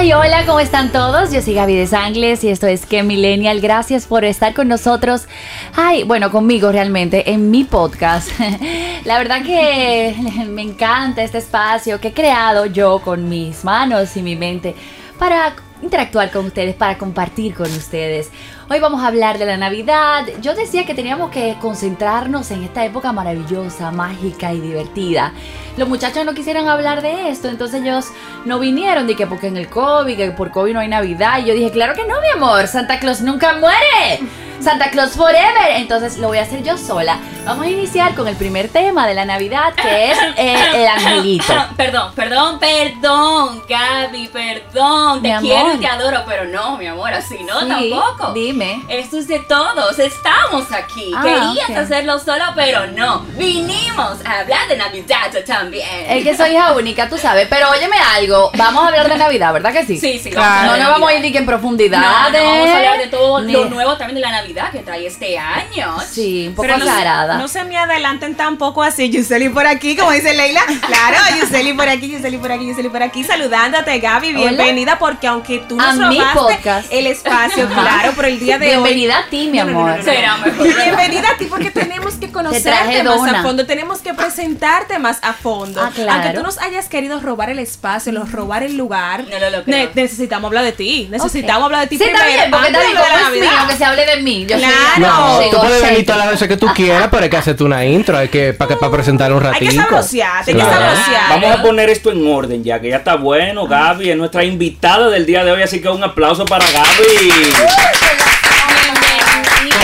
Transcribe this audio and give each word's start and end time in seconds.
Ay, 0.00 0.14
hola, 0.14 0.46
¿cómo 0.46 0.60
están 0.60 0.92
todos? 0.92 1.30
Yo 1.30 1.42
soy 1.42 1.52
Gaby 1.52 1.76
de 1.76 1.86
Sangles 1.86 2.42
y 2.42 2.48
esto 2.48 2.66
es 2.66 2.86
Que 2.86 3.02
Millennial. 3.02 3.60
Gracias 3.60 4.06
por 4.06 4.24
estar 4.24 4.54
con 4.54 4.66
nosotros. 4.66 5.28
Ay, 5.76 6.04
bueno, 6.04 6.32
conmigo 6.32 6.72
realmente 6.72 7.30
en 7.30 7.50
mi 7.50 7.64
podcast. 7.64 8.30
La 9.04 9.18
verdad 9.18 9.42
que 9.42 10.16
me 10.48 10.62
encanta 10.62 11.22
este 11.22 11.36
espacio 11.36 12.00
que 12.00 12.08
he 12.08 12.12
creado 12.14 12.64
yo 12.64 13.00
con 13.00 13.28
mis 13.28 13.62
manos 13.62 14.16
y 14.16 14.22
mi 14.22 14.36
mente 14.36 14.74
para 15.18 15.54
interactuar 15.82 16.30
con 16.30 16.46
ustedes, 16.46 16.74
para 16.74 16.96
compartir 16.96 17.52
con 17.52 17.70
ustedes. 17.70 18.30
Hoy 18.72 18.78
vamos 18.78 19.02
a 19.02 19.08
hablar 19.08 19.36
de 19.38 19.46
la 19.46 19.56
Navidad. 19.56 20.26
Yo 20.40 20.54
decía 20.54 20.86
que 20.86 20.94
teníamos 20.94 21.32
que 21.32 21.56
concentrarnos 21.60 22.52
en 22.52 22.62
esta 22.62 22.84
época 22.84 23.10
maravillosa, 23.10 23.90
mágica 23.90 24.52
y 24.52 24.60
divertida. 24.60 25.32
Los 25.76 25.88
muchachos 25.88 26.24
no 26.24 26.34
quisieran 26.34 26.68
hablar 26.68 27.02
de 27.02 27.30
esto, 27.30 27.48
entonces 27.48 27.82
ellos 27.82 28.06
no 28.44 28.60
vinieron, 28.60 29.08
que 29.08 29.26
porque 29.26 29.48
en 29.48 29.56
el 29.56 29.68
COVID, 29.68 30.16
que 30.16 30.30
por 30.30 30.52
COVID 30.52 30.74
no 30.74 30.78
hay 30.80 30.88
Navidad. 30.88 31.40
Y 31.40 31.46
yo 31.46 31.54
dije, 31.54 31.72
claro 31.72 31.94
que 31.94 32.04
no, 32.06 32.14
mi 32.20 32.28
amor, 32.28 32.68
Santa 32.68 33.00
Claus 33.00 33.20
nunca 33.22 33.54
muere. 33.54 34.20
Santa 34.60 34.90
Claus 34.90 35.12
Forever. 35.12 35.70
Entonces 35.76 36.18
lo 36.18 36.28
voy 36.28 36.38
a 36.38 36.42
hacer 36.42 36.62
yo 36.62 36.76
sola. 36.76 37.18
Vamos 37.46 37.64
a 37.66 37.70
iniciar 37.70 38.14
con 38.14 38.28
el 38.28 38.36
primer 38.36 38.68
tema 38.68 39.06
de 39.06 39.14
la 39.14 39.24
Navidad, 39.24 39.72
que 39.74 40.10
es 40.12 40.18
eh, 40.36 40.54
el 40.74 40.86
angelito. 40.86 41.54
Perdón, 41.76 42.12
perdón, 42.14 42.58
perdón, 42.58 43.62
Gaby, 43.68 44.28
perdón. 44.28 45.22
Te 45.22 45.28
Mi 45.28 45.32
amor. 45.32 45.50
quiero 45.50 45.74
y 45.74 45.78
te 45.78 45.86
adoro, 45.86 46.22
pero 46.26 46.44
no, 46.44 46.76
mi 46.76 46.86
amor, 46.86 47.12
así 47.12 47.38
no, 47.42 47.60
Sí, 47.60 47.90
tampoco. 47.90 48.32
dime. 48.34 48.59
Esto 48.88 49.18
es 49.18 49.26
de 49.26 49.38
todos, 49.40 49.98
estamos 49.98 50.70
aquí. 50.72 51.12
Ah, 51.16 51.22
Querías 51.22 51.70
ok. 51.70 51.76
hacerlo 51.78 52.18
sola, 52.18 52.52
pero 52.54 52.86
no. 52.88 53.20
Vinimos 53.38 54.18
a 54.24 54.40
hablar 54.40 54.68
de 54.68 54.76
Navidad 54.76 55.30
también. 55.46 55.88
Es 56.08 56.22
que 56.24 56.36
soy 56.36 56.50
hija 56.50 56.72
única, 56.76 57.08
tú 57.08 57.16
sabes. 57.16 57.46
Pero 57.48 57.70
óyeme 57.70 57.96
algo, 58.16 58.50
vamos 58.58 58.84
a 58.84 58.88
hablar 58.88 59.08
de 59.08 59.16
Navidad, 59.16 59.52
¿verdad 59.54 59.72
que 59.72 59.86
sí? 59.86 59.96
Sí, 59.98 60.18
sí, 60.18 60.30
No 60.30 60.42
hablar 60.42 60.74
de 60.76 60.80
nos 60.82 60.90
vamos 60.92 61.08
a 61.08 61.14
ir 61.14 61.20
ni 61.22 61.32
que 61.32 61.38
en 61.38 61.46
profundidad. 61.46 62.00
No, 62.00 62.30
no, 62.30 62.44
vamos 62.44 62.68
a 62.68 62.76
hablar 62.76 62.98
de 62.98 63.06
todo 63.06 63.40
Ni- 63.40 63.52
lo 63.54 63.64
nuevo 63.66 63.96
también 63.96 64.16
de 64.16 64.20
la 64.20 64.30
Navidad 64.32 64.70
que 64.72 64.80
trae 64.80 65.06
este 65.06 65.38
año. 65.38 65.96
Sí, 66.06 66.48
un 66.48 66.54
poco 66.54 66.66
Pero 66.66 66.76
no, 66.78 66.84
se- 66.84 66.90
azarada. 66.90 67.38
no 67.38 67.48
se 67.48 67.64
me 67.64 67.78
adelanten 67.78 68.34
tampoco 68.34 68.82
así. 68.82 69.08
Yuseli 69.08 69.48
por 69.48 69.66
aquí, 69.66 69.96
como 69.96 70.10
dice 70.12 70.34
Leila. 70.34 70.60
Claro, 70.86 71.16
Yuseli 71.40 71.72
por 71.72 71.88
aquí, 71.88 72.10
Yuseli 72.12 72.36
por 72.36 72.52
aquí, 72.52 72.66
Yuseli 72.68 72.88
por 72.90 73.02
aquí. 73.02 73.24
Saludándote, 73.24 73.98
Gaby. 74.00 74.30
Hola. 74.30 74.38
Bienvenida, 74.50 74.98
porque 74.98 75.26
aunque 75.28 75.60
tú 75.68 75.76
nos 75.76 75.96
mi 75.96 76.18
robaste 76.18 76.38
podcast. 76.56 76.92
el 76.92 77.06
espacio, 77.06 77.66
claro, 77.68 78.12
por 78.12 78.26
el 78.26 78.38
día 78.38 78.49
de 78.58 78.66
hoy. 78.66 78.82
Bienvenida 78.82 79.18
a 79.18 79.26
ti, 79.28 79.48
mi 79.50 79.58
No, 79.58 79.64
no, 79.64 79.70
no, 79.72 79.78
amor. 79.80 79.90
no, 79.90 79.96
no, 79.96 79.98
no. 79.98 80.12
Será 80.12 80.36
mejor. 80.38 80.66
Bienvenida 80.82 81.30
a 81.30 81.36
ti 81.36 81.44
porque 81.46 81.70
tenemos 81.70 82.14
que 82.14 82.30
conocerte 82.32 83.02
más 83.02 83.32
a 83.34 83.42
fondo, 83.42 83.66
tenemos 83.66 83.98
que 84.00 84.14
presentarte 84.14 84.98
más 84.98 85.18
a 85.22 85.32
fondo. 85.32 85.80
Ah, 85.82 85.90
claro. 85.94 86.12
Aunque 86.12 86.30
tú 86.38 86.42
nos 86.42 86.58
hayas 86.58 86.88
querido 86.88 87.20
robar 87.20 87.50
el 87.50 87.58
espacio, 87.58 88.12
los 88.12 88.30
robar 88.32 88.62
el 88.62 88.76
lugar, 88.76 89.24
lo 89.24 89.62
ne- 89.66 89.90
necesitamos 89.94 90.48
hablar 90.48 90.64
de 90.64 90.72
ti. 90.72 91.08
Necesitamos 91.10 91.64
hablar 91.66 91.82
de 91.82 91.86
ti 91.88 91.98
Sí, 91.98 92.04
está 92.04 92.18
primero. 92.24 92.38
bien, 92.38 92.50
porque 92.50 92.66
antes 92.68 92.82
está 92.84 93.30
bien, 93.30 93.44
es 93.44 93.50
mío, 93.50 93.60
que 93.68 93.76
se 93.76 93.84
hable 93.84 94.06
de 94.06 94.16
mí. 94.22 94.46
Yo 94.48 94.56
Claro. 94.56 95.40
Tú 95.50 95.58
puedes 95.58 95.82
venir 95.82 96.04
todas 96.06 96.18
las 96.20 96.30
veces 96.30 96.48
que 96.48 96.56
tú 96.56 96.66
quieras, 96.74 97.08
pero 97.10 97.24
hay 97.24 97.30
que 97.30 97.36
hacerte 97.36 97.64
una 97.64 97.84
intro, 97.84 98.16
hay 98.18 98.28
que 98.28 98.52
para 98.52 98.76
para 98.78 98.92
presentar 98.92 99.32
un 99.32 99.44
Hay 99.44 99.52
ratito. 99.52 99.70
que 99.70 99.76
sabrosearte, 99.76 100.50
hay 100.52 100.56
que. 100.56 100.62
Vamos 100.64 101.50
a 101.58 101.62
poner 101.62 101.90
esto 101.90 102.10
en 102.12 102.26
orden 102.26 102.62
ya, 102.64 102.80
que 102.80 102.88
ya 102.88 102.96
está 102.96 103.16
bueno. 103.16 103.66
Gaby 103.66 104.10
es 104.10 104.16
nuestra 104.16 104.44
invitada 104.44 105.08
del 105.10 105.26
día 105.26 105.44
de 105.44 105.52
hoy, 105.52 105.62
así 105.62 105.80
que 105.80 105.88
un 105.88 106.02
aplauso 106.02 106.44
para 106.44 106.64
Gaby. 106.70 107.32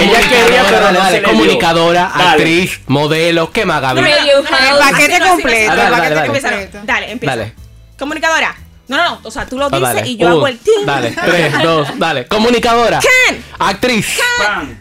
Ella 0.01 0.21
quería, 0.29 0.65
pero 0.69 0.81
Dale, 0.81 0.99
no 0.99 1.11
se 1.11 1.23
comunicadora, 1.23 2.07
actriz, 2.15 2.81
modelo, 2.87 3.51
¿qué 3.53 3.65
más, 3.65 3.81
Gaby? 3.81 4.01
El 4.01 4.79
paquete 4.79 5.19
completo. 5.21 5.75
Dale, 5.75 5.85
el 5.85 5.91
dale, 5.91 5.97
paquete 5.97 6.15
dale. 6.15 6.27
completo. 6.27 6.79
Dale, 6.85 7.11
empieza. 7.13 7.37
Dale. 7.37 7.55
Comunicadora. 7.99 8.57
No, 8.89 8.97
no, 8.99 9.05
no. 9.05 9.21
O 9.25 9.31
sea, 9.33 9.47
tú 9.47 9.59
lo 9.59 9.65
Ah, 9.67 9.69
dices 9.71 9.95
dale. 9.95 10.09
y 10.09 10.17
yo 10.17 10.27
Un, 10.27 10.33
hago 10.33 10.47
el 10.47 10.59
team. 10.59 10.87
Dale, 10.87 11.11
tres, 11.25 11.63
dos, 11.63 11.89
dale. 11.99 12.27
Comunicadora. 12.27 13.01
¿Quién? 13.01 13.45
Actriz. 13.59 14.19
Pam. 14.39 14.77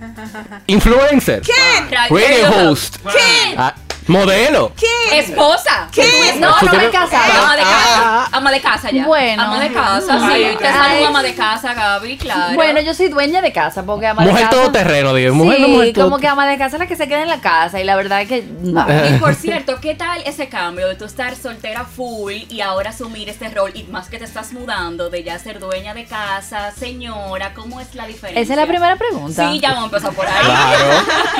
Influencer. 0.67 1.41
¿Quién? 1.41 1.89
Radio 1.91 2.69
host. 2.69 2.97
¿Quién? 3.01 3.59
Ah, 4.07 4.11
modelo. 4.11 4.71
¿Quién? 4.77 5.19
Esposa. 5.19 5.87
¿Quién? 5.91 6.39
No, 6.39 6.55
¿Tú 6.59 6.65
no 6.67 6.71
me 6.73 6.77
tienes- 6.79 6.91
casado. 6.91 7.33
Ama 7.43 7.55
de 7.55 7.61
Ah, 7.63 7.65
casa. 7.65 8.37
Ama 8.37 8.51
de 8.51 8.61
casa 8.61 8.91
ya. 8.91 9.05
Bueno. 9.05 9.43
Ama 9.43 9.59
de 9.59 9.71
casa, 9.73 10.19
sí. 10.19 10.25
Ay, 10.31 10.55
Te 10.57 10.65
saludo 10.71 11.07
ama 11.07 11.23
de 11.23 11.33
casa, 11.35 11.73
Gaby, 11.73 12.17
claro. 12.17 12.55
Bueno, 12.55 12.81
yo 12.81 12.93
soy 12.93 13.09
dueña 13.09 13.41
de 13.41 13.51
casa 13.51 13.83
porque 13.83 14.07
ama 14.07 14.21
Mujer 14.21 14.35
de 14.37 14.41
casa. 14.43 14.55
todoterreno, 14.55 15.13
digo. 15.13 15.33
Mujer 15.33 15.57
sí, 15.57 15.61
no 15.63 15.67
mujer 15.69 15.93
como 15.93 16.17
que 16.19 16.27
ama 16.27 16.47
de 16.47 16.57
casa 16.57 16.75
es 16.75 16.79
la 16.79 16.87
que 16.87 16.95
se 16.95 17.07
queda 17.07 17.21
en 17.23 17.27
la 17.29 17.41
casa 17.41 17.79
y 17.79 17.83
la 17.83 17.95
verdad 17.95 18.21
es 18.21 18.27
que 18.29 18.43
no. 18.61 18.85
Y 19.09 19.17
por 19.19 19.33
cierto, 19.35 19.79
¿qué 19.81 19.95
tal 19.95 20.21
ese 20.25 20.49
cambio 20.49 20.87
de 20.87 20.95
tú 20.95 21.05
estar 21.05 21.35
soltera 21.35 21.85
full 21.85 22.33
y 22.49 22.61
ahora 22.61 22.91
asumir 22.91 23.29
este 23.29 23.49
rol 23.49 23.71
y 23.73 23.83
más 23.83 24.09
que 24.09 24.17
te 24.19 24.25
estás 24.25 24.53
mudando 24.53 25.09
de 25.09 25.23
ya 25.23 25.39
ser 25.39 25.59
dueña 25.59 25.93
de 25.93 26.05
casa, 26.05 26.71
señora, 26.77 27.53
¿cómo 27.53 27.79
es 27.81 27.95
la 27.95 28.05
diferencia? 28.05 28.41
Esa 28.41 28.53
es 28.53 28.59
la 28.59 28.67
primera 28.67 28.95
pregunta. 28.97 29.49
Sí, 29.51 29.59
ya 29.59 29.69
vamos 29.73 29.83
a 29.91 29.95
empezar 29.95 30.13
por 30.13 30.25
ahí. 30.27 30.33
Claro. 30.45 30.85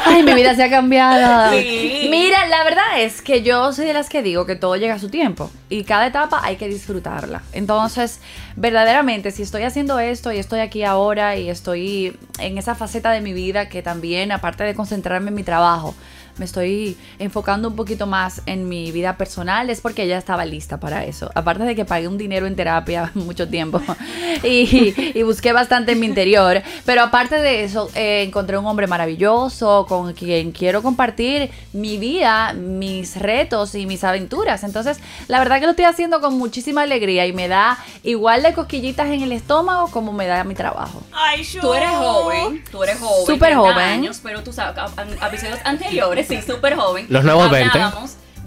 Ay, 0.06 0.24
mi 0.24 0.34
vida 0.34 0.56
se 0.56 0.64
ha 0.64 0.70
cambiado. 0.70 1.52
Sí. 1.52 2.08
Mira, 2.10 2.46
la 2.58 2.64
verdad 2.64 3.02
es 3.02 3.22
que 3.22 3.44
yo 3.44 3.74
soy 3.74 3.86
de 3.86 3.92
las 3.92 4.08
que 4.08 4.24
digo 4.24 4.46
que 4.46 4.56
todo 4.56 4.78
llega 4.78 4.94
a 4.94 5.00
su 5.00 5.10
tiempo 5.10 5.52
y 5.68 5.84
cada 5.84 6.08
etapa 6.08 6.40
hay 6.42 6.56
que 6.56 6.70
disfrutarla. 6.70 7.44
Entonces, 7.52 8.22
verdaderamente, 8.56 9.32
si 9.32 9.42
estoy 9.42 9.64
haciendo 9.64 10.00
esto 10.00 10.32
y 10.32 10.38
estoy 10.38 10.62
aquí 10.62 10.86
ahora 10.86 11.36
y 11.36 11.50
estoy 11.50 12.18
en 12.40 12.58
esa 12.58 12.74
faceta 12.74 13.12
de 13.12 13.20
mi 13.20 13.34
vida 13.34 13.68
que 13.68 13.82
también, 13.82 14.32
aparte 14.32 14.64
de 14.64 14.74
concentrarme 14.74 15.30
en 15.30 15.36
mi 15.36 15.44
trabajo, 15.44 15.96
me 16.38 16.46
estoy 16.46 16.98
enfocando 17.20 17.68
un 17.68 17.76
poquito 17.76 18.08
más 18.08 18.42
en 18.46 18.68
mi 18.70 18.92
vida 18.92 19.18
personal, 19.18 19.70
es 19.70 19.82
porque 19.82 20.08
ya 20.08 20.18
estaba 20.18 20.46
lista 20.46 20.80
para 20.80 21.06
eso. 21.06 21.32
Aparte 21.36 21.64
de 21.64 21.76
que 21.76 21.86
pagué 21.86 22.08
un 22.08 22.18
dinero 22.18 22.46
en 22.48 22.56
terapia 22.56 23.12
mucho 23.16 23.48
tiempo 23.48 23.82
y, 24.44 24.94
y 25.18 25.24
busqué 25.24 25.54
bastante 25.54 25.94
en 25.94 26.00
mi 26.00 26.06
interior, 26.08 26.62
pero 26.86 27.04
aparte 27.04 27.36
de 27.40 27.64
eso, 27.64 27.90
eh, 27.96 28.24
encontré 28.28 28.58
un 28.58 28.66
hombre 28.66 28.88
maravilloso 28.88 29.86
con 29.88 30.14
quien 30.14 30.52
quiero 30.52 30.82
compartir 30.84 31.50
mi 31.74 31.98
vida, 31.98 32.54
mis 32.54 33.16
retos 33.18 33.76
y 33.76 33.86
mis 33.86 34.04
aventuras. 34.04 34.64
Entonces, 34.64 35.00
la 35.28 35.40
verdad 35.40 35.60
que 35.60 35.66
lo 35.66 35.72
estoy 35.72 35.86
haciendo 35.86 36.20
con 36.22 36.38
muchísima 36.38 36.84
alegría 36.84 37.26
y 37.26 37.34
me 37.34 37.48
da 37.48 37.78
igual 38.04 38.44
de 38.44 38.54
cosquillitas 38.54 39.08
en 39.08 39.22
el 39.22 39.32
estómago 39.32 39.90
como 39.92 40.12
me 40.14 40.28
da 40.28 40.44
mi 40.44 40.56
trabajo. 40.56 41.02
Ay, 41.12 41.44
yo. 41.44 41.62
Tú 41.62 41.74
eres 41.74 41.90
joven, 41.92 42.64
tú 42.72 42.84
eres 42.84 43.00
joven, 43.00 43.26
Súper 43.26 43.50
30 43.54 43.58
joven. 43.60 43.78
años, 43.86 44.20
pero 44.22 44.44
tú 44.44 44.52
sabes, 44.54 44.78
a- 44.78 44.92
a- 45.22 45.28
episodios 45.28 45.60
anteriores, 45.64 46.25
sí, 46.28 46.42
súper 46.42 46.76
joven. 46.76 47.06
Los 47.10 47.24
nuevos 47.24 47.50
20. 47.50 47.80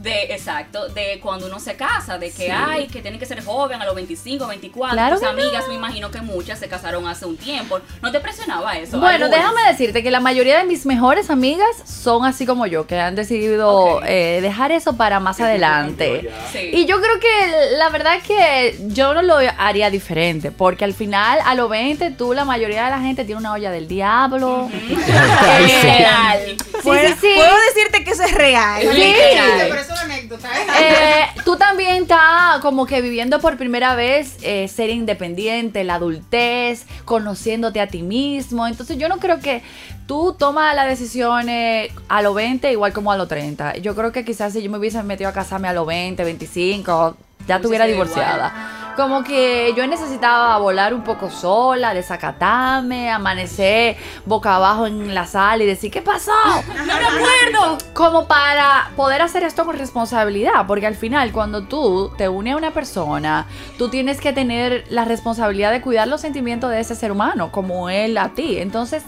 De, 0.08 0.22
exacto, 0.32 0.88
de 0.88 1.20
cuando 1.22 1.44
uno 1.46 1.60
se 1.60 1.76
casa, 1.76 2.16
de 2.16 2.30
que 2.30 2.50
ay, 2.50 2.86
que 2.86 3.02
tiene 3.02 3.18
que 3.18 3.26
ser 3.26 3.44
joven 3.44 3.82
a 3.82 3.84
los 3.84 3.94
25, 3.94 4.46
24. 4.46 4.94
Claro 4.96 5.16
Tus 5.16 5.22
no. 5.22 5.28
amigas, 5.28 5.68
me 5.68 5.74
imagino 5.74 6.10
que 6.10 6.22
muchas 6.22 6.58
se 6.58 6.66
casaron 6.66 7.06
hace 7.06 7.26
un 7.26 7.36
tiempo. 7.36 7.78
¿No 8.00 8.10
te 8.10 8.18
presionaba 8.20 8.78
eso? 8.78 8.98
Bueno, 8.98 9.26
Algunas. 9.26 9.30
déjame 9.30 9.68
decirte 9.70 10.02
que 10.02 10.10
la 10.10 10.20
mayoría 10.20 10.56
de 10.56 10.64
mis 10.64 10.86
mejores 10.86 11.28
amigas 11.28 11.68
son 11.84 12.24
así 12.24 12.46
como 12.46 12.66
yo, 12.66 12.86
que 12.86 12.98
han 12.98 13.16
decidido 13.16 14.00
eh, 14.02 14.38
dejar 14.40 14.72
eso 14.72 14.96
para 14.96 15.20
más 15.20 15.40
adelante. 15.40 16.30
Sí. 16.52 16.70
Y 16.72 16.86
yo 16.86 17.02
creo 17.02 17.20
que 17.20 17.76
la 17.76 17.90
verdad 17.90 18.16
es 18.16 18.22
que 18.22 18.78
yo 18.86 19.12
no 19.12 19.20
lo 19.20 19.36
haría 19.58 19.90
diferente, 19.90 20.50
porque 20.52 20.84
al 20.86 20.94
final 20.94 21.38
a 21.44 21.54
los 21.54 21.68
20 21.68 22.12
tú, 22.12 22.32
la 22.32 22.46
mayoría 22.46 22.84
de 22.86 22.90
la 22.92 23.00
gente 23.00 23.26
tiene 23.26 23.40
una 23.40 23.52
olla 23.52 23.70
del 23.70 23.88
diablo. 23.88 24.70
Sí. 24.78 25.64
Literal. 25.64 26.56
¿Puedo, 26.82 27.08
sí, 27.08 27.14
sí. 27.20 27.32
puedo 27.34 27.54
decirte 27.74 28.04
que 28.04 28.10
eso 28.12 28.22
es 28.22 28.34
real. 28.34 28.82
Es 28.82 29.97
anécdota. 30.02 30.48
Eh, 30.80 31.26
tú 31.44 31.56
también 31.56 32.02
estás 32.02 32.60
como 32.60 32.86
que 32.86 33.00
viviendo 33.00 33.40
por 33.40 33.56
primera 33.56 33.94
vez 33.94 34.36
eh, 34.42 34.68
ser 34.68 34.90
independiente, 34.90 35.84
la 35.84 35.94
adultez, 35.94 36.86
conociéndote 37.04 37.80
a 37.80 37.88
ti 37.88 38.02
mismo. 38.02 38.66
Entonces 38.66 38.98
yo 38.98 39.08
no 39.08 39.18
creo 39.18 39.40
que 39.40 39.62
tú 40.06 40.34
tomas 40.38 40.74
las 40.74 40.88
decisiones 40.88 41.90
a 42.08 42.22
los 42.22 42.34
20 42.34 42.72
igual 42.72 42.92
como 42.92 43.12
a 43.12 43.16
los 43.16 43.28
30. 43.28 43.76
Yo 43.76 43.94
creo 43.94 44.12
que 44.12 44.24
quizás 44.24 44.52
si 44.52 44.62
yo 44.62 44.70
me 44.70 44.78
hubiese 44.78 45.02
metido 45.02 45.30
a 45.30 45.32
casarme 45.32 45.68
a 45.68 45.72
los 45.72 45.86
20, 45.86 46.24
25, 46.24 47.16
ya 47.48 47.58
sido 47.58 47.84
divorciada. 47.86 48.94
Como 48.94 49.22
que 49.22 49.72
yo 49.76 49.86
necesitaba 49.86 50.58
volar 50.58 50.92
un 50.92 51.04
poco 51.04 51.30
sola, 51.30 51.94
desacatarme, 51.94 53.12
amanecer 53.12 53.96
boca 54.26 54.56
abajo 54.56 54.88
en 54.88 55.14
la 55.14 55.24
sala 55.24 55.62
y 55.62 55.66
decir, 55.66 55.90
¿qué 55.92 56.02
pasó? 56.02 56.32
No 56.76 56.84
me 56.84 56.92
acuerdo. 56.92 57.78
como 57.94 58.26
para 58.26 58.90
poder 58.96 59.22
hacer 59.22 59.44
esto 59.44 59.64
con 59.64 59.78
responsabilidad, 59.78 60.66
porque 60.66 60.88
al 60.88 60.96
final 60.96 61.30
cuando 61.30 61.62
tú 61.62 62.10
te 62.18 62.28
unes 62.28 62.54
a 62.54 62.56
una 62.56 62.72
persona, 62.72 63.46
tú 63.78 63.88
tienes 63.88 64.20
que 64.20 64.32
tener 64.32 64.84
la 64.90 65.04
responsabilidad 65.04 65.70
de 65.70 65.80
cuidar 65.80 66.08
los 66.08 66.20
sentimientos 66.20 66.70
de 66.70 66.80
ese 66.80 66.96
ser 66.96 67.12
humano, 67.12 67.52
como 67.52 67.90
él 67.90 68.18
a 68.18 68.30
ti. 68.30 68.58
Entonces, 68.58 69.04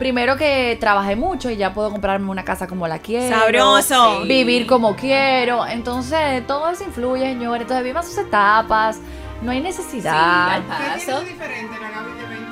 primero 0.00 0.36
que 0.38 0.78
trabajé 0.80 1.14
mucho 1.14 1.50
y 1.50 1.56
ya 1.56 1.74
puedo 1.74 1.90
comprarme 1.90 2.30
una 2.30 2.42
casa 2.42 2.66
como 2.66 2.88
la 2.88 2.98
quiero. 3.00 3.36
Sabroso. 3.38 4.22
Vivir 4.22 4.66
como 4.66 4.96
quiero. 4.96 5.66
Entonces, 5.66 6.44
todo 6.46 6.70
eso 6.70 6.84
influye, 6.84 7.22
señores. 7.26 7.62
Entonces, 7.62 7.84
vivan 7.84 8.02
sus 8.04 8.16
etapas. 8.16 8.98
No 9.42 9.50
hay 9.52 9.60
necesidad. 9.60 10.12
Sí, 10.12 10.54
al 10.54 10.62
¿Qué 10.62 10.84
tiene 10.84 11.12
paso. 11.12 11.20
de 11.24 11.30
diferente 11.30 11.76
la 11.80 11.90
Gaby 11.90 12.12
de 12.18 12.26
20 12.26 12.49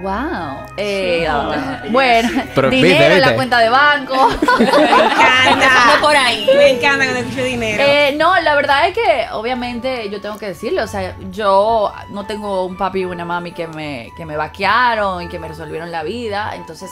Wow. 0.00 0.66
Eh, 0.76 1.26
Sí. 1.28 1.88
bueno, 1.90 2.28
Pero, 2.54 2.70
dinero 2.70 2.98
viste, 2.98 3.14
en 3.16 3.20
la 3.20 3.34
cuenta 3.34 3.58
de 3.58 3.68
banco. 3.68 4.28
Me 4.58 4.64
encanta. 4.64 5.98
Por 6.00 6.16
ahí. 6.16 6.48
Me 6.56 6.70
encanta 6.70 7.04
cuando 7.04 7.20
escucho 7.20 7.44
dinero. 7.44 7.82
Eh, 7.84 8.14
no, 8.16 8.38
la 8.40 8.54
verdad 8.54 8.88
es 8.88 8.94
que, 8.94 9.26
obviamente, 9.32 10.08
yo 10.10 10.20
tengo 10.20 10.38
que 10.38 10.46
decirlo. 10.46 10.84
O 10.84 10.86
sea, 10.86 11.16
yo 11.30 11.92
no 12.10 12.26
tengo 12.26 12.64
un 12.64 12.76
papi 12.76 13.00
y 13.00 13.04
una 13.04 13.24
mami 13.24 13.52
que 13.52 13.66
me, 13.66 14.10
que 14.16 14.24
me 14.24 14.36
vaquearon 14.36 15.22
y 15.22 15.28
que 15.28 15.38
me 15.38 15.48
resolvieron 15.48 15.90
la 15.90 16.02
vida. 16.02 16.52
Entonces, 16.54 16.90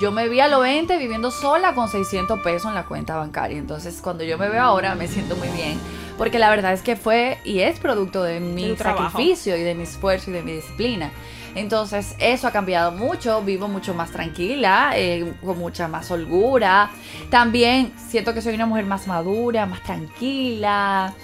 yo 0.00 0.10
me 0.10 0.28
vi 0.28 0.40
a 0.40 0.48
los 0.48 0.60
20 0.60 0.96
viviendo 0.96 1.30
sola 1.30 1.74
con 1.74 1.88
600 1.88 2.40
pesos 2.40 2.68
en 2.68 2.74
la 2.74 2.84
cuenta 2.84 3.16
bancaria. 3.16 3.58
Entonces, 3.58 4.00
cuando 4.02 4.24
yo 4.24 4.38
me 4.38 4.48
veo 4.48 4.62
ahora, 4.62 4.94
me 4.94 5.06
siento 5.08 5.36
muy 5.36 5.48
bien. 5.48 5.80
Porque 6.18 6.38
la 6.38 6.50
verdad 6.50 6.72
es 6.72 6.82
que 6.82 6.96
fue 6.96 7.38
y 7.44 7.60
es 7.60 7.78
producto 7.78 8.22
de 8.24 8.40
mi 8.40 8.76
sacrificio 8.76 9.56
y 9.56 9.62
de 9.62 9.74
mi 9.74 9.84
esfuerzo 9.84 10.30
y 10.30 10.34
de 10.34 10.42
mi 10.42 10.52
disciplina. 10.52 11.12
Entonces, 11.54 12.14
eso 12.18 12.46
ha 12.46 12.50
cambiado 12.50 12.92
mucho, 12.92 13.40
vivo 13.42 13.68
mucho 13.68 13.94
más 13.94 14.10
tranquila, 14.10 14.90
eh, 14.94 15.32
con 15.44 15.58
mucha 15.58 15.88
más 15.88 16.10
holgura. 16.10 16.90
También 17.30 17.92
siento 18.08 18.34
que 18.34 18.42
soy 18.42 18.54
una 18.54 18.66
mujer 18.66 18.84
más 18.84 19.06
madura, 19.06 19.64
más 19.64 19.82
tranquila. 19.82 21.14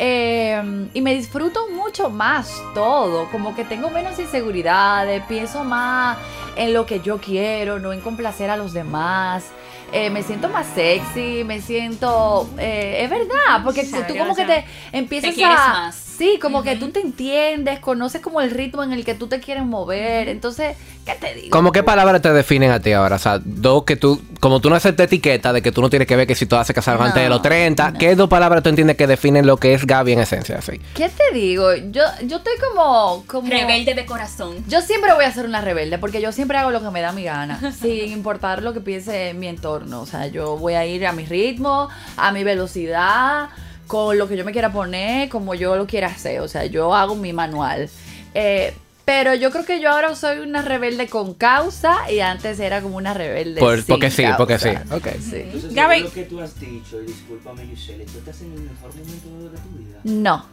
eh, 0.00 0.88
y 0.94 1.00
me 1.00 1.12
disfruto 1.14 1.68
mucho 1.70 2.08
más 2.08 2.52
todo, 2.72 3.28
como 3.30 3.54
que 3.56 3.64
tengo 3.64 3.90
menos 3.90 4.18
inseguridades, 4.18 5.22
pienso 5.26 5.64
más 5.64 6.16
en 6.56 6.72
lo 6.72 6.86
que 6.86 7.00
yo 7.00 7.18
quiero, 7.18 7.78
no 7.80 7.92
en 7.92 8.00
complacer 8.00 8.48
a 8.48 8.56
los 8.56 8.72
demás. 8.72 9.50
Eh, 9.92 10.10
me 10.10 10.22
siento 10.22 10.48
más 10.48 10.66
sexy, 10.66 11.44
me 11.44 11.60
siento... 11.60 12.48
eh, 12.58 13.04
es 13.04 13.10
verdad, 13.10 13.62
porque 13.64 13.84
tú 14.06 14.16
como 14.16 14.34
que 14.34 14.44
te 14.44 14.64
empiezas 14.92 15.34
Te 15.34 15.44
a... 15.44 15.48
más. 15.48 16.07
Sí, 16.18 16.40
como 16.42 16.64
que 16.64 16.74
tú 16.74 16.90
te 16.90 16.98
entiendes, 16.98 17.78
conoces 17.78 18.20
como 18.20 18.40
el 18.40 18.50
ritmo 18.50 18.82
en 18.82 18.92
el 18.92 19.04
que 19.04 19.14
tú 19.14 19.28
te 19.28 19.38
quieres 19.38 19.64
mover. 19.64 20.28
Entonces, 20.28 20.76
¿qué 21.06 21.14
te 21.14 21.32
digo? 21.32 21.50
¿Cómo 21.50 21.70
qué 21.70 21.84
palabras 21.84 22.20
te 22.20 22.32
definen 22.32 22.72
a 22.72 22.80
ti 22.80 22.90
ahora? 22.90 23.14
O 23.14 23.18
sea, 23.20 23.38
dos 23.44 23.84
que 23.84 23.94
tú, 23.94 24.20
como 24.40 24.60
tú 24.60 24.68
no 24.68 24.74
haces 24.74 24.98
etiqueta 24.98 25.52
de 25.52 25.62
que 25.62 25.70
tú 25.70 25.80
no 25.80 25.88
tienes 25.88 26.08
que 26.08 26.16
ver 26.16 26.26
que 26.26 26.34
si 26.34 26.46
tú 26.46 26.56
haces 26.56 26.74
casar 26.74 26.98
No, 26.98 27.04
antes 27.04 27.22
de 27.22 27.28
los 27.28 27.40
30, 27.40 27.92
no. 27.92 27.98
¿qué 28.00 28.16
dos 28.16 28.28
palabras 28.28 28.64
tú 28.64 28.68
entiendes 28.68 28.96
que 28.96 29.06
definen 29.06 29.46
lo 29.46 29.58
que 29.58 29.74
es 29.74 29.86
Gaby 29.86 30.14
en 30.14 30.18
esencia? 30.18 30.58
Así. 30.58 30.80
¿Qué 30.94 31.08
te 31.08 31.32
digo? 31.32 31.72
Yo, 31.76 32.02
yo 32.24 32.38
estoy 32.38 32.54
como, 32.68 33.22
como... 33.28 33.48
Rebelde 33.48 33.94
de 33.94 34.04
corazón. 34.04 34.56
Yo 34.66 34.80
siempre 34.80 35.14
voy 35.14 35.24
a 35.24 35.30
ser 35.30 35.46
una 35.46 35.60
rebelde 35.60 35.98
porque 35.98 36.20
yo 36.20 36.32
siempre 36.32 36.58
hago 36.58 36.72
lo 36.72 36.82
que 36.82 36.90
me 36.90 37.00
da 37.00 37.12
mi 37.12 37.22
gana, 37.22 37.72
sin 37.80 38.10
importar 38.10 38.64
lo 38.64 38.72
que 38.74 38.80
piense 38.80 39.34
mi 39.34 39.46
entorno. 39.46 40.00
O 40.00 40.06
sea, 40.06 40.26
yo 40.26 40.56
voy 40.56 40.74
a 40.74 40.84
ir 40.84 41.06
a 41.06 41.12
mi 41.12 41.24
ritmo, 41.26 41.88
a 42.16 42.32
mi 42.32 42.42
velocidad, 42.42 43.50
con 43.88 44.16
lo 44.16 44.28
que 44.28 44.36
yo 44.36 44.44
me 44.44 44.52
quiera 44.52 44.70
poner, 44.70 45.28
como 45.28 45.54
yo 45.56 45.74
lo 45.76 45.86
quiera 45.88 46.06
hacer. 46.06 46.38
O 46.40 46.46
sea, 46.46 46.64
yo 46.66 46.94
hago 46.94 47.16
mi 47.16 47.32
manual. 47.32 47.90
Eh, 48.34 48.72
pero 49.04 49.34
yo 49.34 49.50
creo 49.50 49.64
que 49.64 49.80
yo 49.80 49.90
ahora 49.90 50.14
soy 50.14 50.38
una 50.40 50.60
rebelde 50.60 51.08
con 51.08 51.32
causa 51.32 52.10
y 52.12 52.20
antes 52.20 52.60
era 52.60 52.82
como 52.82 52.98
una 52.98 53.14
rebelde 53.14 53.58
Por- 53.58 53.78
sin 53.78 53.86
porque 53.86 54.10
sí, 54.10 54.22
porque 54.36 54.58
sí. 54.58 54.68
causa. 54.70 54.94
Ok. 54.96 55.06
Sí. 55.18 55.36
Entonces, 55.36 55.74
Gaby. 55.74 56.00
lo 56.00 56.12
que 56.12 56.22
tú 56.24 56.40
has 56.40 56.60
dicho, 56.60 57.00
y 57.02 57.06
discúlpame, 57.06 57.64
Giselle, 57.66 58.04
tú 58.04 58.18
estás 58.18 58.40
en 58.42 58.52
el 58.52 58.60
mejor 58.60 58.90
momento 58.94 59.50
de 59.50 59.58
tu 59.58 59.78
vida. 59.78 59.98
No. 60.04 60.44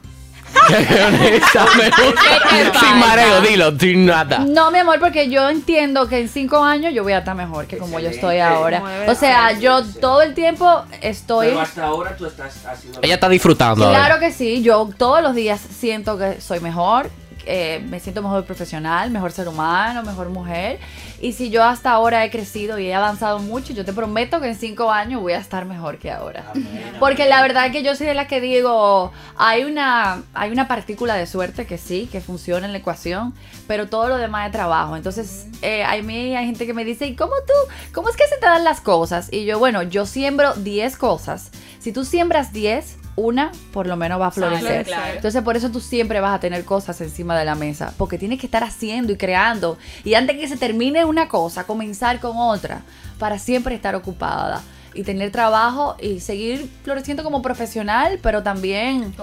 Sin 2.80 3.00
mareo, 3.00 3.42
dilo, 3.42 3.78
sin 3.78 4.06
nada. 4.06 4.40
No, 4.40 4.72
mi 4.72 4.80
amor, 4.80 5.00
porque 5.00 5.30
yo 5.30 5.50
entiendo 5.50 6.08
que 6.08 6.20
en 6.20 6.30
cinco 6.30 6.64
años 6.64 6.94
yo 6.94 7.04
voy 7.04 7.14
a 7.14 7.20
estar 7.20 7.36
mejor 7.36 7.68
que 7.68 7.78
como 7.78 8.00
yo 8.00 8.10
estoy 8.10 8.40
ahora. 8.40 8.82
O 9.08 9.16
sea, 9.16 9.52
yo 9.54 9.84
todo 10.02 10.22
el 10.22 10.34
tiempo 10.34 10.84
estoy... 11.02 11.48
Pero 11.48 11.62
hasta 11.62 11.86
ahora 11.86 12.16
tú 12.16 12.26
estás, 12.26 12.66
has 12.66 12.80
sido... 12.80 13.00
Ella 13.02 13.16
está 13.16 13.30
disfrutando. 13.30 13.90
Claro 13.90 14.20
que 14.20 14.32
sí, 14.32 14.62
yo 14.62 14.90
todos 14.98 15.22
los 15.22 15.36
días 15.36 15.60
siento 15.60 16.18
que 16.18 16.42
soy 16.42 16.60
mejor, 16.60 17.10
eh, 17.46 17.84
me 17.90 18.00
siento 18.00 18.22
mejor 18.22 18.46
profesional, 18.46 19.12
mejor 19.12 19.32
ser 19.32 19.48
humano, 19.48 20.04
mejor 20.04 20.30
mujer. 20.30 20.80
Y 21.22 21.34
si 21.34 21.50
yo 21.50 21.64
hasta 21.64 21.92
ahora 21.92 22.26
he 22.26 22.30
crecido 22.30 22.80
y 22.80 22.88
he 22.88 22.94
avanzado 22.94 23.40
mucho, 23.40 23.74
yo 23.74 23.86
te 23.86 23.94
prometo 23.94 24.42
que 24.42 24.48
en 24.48 24.56
cinco 24.56 24.92
años 24.92 25.22
voy 25.22 25.34
a 25.34 25.38
estar 25.38 25.66
mejor 25.66 25.98
que 25.98 26.12
ahora. 26.12 26.46
Amén, 26.52 26.96
Porque 27.00 27.28
la 27.28 27.42
verdad 27.42 27.68
es 27.68 27.72
que 27.72 27.84
yo 27.84 27.96
soy 27.96 28.08
de 28.08 28.14
la 28.14 28.28
que 28.28 28.42
digo, 28.42 29.12
hay 29.38 29.64
una, 29.64 30.24
hay 30.34 30.52
una 30.52 30.68
partícula 30.68 31.16
de 31.16 31.28
suerte 31.28 31.66
que 31.66 31.78
sí, 31.78 32.10
que 32.12 32.22
funciona 32.22 32.66
en 32.66 32.72
la 32.72 32.80
ecuación, 32.80 33.34
pero 33.68 33.88
todo 33.88 34.10
lo 34.10 34.18
demás 34.18 34.48
es 34.48 34.52
trabajo. 34.52 34.96
Entonces, 34.96 35.48
eh, 35.62 35.84
a 35.84 36.02
mí 36.02 36.36
hay 36.36 36.46
gente 36.46 36.66
que 36.66 36.74
me 36.74 36.86
dice, 36.86 37.06
¿y 37.08 37.16
cómo 37.16 37.34
tú, 37.46 37.74
cómo 37.94 38.10
es 38.10 38.16
que 38.16 38.28
se 38.28 38.38
te 38.38 38.46
dan 38.46 38.64
las 38.64 38.82
cosas? 38.82 39.32
Y 39.32 39.46
yo, 39.46 39.60
bueno, 39.60 39.84
yo 39.84 40.06
siembro 40.06 40.54
10 40.54 40.98
cosas. 40.98 41.52
Si 41.80 41.92
tú 41.92 42.06
siembras 42.06 42.52
10, 42.52 42.98
una 43.16 43.52
por 43.72 43.88
lo 43.88 43.96
menos 43.96 44.20
va 44.20 44.28
a 44.28 44.32
florecer. 44.32 44.86
claro. 44.86 45.14
Entonces, 45.16 45.42
por 45.42 45.56
eso 45.56 45.70
tú 45.72 45.80
siempre 45.80 46.20
vas 46.20 46.36
a 46.36 46.40
tener 46.40 46.66
cosas 46.66 47.00
encima 47.02 47.38
de 47.38 47.46
la 47.46 47.56
mesa, 47.56 47.94
porque 47.98 48.18
tienes 48.18 48.40
que 48.40 48.48
estar 48.48 48.64
haciendo 48.64 49.14
y 49.14 49.18
creando. 49.18 49.78
Y 50.04 50.14
antes 50.16 50.38
que 50.38 50.48
se 50.48 50.58
termine 50.58 51.06
una 51.06 51.28
cosa, 51.28 51.66
comenzar 51.66 52.20
con 52.20 52.38
otra, 52.38 52.82
para 53.18 53.40
siempre 53.40 53.76
estar 53.76 53.96
ocupada 53.96 54.62
y 54.96 55.04
tener 55.04 55.32
trabajo 55.32 55.96
y 56.02 56.20
seguir 56.20 56.70
floreciendo 56.84 57.24
como 57.24 57.42
profesional, 57.42 58.20
pero 58.22 58.44
también 58.44 59.14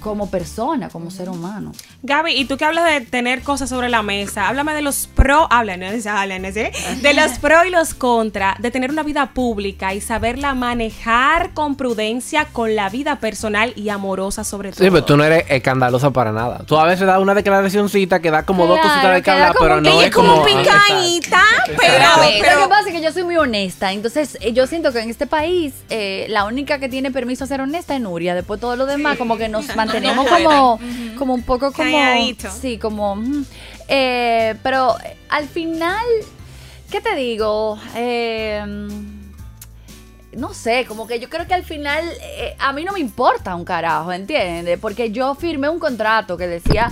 Como 0.00 0.30
persona, 0.30 0.88
como 0.88 1.10
ser 1.10 1.28
humano. 1.28 1.72
Gaby, 2.02 2.32
y 2.32 2.44
tú 2.46 2.56
que 2.56 2.64
hablas 2.64 2.86
de 2.86 3.00
tener 3.02 3.42
cosas 3.42 3.68
sobre 3.68 3.88
la 3.88 4.02
mesa, 4.02 4.48
háblame 4.48 4.74
de 4.74 4.82
los 4.82 5.06
pro, 5.14 5.46
háblanos, 5.50 6.06
háblanos, 6.06 6.56
¿eh? 6.56 6.72
De 7.02 7.14
los 7.14 7.38
pro 7.38 7.64
y 7.64 7.70
los 7.70 7.94
contra, 7.94 8.56
de 8.58 8.70
tener 8.70 8.90
una 8.90 9.02
vida 9.02 9.30
pública 9.34 9.94
y 9.94 10.00
saberla 10.00 10.54
manejar 10.54 11.52
con 11.52 11.76
prudencia 11.76 12.46
con 12.46 12.74
la 12.74 12.88
vida 12.88 13.16
personal 13.16 13.72
y 13.76 13.90
amorosa 13.90 14.44
sobre 14.44 14.70
todo. 14.70 14.84
Sí, 14.84 14.90
pero 14.90 15.04
tú 15.04 15.16
no 15.16 15.24
eres 15.24 15.44
escandalosa 15.48 16.10
para 16.10 16.32
nada. 16.32 16.62
Tú 16.66 16.78
a 16.78 16.84
veces 16.84 17.06
das 17.06 17.18
una 17.18 17.34
declaracióncita 17.34 18.20
que 18.20 18.30
da 18.30 18.44
como 18.44 18.66
dos 18.66 18.80
cositas 18.80 19.14
de 19.14 19.22
que 19.22 19.30
hablar, 19.30 19.54
pero 19.58 19.80
no 19.80 20.00
es 20.00 20.10
como 20.10 20.30
como. 20.30 20.44
picañita, 20.44 21.42
pero, 21.66 21.78
Pero 21.78 22.04
a 22.04 22.20
ver, 22.20 22.34
Pero 22.40 22.56
lo 22.56 22.62
que 22.64 22.68
pasa 22.68 22.88
es 22.88 22.94
que 22.94 23.02
yo 23.02 23.12
soy 23.12 23.24
muy 23.24 23.36
honesta, 23.36 23.92
entonces 23.92 24.38
eh, 24.40 24.52
yo 24.52 24.66
siento 24.66 24.92
que 24.92 25.00
en 25.00 25.10
este 25.10 25.19
país 25.26 25.74
eh, 25.88 26.26
la 26.28 26.44
única 26.44 26.78
que 26.78 26.88
tiene 26.88 27.10
permiso 27.10 27.44
a 27.44 27.46
ser 27.46 27.60
honesta 27.60 27.94
es 27.94 28.00
Nuria, 28.00 28.34
después 28.34 28.60
todo 28.60 28.76
lo 28.76 28.86
demás 28.86 29.18
como 29.18 29.36
que 29.36 29.48
nos 29.48 29.74
mantenemos 29.76 30.26
No 30.30 30.36
como, 30.36 30.80
como 31.18 31.34
un 31.34 31.42
poco 31.42 31.72
como... 31.72 31.90
Calladito. 31.90 32.50
Sí, 32.50 32.78
como... 32.78 33.16
mm, 33.16 33.44
eh, 33.88 34.54
pero 34.62 34.96
eh, 35.04 35.16
al 35.28 35.48
final, 35.48 36.06
¿qué 36.90 37.00
te 37.00 37.14
digo? 37.16 37.78
Eh, 37.96 38.62
no 40.36 40.54
sé, 40.54 40.84
como 40.86 41.06
que 41.06 41.18
yo 41.18 41.28
creo 41.28 41.46
que 41.46 41.54
al 41.54 41.64
final 41.64 42.04
eh, 42.22 42.54
a 42.58 42.72
mí 42.72 42.84
no 42.84 42.92
me 42.92 43.00
importa 43.00 43.54
un 43.54 43.64
carajo, 43.64 44.12
¿entiendes? 44.12 44.78
Porque 44.78 45.10
yo 45.10 45.34
firmé 45.34 45.68
un 45.68 45.78
contrato 45.78 46.36
que 46.36 46.46
decía 46.46 46.90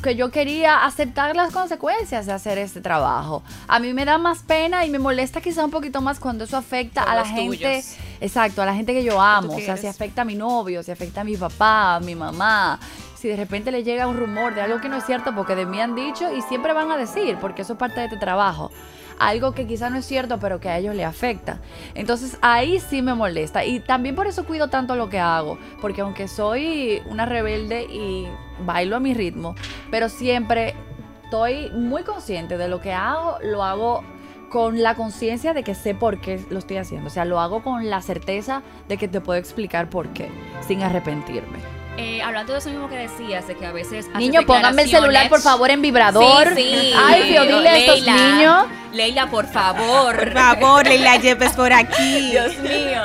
que 0.00 0.16
yo 0.16 0.30
quería 0.30 0.84
aceptar 0.84 1.36
las 1.36 1.52
consecuencias 1.52 2.26
de 2.26 2.32
hacer 2.32 2.58
este 2.58 2.80
trabajo. 2.80 3.42
A 3.68 3.78
mí 3.78 3.92
me 3.92 4.04
da 4.04 4.18
más 4.18 4.42
pena 4.42 4.84
y 4.84 4.90
me 4.90 4.98
molesta 4.98 5.40
quizá 5.40 5.64
un 5.64 5.70
poquito 5.70 6.00
más 6.00 6.18
cuando 6.18 6.44
eso 6.44 6.56
afecta 6.56 7.02
a 7.02 7.14
la 7.14 7.24
gente, 7.24 7.58
tuyos. 7.58 7.96
exacto, 8.20 8.62
a 8.62 8.66
la 8.66 8.74
gente 8.74 8.92
que 8.92 9.04
yo 9.04 9.20
amo, 9.20 9.54
o 9.54 9.60
sea, 9.60 9.76
si 9.76 9.86
afecta 9.86 10.22
a 10.22 10.24
mi 10.24 10.34
novio, 10.34 10.82
si 10.82 10.90
afecta 10.90 11.20
a 11.20 11.24
mi 11.24 11.36
papá, 11.36 11.96
a 11.96 12.00
mi 12.00 12.14
mamá, 12.14 12.78
si 13.16 13.28
de 13.28 13.36
repente 13.36 13.70
le 13.70 13.84
llega 13.84 14.06
un 14.06 14.16
rumor 14.16 14.54
de 14.54 14.62
algo 14.62 14.80
que 14.80 14.88
no 14.88 14.96
es 14.96 15.04
cierto 15.04 15.34
porque 15.34 15.54
de 15.54 15.66
mí 15.66 15.80
han 15.80 15.94
dicho 15.94 16.32
y 16.34 16.40
siempre 16.42 16.72
van 16.72 16.90
a 16.90 16.96
decir, 16.96 17.36
porque 17.40 17.62
eso 17.62 17.74
es 17.74 17.78
parte 17.78 18.00
de 18.00 18.06
este 18.06 18.16
trabajo 18.16 18.70
algo 19.20 19.52
que 19.52 19.66
quizá 19.66 19.90
no 19.90 19.98
es 19.98 20.06
cierto, 20.06 20.40
pero 20.40 20.58
que 20.58 20.68
a 20.68 20.78
ellos 20.78 20.96
le 20.96 21.04
afecta. 21.04 21.60
Entonces 21.94 22.38
ahí 22.40 22.80
sí 22.80 23.02
me 23.02 23.14
molesta. 23.14 23.64
Y 23.64 23.80
también 23.80 24.16
por 24.16 24.26
eso 24.26 24.44
cuido 24.44 24.68
tanto 24.68 24.96
lo 24.96 25.08
que 25.10 25.20
hago. 25.20 25.58
Porque 25.80 26.00
aunque 26.00 26.26
soy 26.26 27.02
una 27.06 27.26
rebelde 27.26 27.84
y 27.84 28.26
bailo 28.64 28.96
a 28.96 29.00
mi 29.00 29.14
ritmo, 29.14 29.54
pero 29.90 30.08
siempre 30.08 30.74
estoy 31.24 31.70
muy 31.70 32.02
consciente 32.02 32.56
de 32.56 32.68
lo 32.68 32.80
que 32.80 32.92
hago, 32.92 33.38
lo 33.42 33.62
hago 33.62 34.02
con 34.48 34.82
la 34.82 34.96
conciencia 34.96 35.54
de 35.54 35.62
que 35.62 35.74
sé 35.74 35.94
por 35.94 36.20
qué 36.20 36.40
lo 36.50 36.58
estoy 36.58 36.78
haciendo. 36.78 37.06
O 37.06 37.10
sea, 37.10 37.24
lo 37.24 37.40
hago 37.40 37.62
con 37.62 37.88
la 37.88 38.00
certeza 38.02 38.62
de 38.88 38.96
que 38.96 39.06
te 39.06 39.20
puedo 39.20 39.38
explicar 39.38 39.90
por 39.90 40.08
qué, 40.08 40.28
sin 40.66 40.82
arrepentirme. 40.82 41.79
Eh, 42.00 42.22
hablando 42.22 42.54
de 42.54 42.60
eso 42.60 42.70
mismo 42.70 42.88
que 42.88 42.96
decías, 42.96 43.46
de 43.46 43.56
que 43.56 43.66
a 43.66 43.72
veces. 43.72 44.08
Niño, 44.16 44.42
pónganme 44.46 44.82
el 44.82 44.90
celular, 44.90 45.28
por 45.28 45.42
favor, 45.42 45.70
en 45.70 45.82
vibrador. 45.82 46.54
Sí, 46.56 46.62
sí. 46.62 46.92
Ay, 46.96 47.24
Fio, 47.24 47.42
dile 47.42 47.68
a 47.68 47.78
estos 47.78 47.96
Leila, 47.96 48.14
niños. 48.14 48.64
Leila, 48.92 49.30
por 49.30 49.46
favor. 49.46 50.16
Por 50.16 50.32
favor, 50.32 50.86
Leila 50.86 51.16
Yepes 51.16 51.52
por 51.52 51.72
aquí. 51.72 52.30
Dios 52.30 52.56
mío, 52.58 53.02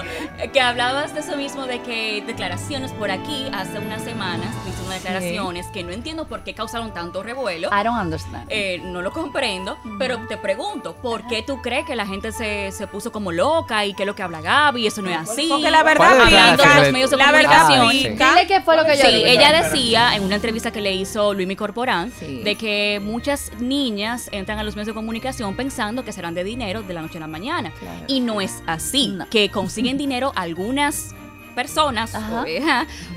que 0.51 0.61
hablabas 0.61 1.13
de 1.13 1.19
eso 1.19 1.35
mismo, 1.35 1.67
de 1.67 1.81
que 1.81 2.23
declaraciones 2.25 2.91
por 2.93 3.11
aquí 3.11 3.47
hace 3.53 3.79
unas 3.79 4.01
semanas, 4.01 4.47
hice 4.67 4.81
unas 4.83 5.03
declaraciones 5.03 5.67
que 5.67 5.83
no 5.83 5.91
entiendo 5.91 6.27
por 6.27 6.43
qué 6.43 6.53
causaron 6.53 6.93
tanto 6.93 7.21
revuelo. 7.21 7.67
I 7.69 7.83
don't 7.83 8.01
understand. 8.01 8.45
Eh, 8.49 8.79
no 8.81 9.01
lo 9.01 9.11
comprendo, 9.11 9.77
pero 9.99 10.25
te 10.27 10.37
pregunto, 10.37 10.95
¿por 10.95 11.27
qué 11.27 11.43
tú 11.43 11.61
crees 11.61 11.85
que 11.85 11.95
la 11.95 12.07
gente 12.07 12.31
se, 12.31 12.71
se 12.71 12.87
puso 12.87 13.11
como 13.11 13.31
loca 13.31 13.85
y 13.85 13.93
qué 13.93 14.03
es 14.03 14.07
lo 14.07 14.15
que 14.15 14.23
habla 14.23 14.41
Gaby? 14.41 14.87
Eso 14.87 15.01
no 15.01 15.09
es 15.11 15.17
así. 15.17 15.47
Porque 15.49 15.69
la 15.69 15.83
verdad 15.83 15.97
¿Cuál 16.15 16.27
es 16.27 16.33
la 16.33 16.45
Hablando 16.45 16.63
de 16.63 16.81
los 16.81 16.91
medios 16.93 17.09
de 17.11 17.17
La 17.17 17.31
verdad 17.31 17.67
comunicación. 17.67 17.87
Ah, 17.87 17.91
sí. 17.91 18.39
Dile 18.39 18.47
qué 18.47 18.61
fue 18.61 18.75
lo 18.77 18.84
que 18.85 18.97
yo 18.97 19.03
Sí, 19.09 19.23
ella 19.25 19.63
decía 19.63 20.15
en 20.15 20.23
una 20.23 20.35
entrevista 20.35 20.71
que 20.71 20.81
le 20.81 20.93
hizo 20.93 21.33
Luis 21.33 21.55
Corporán 21.57 22.11
Sí. 22.19 22.41
de 22.43 22.55
que 22.55 22.99
muchas 23.03 23.51
niñas 23.59 24.29
entran 24.31 24.59
a 24.59 24.63
los 24.63 24.75
medios 24.75 24.87
de 24.87 24.93
comunicación 24.93 25.55
pensando 25.55 26.03
que 26.03 26.11
serán 26.11 26.33
de 26.35 26.43
dinero 26.43 26.81
de 26.83 26.93
la 26.93 27.01
noche 27.01 27.17
a 27.17 27.21
la 27.21 27.27
mañana. 27.27 27.71
Claro. 27.79 28.05
Y 28.07 28.19
no 28.19 28.41
es 28.41 28.61
así. 28.65 29.09
No. 29.09 29.29
Que 29.29 29.49
consiguen 29.49 29.97
dinero 29.97 30.31
algunas 30.35 31.13
personas 31.55 32.13
Ajá. 32.13 32.43
eh, 32.47 32.61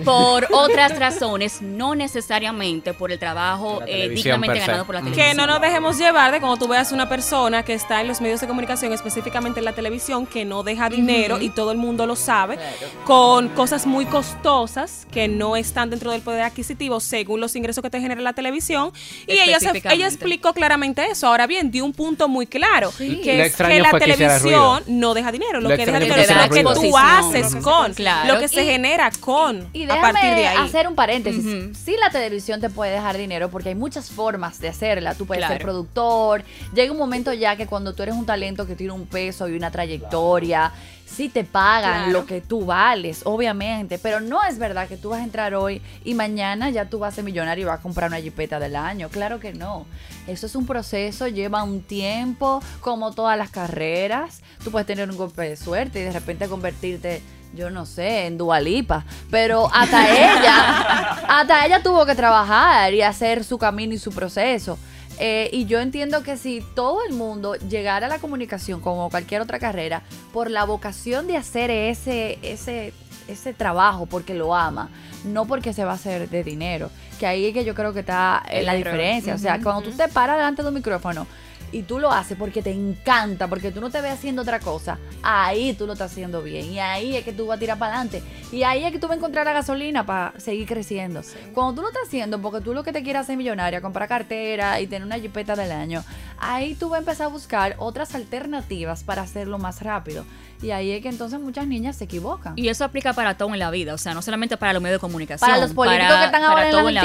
por 0.04 0.46
otras 0.52 0.98
razones, 0.98 1.60
no 1.60 1.94
necesariamente 1.94 2.94
por 2.94 3.12
el 3.12 3.18
trabajo 3.18 3.82
eh, 3.86 4.08
dignamente 4.08 4.58
ganado 4.60 4.84
por 4.86 4.94
la 4.94 5.00
televisión. 5.02 5.28
Que 5.28 5.34
no 5.34 5.46
nos 5.46 5.60
dejemos 5.60 5.98
llevar 5.98 6.32
de 6.32 6.40
cuando 6.40 6.56
tú 6.56 6.68
veas 6.68 6.92
una 6.92 7.08
persona 7.08 7.62
que 7.64 7.74
está 7.74 8.00
en 8.00 8.08
los 8.08 8.20
medios 8.20 8.40
de 8.40 8.46
comunicación, 8.46 8.92
específicamente 8.92 9.58
en 9.60 9.64
la 9.64 9.72
televisión, 9.72 10.26
que 10.26 10.44
no 10.44 10.62
deja 10.62 10.88
dinero 10.88 11.40
y 11.40 11.50
todo 11.50 11.72
el 11.72 11.78
mundo 11.78 12.06
lo 12.06 12.16
sabe, 12.16 12.58
con 13.04 13.48
cosas 13.50 13.86
muy 13.86 14.06
costosas 14.06 15.06
que 15.10 15.28
no 15.28 15.56
están 15.56 15.90
dentro 15.90 16.10
del 16.12 16.20
poder 16.22 16.42
adquisitivo 16.42 17.00
según 17.00 17.40
los 17.40 17.54
ingresos 17.56 17.82
que 17.82 17.90
te 17.90 18.00
genera 18.00 18.20
la 18.20 18.32
televisión. 18.32 18.92
Y 19.26 19.32
ella, 19.32 19.58
se- 19.60 19.82
ella 19.90 20.06
explicó 20.06 20.52
claramente 20.52 21.04
eso. 21.10 21.26
Ahora 21.26 21.46
bien, 21.46 21.70
dio 21.70 21.84
un 21.84 21.92
punto 21.92 22.28
muy 22.28 22.46
claro, 22.46 22.92
Sí. 22.92 23.20
que 23.22 23.36
Lo 23.38 23.44
es 23.44 23.56
que 23.56 23.80
la 23.80 23.90
televisión 23.98 24.82
no 24.86 25.14
deja 25.14 25.32
dinero. 25.32 25.60
Lo, 25.60 25.68
Lo 25.70 25.76
que 25.76 25.84
deja 25.86 25.98
dinero 25.98 26.20
es 26.20 26.30
lo 26.30 26.48
que 26.50 26.62
tú 26.88 26.96
haces 26.96 27.56
con, 27.56 27.94
Claro. 27.94 28.27
Lo 28.34 28.40
que 28.40 28.48
se 28.48 28.64
genera 28.64 29.10
con, 29.20 29.68
Y 29.72 29.84
a 29.84 30.00
partir 30.00 30.34
de 30.34 30.46
ahí. 30.46 30.56
hacer 30.58 30.86
un 30.88 30.94
paréntesis. 30.94 31.44
Ujú. 31.44 31.74
Sí, 31.74 31.96
la 32.00 32.10
televisión 32.10 32.60
te 32.60 32.70
puede 32.70 32.92
dejar 32.92 33.16
dinero 33.16 33.50
porque 33.50 33.70
hay 33.70 33.74
muchas 33.74 34.10
formas 34.10 34.60
de 34.60 34.68
hacerla. 34.68 35.14
Tú 35.14 35.26
puedes 35.26 35.46
ser 35.46 35.60
productor. 35.60 36.42
Llega 36.74 36.92
un 36.92 36.98
momento 36.98 37.32
ya 37.32 37.56
que 37.56 37.66
cuando 37.66 37.94
tú 37.94 38.02
eres 38.02 38.14
un 38.14 38.26
talento 38.26 38.66
que 38.66 38.74
tiene 38.76 38.92
un 38.92 39.06
peso 39.06 39.48
y 39.48 39.56
una 39.56 39.70
trayectoria, 39.70 40.72
sí 41.06 41.28
te 41.28 41.42
pagan 41.44 42.04
Claro. 42.04 42.12
lo 42.20 42.26
que 42.26 42.40
tú 42.40 42.66
vales, 42.66 43.22
obviamente. 43.24 43.98
Pero 43.98 44.20
no 44.20 44.42
es 44.44 44.58
verdad 44.58 44.86
que 44.88 44.96
tú 44.96 45.10
vas 45.10 45.20
a 45.20 45.24
entrar 45.24 45.54
hoy 45.54 45.80
y 46.04 46.14
mañana 46.14 46.70
ya 46.70 46.84
tú 46.86 46.98
vas 46.98 47.14
a 47.14 47.16
ser 47.16 47.24
millonario 47.24 47.62
y 47.62 47.66
vas 47.66 47.78
a 47.78 47.82
comprar 47.82 48.08
una 48.10 48.20
jipeta 48.20 48.58
del 48.60 48.76
año. 48.76 49.08
Claro 49.08 49.40
que 49.40 49.52
no. 49.54 49.86
Eso 50.26 50.46
es 50.46 50.54
un 50.54 50.66
proceso, 50.66 51.26
lleva 51.26 51.62
un 51.62 51.80
tiempo, 51.82 52.62
como 52.80 53.12
todas 53.12 53.38
las 53.38 53.50
carreras. 53.50 54.40
Tú 54.62 54.70
puedes 54.70 54.86
tener 54.86 55.08
un 55.08 55.16
golpe 55.16 55.48
de 55.48 55.56
suerte 55.56 56.00
y 56.00 56.02
de 56.02 56.12
repente 56.12 56.46
convertirte 56.48 57.22
yo 57.54 57.70
no 57.70 57.86
sé, 57.86 58.26
en 58.26 58.38
Dualipa, 58.38 59.04
pero 59.30 59.68
hasta 59.72 60.08
ella, 60.10 61.40
hasta 61.40 61.66
ella 61.66 61.82
tuvo 61.82 62.04
que 62.06 62.14
trabajar 62.14 62.92
y 62.94 63.02
hacer 63.02 63.44
su 63.44 63.58
camino 63.58 63.94
y 63.94 63.98
su 63.98 64.12
proceso. 64.12 64.78
Eh, 65.20 65.50
y 65.52 65.66
yo 65.66 65.80
entiendo 65.80 66.22
que 66.22 66.36
si 66.36 66.64
todo 66.74 67.04
el 67.04 67.12
mundo 67.12 67.56
llegara 67.56 68.06
a 68.06 68.08
la 68.08 68.18
comunicación 68.20 68.80
como 68.80 69.10
cualquier 69.10 69.40
otra 69.40 69.58
carrera, 69.58 70.02
por 70.32 70.50
la 70.50 70.64
vocación 70.64 71.26
de 71.26 71.36
hacer 71.36 71.70
ese, 71.70 72.38
ese, 72.42 72.92
ese 73.26 73.52
trabajo 73.52 74.06
porque 74.06 74.34
lo 74.34 74.54
ama, 74.54 74.90
no 75.24 75.46
porque 75.46 75.72
se 75.72 75.84
va 75.84 75.92
a 75.92 75.94
hacer 75.94 76.28
de 76.30 76.44
dinero, 76.44 76.90
que 77.18 77.26
ahí 77.26 77.46
es 77.46 77.54
que 77.54 77.64
yo 77.64 77.74
creo 77.74 77.92
que 77.92 78.00
está 78.00 78.44
eh, 78.48 78.62
la 78.62 78.74
diferencia. 78.74 79.34
O 79.34 79.38
sea, 79.38 79.60
cuando 79.60 79.82
tú 79.82 79.96
te 79.96 80.06
paras 80.06 80.36
delante 80.36 80.62
de 80.62 80.68
un 80.68 80.74
micrófono 80.74 81.26
y 81.72 81.82
tú 81.82 81.98
lo 81.98 82.10
haces 82.10 82.36
porque 82.38 82.62
te 82.62 82.70
encanta, 82.70 83.48
porque 83.48 83.70
tú 83.70 83.80
no 83.80 83.90
te 83.90 84.00
ves 84.00 84.12
haciendo 84.12 84.42
otra 84.42 84.60
cosa, 84.60 84.98
ahí 85.22 85.72
tú 85.74 85.86
lo 85.86 85.92
estás 85.94 86.12
haciendo 86.12 86.42
bien. 86.42 86.72
Y 86.72 86.78
ahí 86.78 87.16
es 87.16 87.24
que 87.24 87.32
tú 87.32 87.46
vas 87.46 87.56
a 87.56 87.60
tirar 87.60 87.78
para 87.78 87.94
adelante. 87.94 88.22
Y 88.52 88.62
ahí 88.62 88.84
es 88.84 88.92
que 88.92 88.98
tú 88.98 89.06
vas 89.06 89.16
a 89.16 89.18
encontrar 89.18 89.44
la 89.44 89.52
gasolina 89.52 90.04
para 90.04 90.38
seguir 90.38 90.66
creciendo. 90.66 91.22
Cuando 91.54 91.74
tú 91.74 91.82
lo 91.82 91.88
estás 91.88 92.04
haciendo 92.06 92.40
porque 92.40 92.60
tú 92.60 92.74
lo 92.74 92.82
que 92.82 92.92
te 92.92 93.02
quieres 93.02 93.22
hacer 93.22 93.36
millonaria, 93.36 93.80
comprar 93.80 94.08
cartera 94.08 94.80
y 94.80 94.86
tener 94.86 95.06
una 95.06 95.18
jipeta 95.18 95.56
del 95.56 95.72
año, 95.72 96.04
ahí 96.38 96.74
tú 96.74 96.88
vas 96.88 96.98
a 96.98 97.00
empezar 97.00 97.26
a 97.26 97.30
buscar 97.30 97.74
otras 97.78 98.14
alternativas 98.14 99.04
para 99.04 99.22
hacerlo 99.22 99.58
más 99.58 99.82
rápido. 99.82 100.24
Y 100.60 100.70
ahí 100.72 100.90
es 100.90 101.02
que 101.02 101.08
entonces 101.08 101.38
muchas 101.40 101.66
niñas 101.66 101.96
se 101.96 102.04
equivocan. 102.04 102.54
Y 102.56 102.68
eso 102.68 102.84
aplica 102.84 103.12
para 103.12 103.36
todo 103.36 103.52
en 103.52 103.58
la 103.60 103.70
vida, 103.70 103.94
o 103.94 103.98
sea, 103.98 104.14
no 104.14 104.22
solamente 104.22 104.56
para 104.56 104.72
los 104.72 104.82
medios 104.82 104.96
de 104.96 105.00
comunicación. 105.00 105.48
Para 105.48 105.60
los 105.60 105.72
políticos 105.72 106.08
para- 106.08 106.18
que 106.20 106.26
están 106.26 106.40
para 106.42 106.52
ahora 106.52 106.64
en 106.66 106.70
todo 106.72 106.90
la 106.90 107.00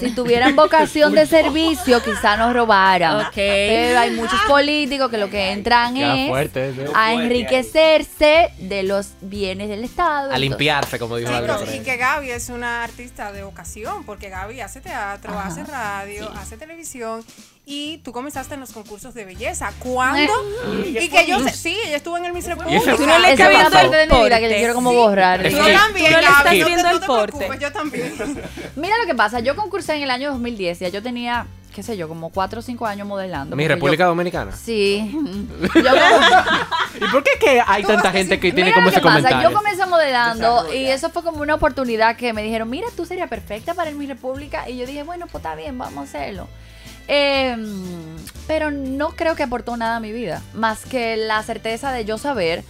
si 0.00 0.14
tuvieran 0.14 0.56
vocación 0.56 1.14
de 1.14 1.26
servicio, 1.38 2.02
quizá 2.02 2.36
nos 2.36 2.52
robaran. 2.52 3.26
Pero 3.34 3.98
hay 3.98 4.10
muchos 4.12 4.40
políticos 4.48 5.10
que 5.10 5.18
lo 5.18 5.28
que 5.28 5.52
entran 5.52 5.96
es 5.96 6.28
fuerte, 6.28 6.74
a 6.94 7.12
enriquecerse 7.14 8.50
de 8.58 8.82
los 8.82 9.10
bienes 9.20 9.68
del 9.68 9.84
Estado. 9.84 10.32
A 10.32 10.38
limpiarse, 10.38 10.98
como 10.98 11.16
dijo 11.16 11.30
la 11.30 11.40
Chicos, 11.42 11.62
otra 11.62 11.76
y 11.76 11.80
que 11.80 11.96
Gaby 11.96 12.30
es 12.30 12.48
una 12.48 12.84
artista 12.84 13.32
de 13.32 13.42
ocasión, 13.42 14.04
porque 14.04 14.28
Gaby 14.28 14.60
hace 14.60 14.80
teatro, 14.80 15.32
Ajá, 15.32 15.48
hace 15.48 15.64
radio, 15.64 16.30
hace 16.36 16.56
televisión. 16.56 17.24
Y 17.64 17.98
tú 17.98 18.10
comenzaste 18.12 18.54
en 18.54 18.60
los 18.60 18.72
concursos 18.72 19.14
de 19.14 19.24
belleza. 19.24 19.72
¿Cuándo? 19.78 20.32
y 20.84 21.08
que 21.08 21.26
yo 21.28 21.38
sé, 21.40 21.50
sí, 21.56 21.76
ella 21.86 21.96
estuvo 21.98 22.16
en 22.16 22.24
el 22.24 22.32
Miss 22.32 22.46
República. 22.46 22.96
Tú 22.96 23.06
no 23.06 23.18
le 23.20 23.32
Esa 23.32 23.44
estás 23.44 23.50
es 23.50 23.56
una 23.56 23.68
viendo 23.68 23.70
parte 23.70 23.96
de 23.96 24.02
el 24.02 24.10
mi 24.10 24.24
vida 24.24 24.36
que 24.36 24.42
yo 24.42 24.48
porte. 24.48 24.58
quiero 24.58 24.74
como 24.74 24.92
borrar. 24.92 25.46
Es 25.46 25.52
Yo 25.54 25.58
también, 25.58 26.06
tú 26.06 26.12
no 26.12 26.20
le 26.20 26.26
estás 26.26 26.50
viendo 26.52 26.90
el 26.90 27.00
te 27.00 27.06
porte. 27.06 27.36
preocupes, 27.36 27.60
yo 27.60 27.72
también. 27.72 28.14
Mira 28.76 28.98
lo 28.98 29.06
que 29.06 29.14
pasa, 29.14 29.38
yo 29.40 29.54
concursé 29.54 29.94
en 29.94 30.02
el 30.02 30.10
año 30.10 30.32
2010, 30.32 30.80
ya 30.80 30.88
yo 30.88 31.04
tenía, 31.04 31.46
qué 31.72 31.84
sé 31.84 31.96
yo, 31.96 32.08
como 32.08 32.30
4 32.30 32.58
o 32.58 32.62
5 32.62 32.84
años 32.84 33.06
modelando. 33.06 33.54
Mi 33.54 33.68
República 33.68 34.02
yo- 34.04 34.08
Dominicana. 34.08 34.50
Sí. 34.56 35.12
Yo 35.76 35.80
¿Y 37.06 37.10
por 37.12 37.22
qué 37.22 37.30
es 37.34 37.38
que 37.38 37.62
hay 37.64 37.84
tanta 37.84 38.10
gente 38.10 38.40
que 38.40 38.50
tiene 38.52 38.72
como 38.74 38.88
ese 38.88 39.00
pasa, 39.00 39.08
comentario? 39.18 39.50
Yo 39.50 39.56
comencé 39.56 39.86
modelando 39.86 40.72
y 40.74 40.86
eso 40.86 41.10
fue 41.10 41.22
como 41.22 41.40
una 41.42 41.54
oportunidad 41.54 42.16
que 42.16 42.32
me 42.32 42.42
dijeron, 42.42 42.68
mira, 42.68 42.88
tú 42.96 43.06
serías 43.06 43.28
perfecta 43.28 43.72
para 43.74 43.88
el 43.88 43.94
Mi 43.96 44.06
República. 44.06 44.68
Y 44.68 44.76
yo 44.78 44.84
dije, 44.86 45.04
bueno, 45.04 45.26
pues 45.30 45.42
está 45.44 45.54
bien, 45.54 45.78
vamos 45.78 45.98
a 45.98 46.02
hacerlo. 46.02 46.48
Eh, 47.08 47.56
pero 48.46 48.70
no 48.70 49.10
creo 49.10 49.34
que 49.36 49.42
aportó 49.42 49.76
nada 49.76 49.96
a 49.96 50.00
mi 50.00 50.12
vida, 50.12 50.42
más 50.54 50.84
que 50.84 51.16
la 51.16 51.42
certeza 51.42 51.92
de 51.92 52.04
yo 52.04 52.18
saber 52.18 52.64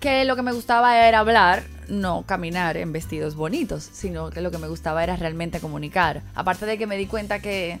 que 0.00 0.24
lo 0.24 0.36
que 0.36 0.42
me 0.42 0.52
gustaba 0.52 1.06
era 1.06 1.18
hablar, 1.18 1.62
no 1.88 2.22
caminar 2.22 2.76
en 2.76 2.92
vestidos 2.92 3.34
bonitos, 3.34 3.88
sino 3.92 4.30
que 4.30 4.40
lo 4.40 4.50
que 4.50 4.58
me 4.58 4.68
gustaba 4.68 5.02
era 5.04 5.16
realmente 5.16 5.60
comunicar. 5.60 6.22
Aparte 6.34 6.64
de 6.64 6.78
que 6.78 6.86
me 6.86 6.96
di 6.96 7.06
cuenta 7.06 7.40
que 7.40 7.80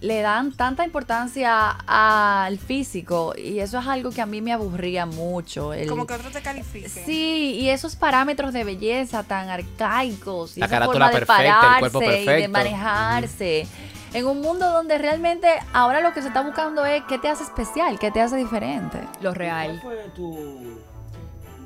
le 0.00 0.20
dan 0.20 0.52
tanta 0.52 0.84
importancia 0.84 1.70
al 1.86 2.58
físico 2.58 3.34
y 3.36 3.58
eso 3.58 3.80
es 3.80 3.86
algo 3.88 4.10
que 4.12 4.20
a 4.20 4.26
mí 4.26 4.40
me 4.40 4.52
aburría 4.52 5.06
mucho. 5.06 5.72
el- 5.72 5.88
Como 5.88 6.06
que 6.06 6.14
otro 6.14 6.30
te 6.30 6.40
califique. 6.42 6.88
Sí, 6.88 7.56
y 7.60 7.70
esos 7.70 7.96
parámetros 7.96 8.52
de 8.52 8.62
belleza 8.62 9.24
tan 9.24 9.48
arcaicos 9.48 10.56
y 10.56 10.60
La 10.60 10.66
esa 10.66 10.74
carátula 10.76 11.06
forma 11.06 11.10
de 11.10 11.26
perfecta, 11.26 11.42
el 11.42 11.50
pararse 11.50 11.80
cuerpo 11.90 12.02
y 12.04 12.04
de 12.16 12.24
perfecto. 12.24 12.50
manejarse. 12.52 13.66
En 14.14 14.26
un 14.26 14.40
mundo 14.40 14.70
donde 14.70 14.96
realmente 14.98 15.48
ahora 15.72 16.00
lo 16.00 16.12
que 16.14 16.22
se 16.22 16.28
está 16.28 16.42
buscando 16.42 16.84
es 16.86 17.02
qué 17.04 17.18
te 17.18 17.28
hace 17.28 17.44
especial, 17.44 17.98
qué 17.98 18.10
te 18.10 18.20
hace 18.20 18.36
diferente. 18.36 18.98
Lo 19.20 19.30
¿Cuál 19.30 19.34
real. 19.34 19.80
fue 19.82 19.96
tu, 20.14 20.78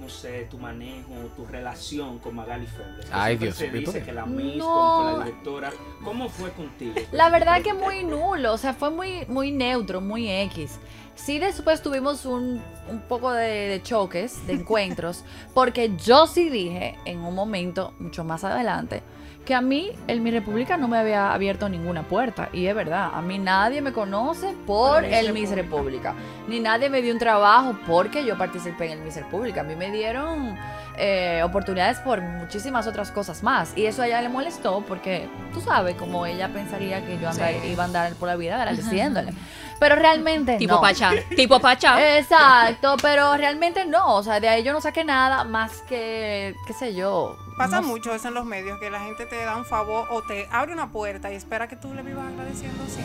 no 0.01 0.09
sé, 0.09 0.49
tu 0.51 0.59
manejo, 0.59 1.13
tu 1.37 1.47
relación 1.47 2.19
con 2.19 2.35
Magali 2.35 2.67
Febles? 2.67 3.07
Que 3.07 3.13
Ay, 3.15 3.37
Dios 3.37 3.55
se 3.57 3.71
mío, 3.71 3.85
¿por 3.85 3.95
dice 3.95 4.05
que 4.05 4.13
la 4.13 4.27
Miss 4.27 4.57
No. 4.57 4.67
con, 4.67 5.05
con 5.13 5.19
la 5.21 5.25
directora. 5.25 5.73
¿Cómo 6.05 6.29
fue 6.29 6.51
contigo? 6.51 6.95
La 7.13 7.29
verdad 7.31 7.63
que 7.63 7.75
muy 7.75 8.03
nulo, 8.03 8.53
o 8.53 8.59
sea, 8.59 8.75
fue 8.75 8.91
muy, 8.91 9.25
muy 9.27 9.53
neutro, 9.53 10.01
muy 10.01 10.29
X. 10.29 10.79
Sí, 11.15 11.39
después 11.39 11.81
tuvimos 11.83 12.25
un, 12.27 12.61
un 12.91 13.01
poco 13.03 13.31
de, 13.33 13.47
de 13.69 13.83
choques, 13.83 14.45
de 14.49 14.55
encuentros, 14.55 15.25
porque 15.55 15.95
yo 15.97 16.27
sí 16.27 16.51
dije 16.51 16.99
en 17.05 17.21
un 17.21 17.37
momento, 17.37 17.95
mucho 18.01 18.25
más 18.25 18.43
adelante, 18.43 19.03
que 19.45 19.55
a 19.55 19.61
mí 19.61 19.91
el 20.07 20.21
Mi 20.21 20.31
República 20.31 20.77
no 20.77 20.87
me 20.87 20.99
había 20.99 21.33
abierto 21.33 21.69
ninguna 21.69 22.05
puerta. 22.05 22.49
Y 22.53 22.67
es 22.67 22.75
verdad, 22.75 23.11
a 23.13 23.23
mí 23.23 23.39
nadie 23.39 23.81
me 23.81 23.93
conoce 23.93 24.55
por 24.67 25.05
el 25.05 25.33
Miss 25.33 25.51
República. 25.51 26.15
Ni 26.47 26.61
nadie 26.61 26.89
me 26.89 27.03
dio 27.03 27.13
un 27.13 27.19
trabajo 27.19 27.77
porque 27.87 28.25
yo 28.25 28.39
participé 28.39 28.87
en 28.87 28.99
el 28.99 29.05
Miss 29.05 29.17
República. 29.17 29.63
A 29.63 29.65
mí 29.65 29.75
me 29.75 29.91
dieron 29.91 30.57
eh, 30.97 31.43
oportunidades 31.45 31.99
por 32.01 32.21
muchísimas 32.21 32.87
otras 32.87 33.11
cosas 33.11 33.43
más. 33.43 33.73
Y 33.77 33.87
eso 33.87 34.03
a 34.03 34.07
ella 34.07 34.21
le 34.23 34.29
molestó 34.29 34.85
porque, 34.87 35.29
tú 35.55 35.61
sabes, 35.61 35.95
como 35.97 36.27
ella 36.27 36.49
pensaría 36.53 37.05
que 37.07 37.19
yo 37.19 37.29
andar- 37.29 37.65
iba 37.65 37.83
a 37.83 37.87
andar 37.87 38.13
por 38.15 38.29
la 38.29 38.37
vida 38.37 38.57
agradeciéndole. 38.57 39.33
Pero 39.81 39.97
realmente 39.97 40.59
Tipo 40.59 40.75
no. 40.75 40.81
Pachá. 40.81 41.11
Tipo 41.35 41.59
Pachá. 41.61 41.97
Exacto, 42.19 42.97
pero 43.03 43.37
realmente 43.37 43.85
no. 43.85 44.17
O 44.17 44.23
sea, 44.23 44.39
de 44.39 44.49
ahí 44.49 44.63
yo 44.63 44.73
no 44.73 44.81
saqué 44.81 45.05
nada 45.05 45.45
más 45.45 45.83
que, 45.89 46.55
qué 46.67 46.73
sé 46.73 46.95
yo. 46.95 47.37
Pasa 47.57 47.81
no 47.81 47.89
mucho 47.89 48.15
eso 48.15 48.29
en 48.29 48.35
los 48.35 48.45
medios, 48.45 48.79
que 48.79 48.91
la 48.91 49.01
gente 49.01 49.27
te 49.27 49.45
da 49.45 49.57
un 49.57 49.65
favor 49.65 50.07
o 50.11 50.23
te 50.23 50.47
abre 50.53 50.73
una 50.73 50.91
puerta 50.91 51.33
y 51.33 51.37
espera 51.37 51.67
que 51.69 51.77
tú 51.77 51.93
le 51.95 52.03
vivas 52.03 52.27
agradeciendo 52.27 52.83
así. 52.85 53.01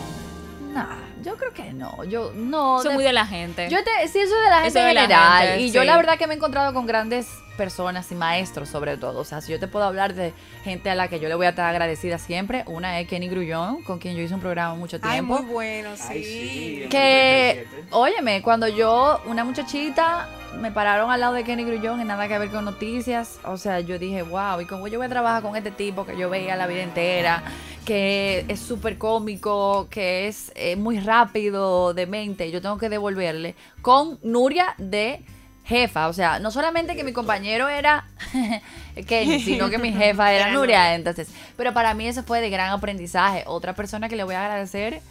Nah, 0.74 0.96
yo 1.24 1.36
creo 1.38 1.52
que 1.54 1.74
no. 1.74 2.04
Yo 2.04 2.32
no. 2.36 2.84
De- 2.84 2.90
es 2.90 2.94
muy 2.96 3.04
de 3.04 3.14
la 3.14 3.26
gente. 3.26 3.70
Yo 3.70 3.80
te, 3.84 4.08
sí, 4.08 4.20
eso 4.20 4.36
de 4.36 4.50
la 4.50 4.56
gente 4.62 4.68
Eso 4.68 4.80
de 4.80 4.90
en 4.90 4.96
la 4.96 5.02
general. 5.02 5.48
gente, 5.48 5.62
y 5.64 5.72
yo 5.72 5.84
la 5.84 5.96
verdad 5.98 6.18
que 6.20 6.28
me 6.28 6.34
he 6.34 6.38
encontrado 6.38 6.74
con 6.74 6.86
grandes 6.86 7.28
personas 7.58 8.12
y 8.12 8.16
maestros 8.16 8.70
sobre 8.70 8.96
todo. 8.96 9.20
O 9.20 9.26
sea, 9.26 9.42
si 9.42 9.52
yo 9.52 9.60
te 9.60 9.68
puedo 9.68 9.84
hablar 9.84 10.14
de 10.14 10.34
gente 10.64 10.90
a 10.90 10.96
la 10.96 11.08
que 11.10 11.20
yo 11.20 11.28
le 11.28 11.36
voy 11.36 11.48
a 11.48 11.50
estar 11.50 11.66
agradecida 11.66 12.18
siempre, 12.18 12.64
una 12.68 13.00
es 13.00 13.08
Kenny 13.08 13.28
Grullón, 13.28 13.84
con 13.84 14.00
quien 14.00 14.16
yo 14.16 14.22
hice 14.22 14.34
un 14.34 14.40
programa 14.40 14.76
mucho 14.76 14.98
Ay, 15.02 15.14
tiempo. 15.14 15.42
muy 15.42 15.52
bueno, 15.52 15.90
sí. 15.96 16.04
Ay, 16.10 16.24
sí, 16.24 16.88
que, 16.90 17.50
el 17.50 17.68
37. 17.68 17.88
óyeme, 17.92 18.42
cuando 18.42 18.68
yo, 18.68 19.20
una 19.26 19.44
muchachita, 19.44 20.30
me 20.62 20.72
pararon 20.72 21.12
al 21.12 21.20
lado 21.20 21.34
de 21.34 21.44
Kenny 21.44 21.64
Grullón 21.64 22.00
en 22.00 22.08
nada 22.08 22.28
que 22.28 22.38
ver 22.38 22.50
con 22.50 22.66
noticias, 22.66 23.40
o 23.44 23.58
sea, 23.58 23.80
yo 23.80 24.00
dije, 24.00 24.22
wow, 24.22 24.62
¿y 24.62 24.66
cómo 24.66 24.88
yo 24.88 25.00
voy 25.00 25.08
a 25.08 25.10
trabajar 25.10 25.42
con 25.42 25.56
este 25.56 25.72
tipo 25.72 26.06
que 26.06 26.18
yo 26.18 26.30
veía 26.30 26.56
la 26.56 26.68
vida 26.68 26.84
entera, 26.84 27.44
que 27.86 28.46
es 28.48 28.60
súper 28.60 28.98
cómico, 28.98 29.88
que 29.90 30.28
es 30.28 30.52
eh, 30.56 30.76
muy 30.76 31.00
rápido 31.00 31.94
de 31.94 32.06
mente, 32.06 32.48
y 32.48 32.52
yo 32.52 32.62
tengo 32.62 32.78
que 32.78 32.90
devolverle 32.90 33.56
con 33.82 34.20
Nuria 34.24 34.76
de 34.78 35.24
jefa, 35.68 36.08
o 36.08 36.14
sea, 36.14 36.40
no 36.40 36.50
solamente 36.50 36.96
que 36.96 37.04
mi 37.04 37.14
compañero 37.14 37.68
era 37.68 38.06
Kenny, 39.08 39.40
sino 39.42 39.70
que 39.70 39.78
mi 39.78 39.92
jefa 39.98 40.34
era 40.34 40.52
Nuria, 40.52 40.96
entonces, 40.96 41.30
pero 41.56 41.74
para 41.74 41.94
mí 41.94 42.08
eso 42.08 42.24
fue 42.24 42.42
de 42.42 42.50
gran 42.50 42.72
aprendizaje. 42.72 43.44
Otra 43.48 43.74
persona 43.74 44.10
que 44.10 44.16
le 44.16 44.24
voy 44.24 44.36
a 44.36 44.46
agradecer 44.46 45.02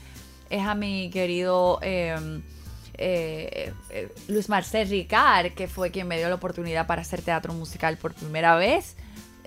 es 0.48 0.62
a 0.64 0.74
mi 0.74 1.10
querido 1.10 1.78
eh, 1.82 2.40
eh, 2.98 3.72
eh, 3.90 4.08
Luis 4.28 4.48
Marcel 4.48 4.88
Ricard, 4.88 5.52
que 5.52 5.68
fue 5.68 5.90
quien 5.90 6.08
me 6.08 6.16
dio 6.16 6.28
la 6.28 6.36
oportunidad 6.36 6.86
para 6.86 7.02
hacer 7.02 7.22
teatro 7.22 7.52
musical 7.52 7.96
por 7.98 8.14
primera 8.14 8.56
vez. 8.56 8.96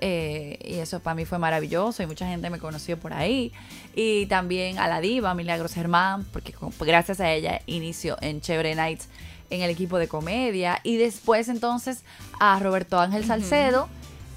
Eh, 0.02 0.58
y 0.64 0.74
eso 0.76 1.00
para 1.00 1.14
mí 1.14 1.26
fue 1.26 1.38
maravilloso 1.38 2.02
y 2.02 2.06
mucha 2.06 2.26
gente 2.26 2.48
me 2.48 2.58
conoció 2.58 2.98
por 2.98 3.12
ahí. 3.12 3.52
Y 3.94 4.26
también 4.26 4.78
a 4.78 4.88
la 4.88 5.00
diva 5.00 5.34
Milagros 5.34 5.74
Germán, 5.74 6.24
porque 6.32 6.54
gracias 6.80 7.20
a 7.20 7.30
ella 7.30 7.60
inició 7.66 8.16
en 8.20 8.40
Chévere 8.40 8.74
Nights 8.74 9.08
en 9.50 9.62
el 9.62 9.70
equipo 9.70 9.98
de 9.98 10.08
comedia. 10.08 10.80
Y 10.82 10.96
después 10.96 11.48
entonces 11.48 12.04
a 12.38 12.58
Roberto 12.58 12.98
Ángel 12.98 13.24
Salcedo, 13.24 13.88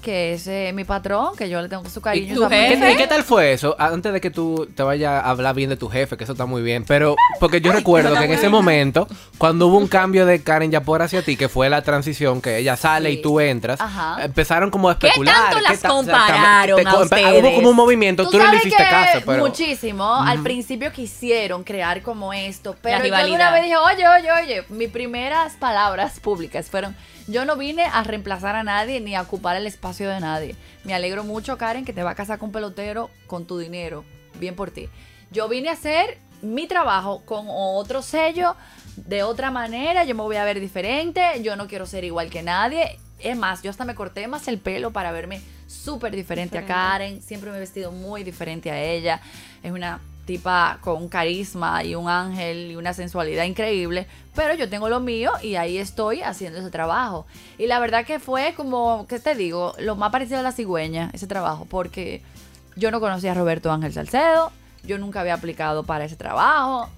que 0.04 0.34
es 0.34 0.46
eh, 0.46 0.70
mi 0.74 0.84
patrón, 0.84 1.34
que 1.36 1.48
yo 1.48 1.60
le 1.62 1.68
tengo 1.68 1.88
su 1.88 2.00
cariño. 2.02 2.34
tu 2.34 2.42
su 2.42 2.48
¿Qué- 2.48 2.66
aprecio. 2.66 2.90
¿Y 2.90 2.96
qué 2.96 3.06
tal 3.06 3.22
fue 3.24 3.52
eso? 3.52 3.74
Antes 3.78 4.12
de 4.12 4.20
que 4.20 4.30
tú 4.30 4.68
te 4.76 4.82
vayas 4.82 5.24
a 5.24 5.30
hablar 5.30 5.54
bien 5.54 5.70
de 5.70 5.76
tu 5.76 5.88
jefe, 5.88 6.16
que 6.16 6.24
eso 6.24 6.32
está 6.34 6.44
muy 6.46 6.62
bien, 6.62 6.84
pero 6.86 7.16
porque 7.40 7.60
yo 7.60 7.72
recuerdo 7.72 8.14
que 8.16 8.24
en 8.24 8.32
ese 8.32 8.48
momento, 8.50 9.08
cuando 9.38 9.66
hubo 9.66 9.78
un 9.78 9.88
cambio 9.88 10.26
de 10.26 10.42
Karen 10.42 10.70
Yapor 10.70 11.00
hacia 11.02 11.22
ti, 11.22 11.36
que 11.36 11.48
fue 11.48 11.70
la 11.70 11.82
transición, 11.82 12.40
que 12.42 12.58
ella 12.58 12.76
sale 12.76 13.10
Sí. 13.10 13.16
y 13.18 13.22
tú 13.22 13.40
entras, 13.40 13.80
Ajá. 13.80 14.22
empezaron 14.22 14.70
como 14.70 14.90
a 14.90 14.98
¿Qué 14.98 15.06
especular. 15.08 15.34
tanto 15.50 15.60
las 15.60 15.80
compararon 15.82 16.80
a 16.86 16.90
te 16.90 16.96
co- 16.96 17.02
ustedes? 17.02 17.42
Hubo 17.42 17.54
como 17.54 17.70
un 17.70 17.76
movimiento, 17.76 18.28
tú, 18.28 18.36
no 18.36 18.44
le 18.44 18.44
sabes 18.50 18.66
hiciste 18.66 18.84
que 18.84 18.90
caso, 18.90 19.18
pero... 19.24 19.46
Muchísimo. 19.46 20.14
Al 20.14 20.42
principio 20.42 20.92
quisieron 20.92 21.64
crear 21.64 22.02
como 22.02 22.32
esto, 22.32 22.76
pero 22.82 23.04
yo 23.04 23.34
una 23.34 23.50
vez 23.52 23.62
dije, 23.64 23.76
oye, 23.76 24.06
oye, 24.08 24.32
oye, 24.32 24.64
mis 24.68 24.90
primeras 24.90 25.54
palabras 25.54 26.20
públicas 26.20 26.66
fueron, 26.70 26.94
yo 27.26 27.44
no 27.46 27.56
vine 27.56 27.84
a 27.84 28.02
reemplazar 28.02 28.54
a 28.56 28.62
nadie 28.62 29.00
ni 29.00 29.14
a 29.14 29.22
ocupar 29.22 29.56
el 29.56 29.66
espacio 29.66 29.93
de 30.02 30.20
nadie. 30.20 30.56
Me 30.84 30.94
alegro 30.94 31.24
mucho, 31.24 31.56
Karen, 31.56 31.84
que 31.84 31.92
te 31.92 32.02
va 32.02 32.10
a 32.10 32.14
casar 32.14 32.38
con 32.38 32.48
un 32.48 32.52
pelotero 32.52 33.10
con 33.26 33.46
tu 33.46 33.58
dinero. 33.58 34.04
Bien 34.38 34.56
por 34.56 34.70
ti. 34.70 34.88
Yo 35.30 35.48
vine 35.48 35.68
a 35.68 35.72
hacer 35.72 36.18
mi 36.42 36.66
trabajo 36.66 37.22
con 37.24 37.46
otro 37.48 38.02
sello, 38.02 38.56
de 38.96 39.22
otra 39.22 39.50
manera, 39.50 40.04
yo 40.04 40.14
me 40.14 40.22
voy 40.22 40.36
a 40.36 40.44
ver 40.44 40.60
diferente, 40.60 41.42
yo 41.42 41.56
no 41.56 41.66
quiero 41.66 41.86
ser 41.86 42.04
igual 42.04 42.30
que 42.30 42.42
nadie. 42.42 42.98
Es 43.18 43.36
más, 43.36 43.62
yo 43.62 43.70
hasta 43.70 43.84
me 43.84 43.94
corté 43.94 44.28
más 44.28 44.46
el 44.48 44.58
pelo 44.58 44.92
para 44.92 45.10
verme 45.12 45.40
súper 45.66 46.14
diferente 46.14 46.58
a 46.58 46.66
Karen. 46.66 47.22
Siempre 47.22 47.50
me 47.50 47.56
he 47.56 47.60
vestido 47.60 47.90
muy 47.90 48.22
diferente 48.22 48.70
a 48.70 48.82
ella. 48.82 49.20
Es 49.62 49.72
una 49.72 50.00
tipa 50.24 50.78
con 50.80 51.02
un 51.02 51.08
carisma 51.08 51.84
y 51.84 51.94
un 51.94 52.08
ángel 52.08 52.72
y 52.72 52.76
una 52.76 52.92
sensualidad 52.92 53.44
increíble. 53.44 54.06
Pero 54.34 54.54
yo 54.54 54.68
tengo 54.68 54.88
lo 54.88 55.00
mío 55.00 55.32
y 55.42 55.56
ahí 55.56 55.78
estoy 55.78 56.22
haciendo 56.22 56.58
ese 56.58 56.70
trabajo. 56.70 57.26
Y 57.58 57.66
la 57.66 57.78
verdad 57.78 58.04
que 58.04 58.18
fue 58.18 58.54
como, 58.56 59.06
¿qué 59.08 59.20
te 59.20 59.34
digo? 59.34 59.74
Lo 59.78 59.96
más 59.96 60.10
parecido 60.10 60.40
a 60.40 60.42
la 60.42 60.52
cigüeña, 60.52 61.10
ese 61.12 61.26
trabajo. 61.26 61.66
Porque 61.68 62.22
yo 62.76 62.90
no 62.90 63.00
conocía 63.00 63.32
a 63.32 63.34
Roberto 63.34 63.70
Ángel 63.70 63.92
Salcedo. 63.92 64.50
Yo 64.82 64.98
nunca 64.98 65.20
había 65.20 65.34
aplicado 65.34 65.84
para 65.84 66.04
ese 66.04 66.16
trabajo. 66.16 66.90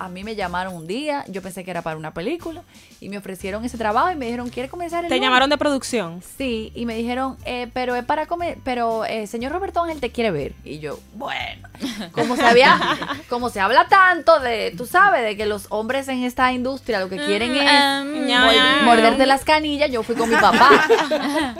A 0.00 0.08
mí 0.08 0.24
me 0.24 0.34
llamaron 0.34 0.74
un 0.74 0.86
día, 0.86 1.24
yo 1.28 1.42
pensé 1.42 1.62
que 1.62 1.70
era 1.70 1.82
para 1.82 1.96
una 1.96 2.12
película 2.14 2.62
y 3.00 3.08
me 3.10 3.18
ofrecieron 3.18 3.64
ese 3.64 3.76
trabajo 3.78 4.10
y 4.10 4.14
me 4.16 4.24
dijeron, 4.26 4.48
¿quiere 4.48 4.68
comenzar 4.68 5.04
el 5.04 5.08
Te 5.08 5.14
lunes?" 5.16 5.26
llamaron 5.28 5.50
de 5.50 5.58
producción. 5.58 6.22
Sí, 6.38 6.72
y 6.74 6.86
me 6.86 6.94
dijeron, 6.96 7.36
eh, 7.44 7.68
pero 7.74 7.94
es 7.94 8.04
para 8.04 8.26
comer, 8.26 8.58
pero 8.64 9.04
eh, 9.04 9.26
señor 9.26 9.52
Roberto 9.52 9.82
Ángel 9.82 10.00
te 10.00 10.10
quiere 10.10 10.30
ver. 10.30 10.54
Y 10.64 10.78
yo, 10.78 10.98
bueno, 11.14 11.68
como 12.12 12.34
se 12.34 12.44
había, 12.46 12.80
como 13.28 13.50
se 13.50 13.60
habla 13.60 13.88
tanto 13.88 14.40
de, 14.40 14.72
tú 14.76 14.86
sabes, 14.86 15.22
de 15.22 15.36
que 15.36 15.44
los 15.46 15.66
hombres 15.68 16.08
en 16.08 16.24
esta 16.24 16.50
industria 16.52 16.98
lo 17.00 17.08
que 17.08 17.16
quieren 17.16 17.54
es 17.54 18.02
um, 18.02 18.26
mor- 18.26 18.82
morderte 18.84 19.26
las 19.26 19.44
canillas, 19.44 19.90
yo 19.90 20.02
fui 20.02 20.14
con 20.16 20.30
mi 20.30 20.36
papá. 20.36 20.86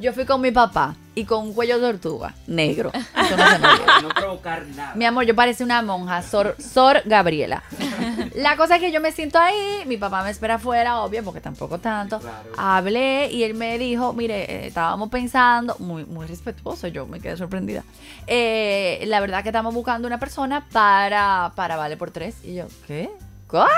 Yo 0.00 0.14
fui 0.14 0.24
con 0.24 0.40
mi 0.40 0.50
papá 0.50 0.94
y 1.14 1.26
con 1.26 1.42
un 1.42 1.52
cuello 1.52 1.78
de 1.78 1.92
tortuga 1.92 2.34
negro. 2.46 2.90
Eso 3.16 3.36
no 3.36 3.50
se 3.50 3.58
me 3.58 3.68
olvida. 3.68 3.86
Para 3.86 4.00
no 4.00 4.08
provocar 4.08 4.66
nada. 4.68 4.94
Mi 4.94 5.04
amor, 5.04 5.26
yo 5.26 5.36
parecía 5.36 5.66
una 5.66 5.82
monja, 5.82 6.22
Sor, 6.22 6.56
Sor 6.58 7.02
Gabriela. 7.04 7.62
La 8.34 8.56
cosa 8.56 8.76
es 8.76 8.80
que 8.80 8.92
yo 8.92 9.00
me 9.02 9.12
siento 9.12 9.38
ahí, 9.38 9.82
mi 9.86 9.98
papá 9.98 10.24
me 10.24 10.30
espera 10.30 10.54
afuera, 10.54 11.00
obvio, 11.00 11.22
porque 11.22 11.42
tampoco 11.42 11.78
tanto. 11.78 12.18
Claro. 12.18 12.50
Hablé 12.56 13.30
y 13.30 13.42
él 13.42 13.52
me 13.52 13.76
dijo, 13.76 14.14
mire, 14.14 14.44
eh, 14.44 14.66
estábamos 14.68 15.10
pensando, 15.10 15.76
muy, 15.80 16.06
muy 16.06 16.26
respetuoso, 16.26 16.86
yo 16.88 17.06
me 17.06 17.20
quedé 17.20 17.36
sorprendida. 17.36 17.84
Eh, 18.26 19.04
la 19.06 19.20
verdad 19.20 19.42
que 19.42 19.50
estamos 19.50 19.74
buscando 19.74 20.06
una 20.06 20.18
persona 20.18 20.66
para, 20.72 21.52
para 21.56 21.76
Vale 21.76 21.98
por 21.98 22.10
Tres. 22.10 22.36
Y 22.42 22.54
yo, 22.54 22.64
¿qué? 22.86 23.10
¿Cuál? 23.46 23.68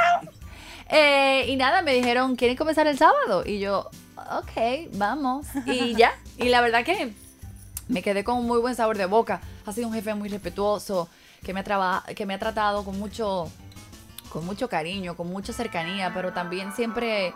Eh, 0.93 1.47
y 1.49 1.57
nada, 1.57 1.83
me 1.83 1.95
dijeron, 1.95 2.37
¿quieren 2.37 2.57
comenzar 2.57 2.87
el 2.87 2.99
sábado? 2.99 3.43
Y 3.47 3.59
yo, 3.59 3.89
ok, 4.17 4.91
vamos. 4.95 5.47
Y 5.67 5.95
ya. 5.95 6.13
Y 6.39 6.49
la 6.49 6.61
verdad 6.61 6.85
que 6.85 7.13
me 7.89 8.03
quedé 8.03 8.25
con 8.25 8.37
un 8.39 8.47
muy 8.47 8.59
buen 8.59 8.75
sabor 8.75 8.97
de 8.99 9.07
boca. 9.07 9.41
Ha 9.67 9.73
sido 9.73 9.87
un 9.89 9.95
jefe 9.95 10.13
muy 10.15 10.29
respetuoso, 10.29 11.09
que 11.45 11.53
me 11.55 11.61
ha, 11.61 11.65
traba- 11.65 12.03
que 12.17 12.27
me 12.27 12.35
ha 12.35 12.39
tratado 12.39 12.85
con 12.85 12.99
mucho, 12.99 13.49
con 14.31 14.45
mucho 14.47 14.69
cariño, 14.69 15.15
con 15.17 15.29
mucha 15.29 15.53
cercanía, 15.53 16.13
pero 16.15 16.33
también 16.33 16.73
siempre 16.73 17.33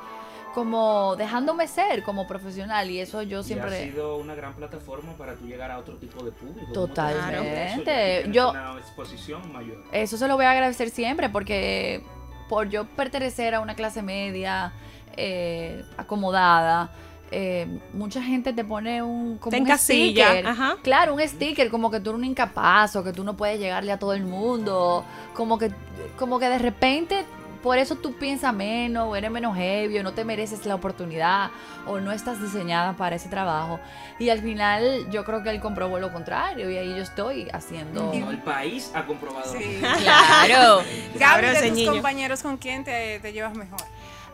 como 0.55 1.15
dejándome 1.17 1.69
ser 1.69 2.03
como 2.03 2.27
profesional. 2.27 2.91
Y 2.91 2.99
eso 3.01 3.21
yo 3.23 3.39
Y 3.39 3.41
ha 3.41 3.45
siempre... 3.45 3.85
sido 3.91 4.17
una 4.17 4.35
gran 4.35 4.55
plataforma 4.55 5.13
para 5.13 5.35
tú 5.35 5.47
llegar 5.47 5.71
a 5.71 5.79
otro 5.79 5.97
tipo 5.99 6.25
de 6.25 6.33
público. 6.33 6.73
Totalmente. 6.73 8.25
Yo- 8.33 8.51
una 8.51 8.79
exposición 8.79 9.53
mayor. 9.53 9.85
Eso 9.93 10.17
se 10.17 10.27
lo 10.27 10.37
voy 10.37 10.47
a 10.47 10.53
agradecer 10.53 10.91
siempre 10.91 11.29
porque 11.29 12.03
por 12.49 12.69
yo 12.69 12.85
pertenecer 12.85 13.55
a 13.55 13.61
una 13.61 13.75
clase 13.75 14.03
media, 14.03 14.73
eh, 15.17 15.85
acomodada, 15.97 16.91
eh, 17.31 17.67
mucha 17.93 18.23
gente 18.23 18.53
te 18.53 18.65
pone 18.65 19.03
un, 19.03 19.39
como 19.39 19.51
Te 19.51 19.61
un 19.61 19.79
sticker. 19.79 20.47
ajá. 20.47 20.77
Claro, 20.83 21.15
un 21.15 21.21
sticker 21.21 21.71
como 21.71 21.91
que 21.91 21.99
tú 21.99 22.11
eres 22.11 22.19
un 22.19 22.25
incapaz 22.25 22.95
o 22.97 23.03
que 23.03 23.13
tú 23.13 23.25
no 23.25 23.37
puedes 23.37 23.59
llegarle 23.59 23.91
a 23.93 23.99
todo 23.99 24.13
el 24.13 24.25
mundo. 24.25 25.05
Como 25.35 25.59
que, 25.59 25.73
como 26.19 26.39
que 26.39 26.49
de 26.49 26.59
repente 26.59 27.25
por 27.63 27.79
eso 27.79 27.97
tú 27.97 28.15
piensas 28.15 28.55
menos, 28.55 29.07
o 29.09 29.17
eres 29.17 29.31
menos 29.31 29.57
heavy, 29.57 29.99
o 29.99 30.03
no 30.03 30.13
te 30.13 30.25
mereces 30.25 30.65
la 30.67 30.75
oportunidad, 30.75 31.51
o 31.87 32.01
no 32.01 32.13
estás 32.13 32.41
diseñada 32.41 32.95
para 32.95 33.17
ese 33.17 33.29
trabajo. 33.29 33.81
Y 34.19 34.29
al 34.31 34.41
final 34.41 35.11
yo 35.11 35.25
creo 35.25 35.43
que 35.43 35.51
él 35.51 35.61
comprobó 35.61 35.99
lo 35.99 36.13
contrario 36.13 36.71
y 36.71 36.77
ahí 36.77 36.91
yo 36.91 37.03
estoy 37.03 37.49
haciendo... 37.53 38.13
No, 38.15 38.31
el 38.31 38.39
país 38.39 38.91
ha 38.95 39.05
comprobado. 39.05 39.53
Sí. 39.53 39.81
Claro. 40.03 40.79
Gaby, 40.79 41.19
Cabro 41.19 41.49
de 41.51 41.69
tus 41.69 41.77
niño. 41.77 41.93
compañeros, 41.93 42.43
¿con 42.43 42.57
quién 42.57 42.85
te, 42.85 43.19
te 43.21 43.33
llevas 43.33 43.55
mejor? 43.55 43.81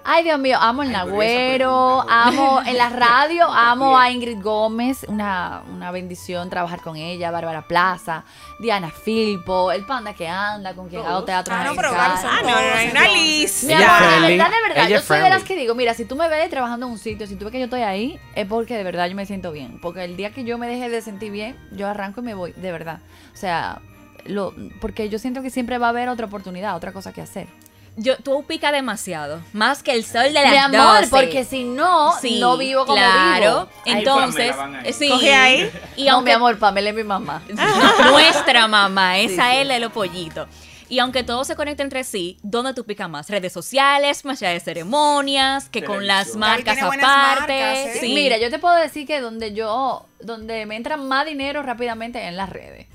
Ay, 0.04 0.24
Dios 0.24 0.38
mío, 0.38 0.58
amo 0.60 0.82
el 0.82 0.88
Ay, 0.88 0.94
Nagüero, 0.94 2.02
pregunta, 2.04 2.22
amo 2.26 2.62
en 2.66 2.76
la 2.76 2.88
radio, 2.88 3.46
amo 3.50 3.96
a 3.96 4.10
Ingrid 4.10 4.42
Gómez, 4.42 5.04
una, 5.08 5.62
una 5.72 5.92
bendición 5.92 6.50
trabajar 6.50 6.80
con 6.80 6.96
ella, 6.96 7.30
Bárbara 7.30 7.62
Plaza, 7.68 8.24
Diana 8.58 8.90
Filpo, 8.90 9.70
el 9.70 9.86
panda 9.86 10.12
que 10.14 10.26
anda, 10.26 10.74
con 10.74 10.88
quien 10.88 11.06
hago 11.06 11.22
teatro 11.24 11.54
Ah, 11.54 11.64
no, 11.64 11.74
pero 11.76 11.90
Ah, 11.96 12.18
no, 12.42 12.50
no, 12.50 12.56
hay 12.56 12.88
todos, 12.88 12.90
una 12.90 13.06
entonces. 13.06 13.12
lista. 13.14 13.66
Mi 13.68 13.72
Ella 13.74 13.96
amor, 13.96 14.02
es 14.02 14.20
de 14.22 14.28
verdad, 14.36 14.50
de 14.50 14.68
verdad, 14.68 14.86
Ella 14.86 14.96
yo 14.96 15.02
soy 15.02 15.18
de 15.20 15.30
las 15.30 15.42
que 15.44 15.56
digo, 15.56 15.74
mira, 15.76 15.94
si 15.94 16.04
tú 16.04 16.16
me 16.16 16.28
ves 16.28 16.50
trabajando 16.50 16.86
en 16.86 16.92
un 16.92 16.98
sitio, 16.98 17.26
si 17.28 17.36
tú 17.36 17.44
ves 17.44 17.52
que 17.52 17.58
yo 17.60 17.64
estoy 17.66 17.82
ahí, 17.82 18.18
es 18.34 18.46
porque 18.46 18.76
de 18.76 18.82
verdad 18.82 19.06
yo 19.08 19.14
me 19.14 19.24
siento 19.26 19.52
bien. 19.52 19.78
Porque 19.80 20.02
el 20.04 20.16
día 20.16 20.32
que 20.32 20.42
yo 20.44 20.58
me 20.58 20.66
deje 20.66 20.88
de 20.88 21.00
sentir 21.00 21.30
bien, 21.30 21.56
yo 21.70 21.86
arranco 21.88 22.20
y 22.20 22.24
me 22.24 22.34
voy, 22.34 22.52
de 22.52 22.72
verdad. 22.72 22.98
O 23.32 23.36
sea, 23.36 23.80
lo, 24.24 24.52
porque 24.80 25.08
yo 25.08 25.18
siento 25.20 25.42
que 25.42 25.50
siempre 25.50 25.78
va 25.78 25.86
a 25.86 25.90
haber 25.90 26.08
otra 26.08 26.26
oportunidad, 26.26 26.74
otra 26.74 26.92
cosa 26.92 27.12
que 27.12 27.20
hacer. 27.20 27.46
Yo, 27.96 28.16
tú 28.16 28.44
pica 28.46 28.72
demasiado. 28.72 29.40
Más 29.52 29.82
que 29.82 29.92
el 29.92 30.04
sol 30.04 30.24
de 30.24 30.30
las 30.32 30.50
Mi 30.50 30.56
amor, 30.56 31.00
12. 31.02 31.10
porque 31.10 31.44
si 31.44 31.64
no, 31.64 32.12
Sí, 32.20 32.40
no 32.40 32.56
vivo 32.56 32.86
como 32.86 32.96
claro. 32.96 33.40
vivo. 33.40 33.68
Ahí 33.84 33.92
Entonces, 33.98 34.54
ahí. 34.58 34.92
sí. 34.94 35.08
Coge 35.10 35.34
ahí. 35.34 35.70
Y 35.96 36.04
no, 36.04 36.14
aunque 36.14 36.30
mi 36.30 36.34
amor, 36.36 36.58
Pamela 36.58 36.88
es 36.90 36.96
mi 36.96 37.04
mamá. 37.04 37.42
nuestra 38.10 38.66
mamá, 38.66 39.18
esa 39.18 39.44
Sí, 39.48 39.50
sí. 39.52 39.58
es 39.60 39.66
la 39.66 39.74
de 39.74 39.80
los 39.80 39.92
pollitos. 39.92 40.48
Y 40.88 40.98
aunque 40.98 41.22
todo 41.22 41.44
se 41.44 41.56
conecta 41.56 41.82
entre 41.82 42.04
sí, 42.04 42.38
¿dónde 42.42 42.74
tú 42.74 42.84
picas 42.84 43.08
más? 43.08 43.30
Redes 43.30 43.52
sociales, 43.52 44.24
más 44.26 44.42
allá 44.42 44.52
de 44.52 44.60
ceremonias, 44.60 45.68
que 45.70 45.82
con 45.84 46.06
las 46.06 46.36
marcas 46.36 46.76
aparte. 46.82 47.02
marcas, 47.02 47.48
¿eh? 47.78 47.96
Sí. 48.00 48.12
Mira, 48.14 48.36
yo 48.38 48.50
te 48.50 48.58
puedo 48.58 48.74
decir 48.74 49.06
que 49.06 49.20
donde 49.20 49.54
yo, 49.54 50.04
donde 50.20 50.66
me 50.66 50.76
entra 50.76 50.96
más 50.98 51.24
dinero 51.24 51.62
rápidamente 51.62 52.22
en 52.26 52.36
las 52.36 52.50
redes. 52.50 52.86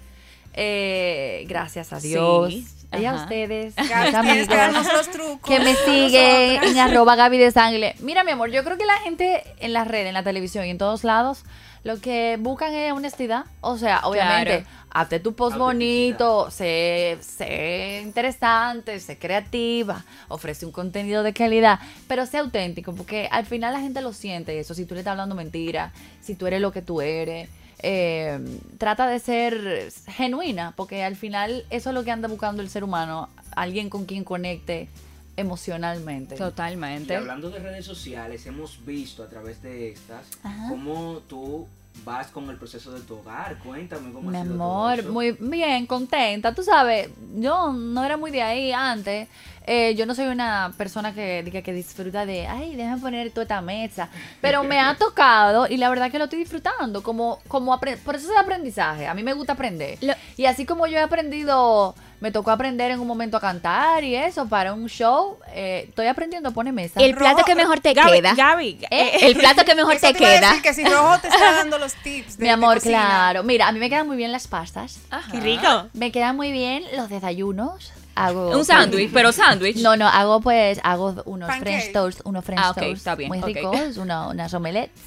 Eh, 0.53 1.45
gracias 1.47 1.93
a 1.93 1.99
Dios. 1.99 2.53
Sí, 2.53 2.67
Y 2.93 3.06
a 3.06 3.13
ustedes, 3.13 3.76
Gaby, 4.12 4.47
que 4.47 4.56
darnos 4.56 4.91
los 4.91 5.10
trucos. 5.10 5.41
que 5.41 5.60
me 5.60 5.76
siguen 5.76 6.63
en 6.63 6.78
arroba 6.78 7.15
Gaby 7.15 7.38
de 7.38 7.52
Sangle. 7.52 7.95
Mira, 8.00 8.23
mi 8.23 8.32
amor, 8.32 8.50
yo 8.50 8.63
creo 8.63 8.78
que 8.78 8.86
la 8.86 8.97
gente 9.00 9.43
en 9.60 9.73
las 9.73 9.88
redes, 9.88 10.08
en 10.08 10.13
la 10.13 10.23
televisión 10.23 10.65
y 10.65 10.69
en 10.69 10.78
todos 10.78 11.04
lados, 11.04 11.43
lo 11.84 12.00
que 12.00 12.38
buscan 12.39 12.73
es 12.73 12.91
honestidad. 12.93 13.45
O 13.62 13.78
sea, 13.78 14.02
obviamente, 14.04 14.65
hazte 14.89 15.19
tu 15.19 15.36
post 15.36 15.58
bonito, 15.58 16.50
sé, 16.50 17.17
sé 17.21 18.02
interesante, 18.04 19.00
sé 19.00 19.17
creativa, 19.17 20.04
ofrece 20.28 20.65
un 20.65 20.71
contenido 20.71 21.23
de 21.23 21.34
calidad, 21.34 21.80
pero 22.08 22.26
sé 22.26 22.38
auténtico, 22.38 22.93
porque 22.93 23.28
al 23.32 23.45
final 23.45 23.73
la 23.73 23.80
gente 23.82 24.02
lo 24.02 24.13
siente 24.13 24.60
eso. 24.60 24.73
Si 24.73 24.86
tú 24.86 24.95
le 24.95 25.02
estás 25.02 25.12
hablando 25.12 25.36
mentira, 25.36 25.91
si 26.21 26.36
tú 26.36 26.47
eres 26.47 26.62
lo 26.62 26.71
que 26.71 26.82
tú 26.82 27.02
eres. 27.02 27.50
Eh, 27.80 28.40
trata 28.78 29.08
de 29.08 29.20
ser 29.20 29.92
genuina, 30.08 30.74
porque 30.76 31.04
al 31.04 31.16
final 31.16 31.66
eso 31.70 31.90
es 31.90 31.94
lo 31.94 32.04
que 32.04 32.12
anda 32.12 32.28
buscando 32.28 32.62
el 32.62 32.70
ser 32.70 32.84
humano, 32.84 33.30
alguien 33.56 33.90
con 33.90 34.06
quien 34.06 34.24
conecte 34.24 34.90
emocionalmente. 35.36 36.36
Y 36.36 36.38
Totalmente. 36.38 37.16
hablando 37.16 37.50
de 37.50 37.60
redes 37.60 37.86
sociales, 37.86 38.46
hemos 38.48 38.84
visto 38.86 39.24
a 39.24 39.28
través 39.28 39.62
de 39.62 39.90
estas 39.90 40.26
cómo 40.68 41.22
tú 41.28 41.68
vas 42.03 42.27
con 42.27 42.49
el 42.49 42.57
proceso 42.57 42.91
de 42.91 43.01
tu 43.01 43.15
hogar? 43.17 43.57
Cuéntame 43.60 44.12
cómo 44.12 44.29
Mi 44.31 44.38
ha 44.38 44.43
sido 44.43 44.55
todo 44.55 44.63
amor, 44.63 44.99
eso. 44.99 45.12
muy 45.12 45.31
bien, 45.39 45.86
contenta. 45.86 46.53
Tú 46.53 46.63
sabes, 46.63 47.10
yo 47.36 47.71
no 47.73 48.03
era 48.03 48.17
muy 48.17 48.31
de 48.31 48.41
ahí 48.41 48.71
antes. 48.71 49.27
Eh, 49.69 49.95
yo 49.95 50.05
no 50.05 50.15
soy 50.15 50.27
una 50.27 50.71
persona 50.77 51.13
que, 51.13 51.43
diga 51.43 51.62
que 51.62 51.73
disfruta 51.73 52.25
de, 52.25 52.47
ay, 52.47 52.75
déjame 52.77 53.01
poner 53.01 53.29
toda 53.31 53.41
esta 53.43 53.62
mesa. 53.62 54.10
Pero 54.39 54.63
me 54.63 54.79
ha 54.79 54.95
tocado 54.99 55.67
y 55.67 55.75
la 55.75 55.89
verdad 55.89 56.10
que 56.10 56.17
lo 56.17 56.23
estoy 56.25 56.39
disfrutando. 56.39 57.03
Como, 57.03 57.39
como 57.49 57.77
por 57.77 57.89
eso 58.15 58.25
es 58.27 58.31
el 58.31 58.38
aprendizaje. 58.38 59.07
A 59.07 59.13
mí 59.13 59.23
me 59.23 59.33
gusta 59.33 59.53
aprender. 59.53 59.97
Lo- 60.01 60.13
Y 60.38 60.45
así 60.45 60.65
como 60.65 60.88
yo 60.88 60.97
he 60.97 61.01
aprendido, 61.01 61.95
me 62.19 62.32
tocó 62.32 62.49
aprender 62.51 62.89
en 62.91 62.99
un 62.99 63.06
momento 63.08 63.38
a 63.38 63.39
cantar 63.39 64.03
y 64.03 64.15
eso 64.15 64.47
para 64.47 64.73
un 64.73 64.88
show. 64.88 65.38
eh, 65.53 65.86
estoy 65.89 66.08
aprendiendo 66.08 66.49
a 66.49 66.51
poner 66.51 66.73
mesa. 66.73 66.99
El 66.99 67.15
plato 67.15 67.43
que 67.43 67.53
mejor 67.56 67.80
te 67.80 67.93
Gaby, 67.93 68.12
queda. 68.12 68.34
Gaby, 68.36 68.80
¿Eh? 68.89 69.12
El 69.21 69.36
plato 69.38 69.63
que 69.65 69.75
mejor 69.75 69.93
Eso 69.95 70.08
te 70.08 70.13
te 70.13 70.19
iba 70.23 70.30
a 70.32 70.36
queda. 70.39 70.47
decir 70.49 70.63
que 70.63 70.73
si 70.73 70.84
Rojo 70.86 71.19
te 71.19 71.27
está 71.27 71.51
dando 71.53 71.77
los 71.77 71.93
tips 71.95 72.38
de 72.38 72.43
Mi 72.43 72.49
amor, 72.49 72.82
de 72.82 72.89
claro. 72.89 73.43
Mira, 73.43 73.67
a 73.67 73.71
mí 73.71 73.80
me 73.80 73.89
quedan 73.89 74.08
muy 74.08 74.17
bien 74.17 74.32
las 74.32 74.47
pastas. 74.47 74.99
qué 75.32 75.39
rico. 75.39 75.88
Me 75.93 76.12
quedan 76.12 76.36
muy 76.36 76.51
bien 76.51 76.84
los 76.95 77.10
desayunos. 77.10 77.91
Hago 78.15 78.49
Un 78.58 78.65
sándwich, 78.65 79.12
pero 79.13 79.32
sándwich. 79.32 79.77
No, 79.77 79.95
no, 79.95 80.08
hago 80.08 80.41
pues, 80.41 80.80
hago 80.84 81.21
unos 81.25 81.47
Pancake. 81.47 81.77
French 81.82 81.93
toast, 81.93 82.21
unos 82.23 82.43
French 82.43 82.62
Ah, 82.63 82.71
ok, 82.71 82.77
toast 82.77 82.93
está 82.97 83.13
bien, 83.13 83.27
muy 83.30 83.38
ok. 83.38 83.45
ricos, 83.45 83.97
una- 83.97 84.30
unas 84.30 84.51
omelettes 84.56 85.03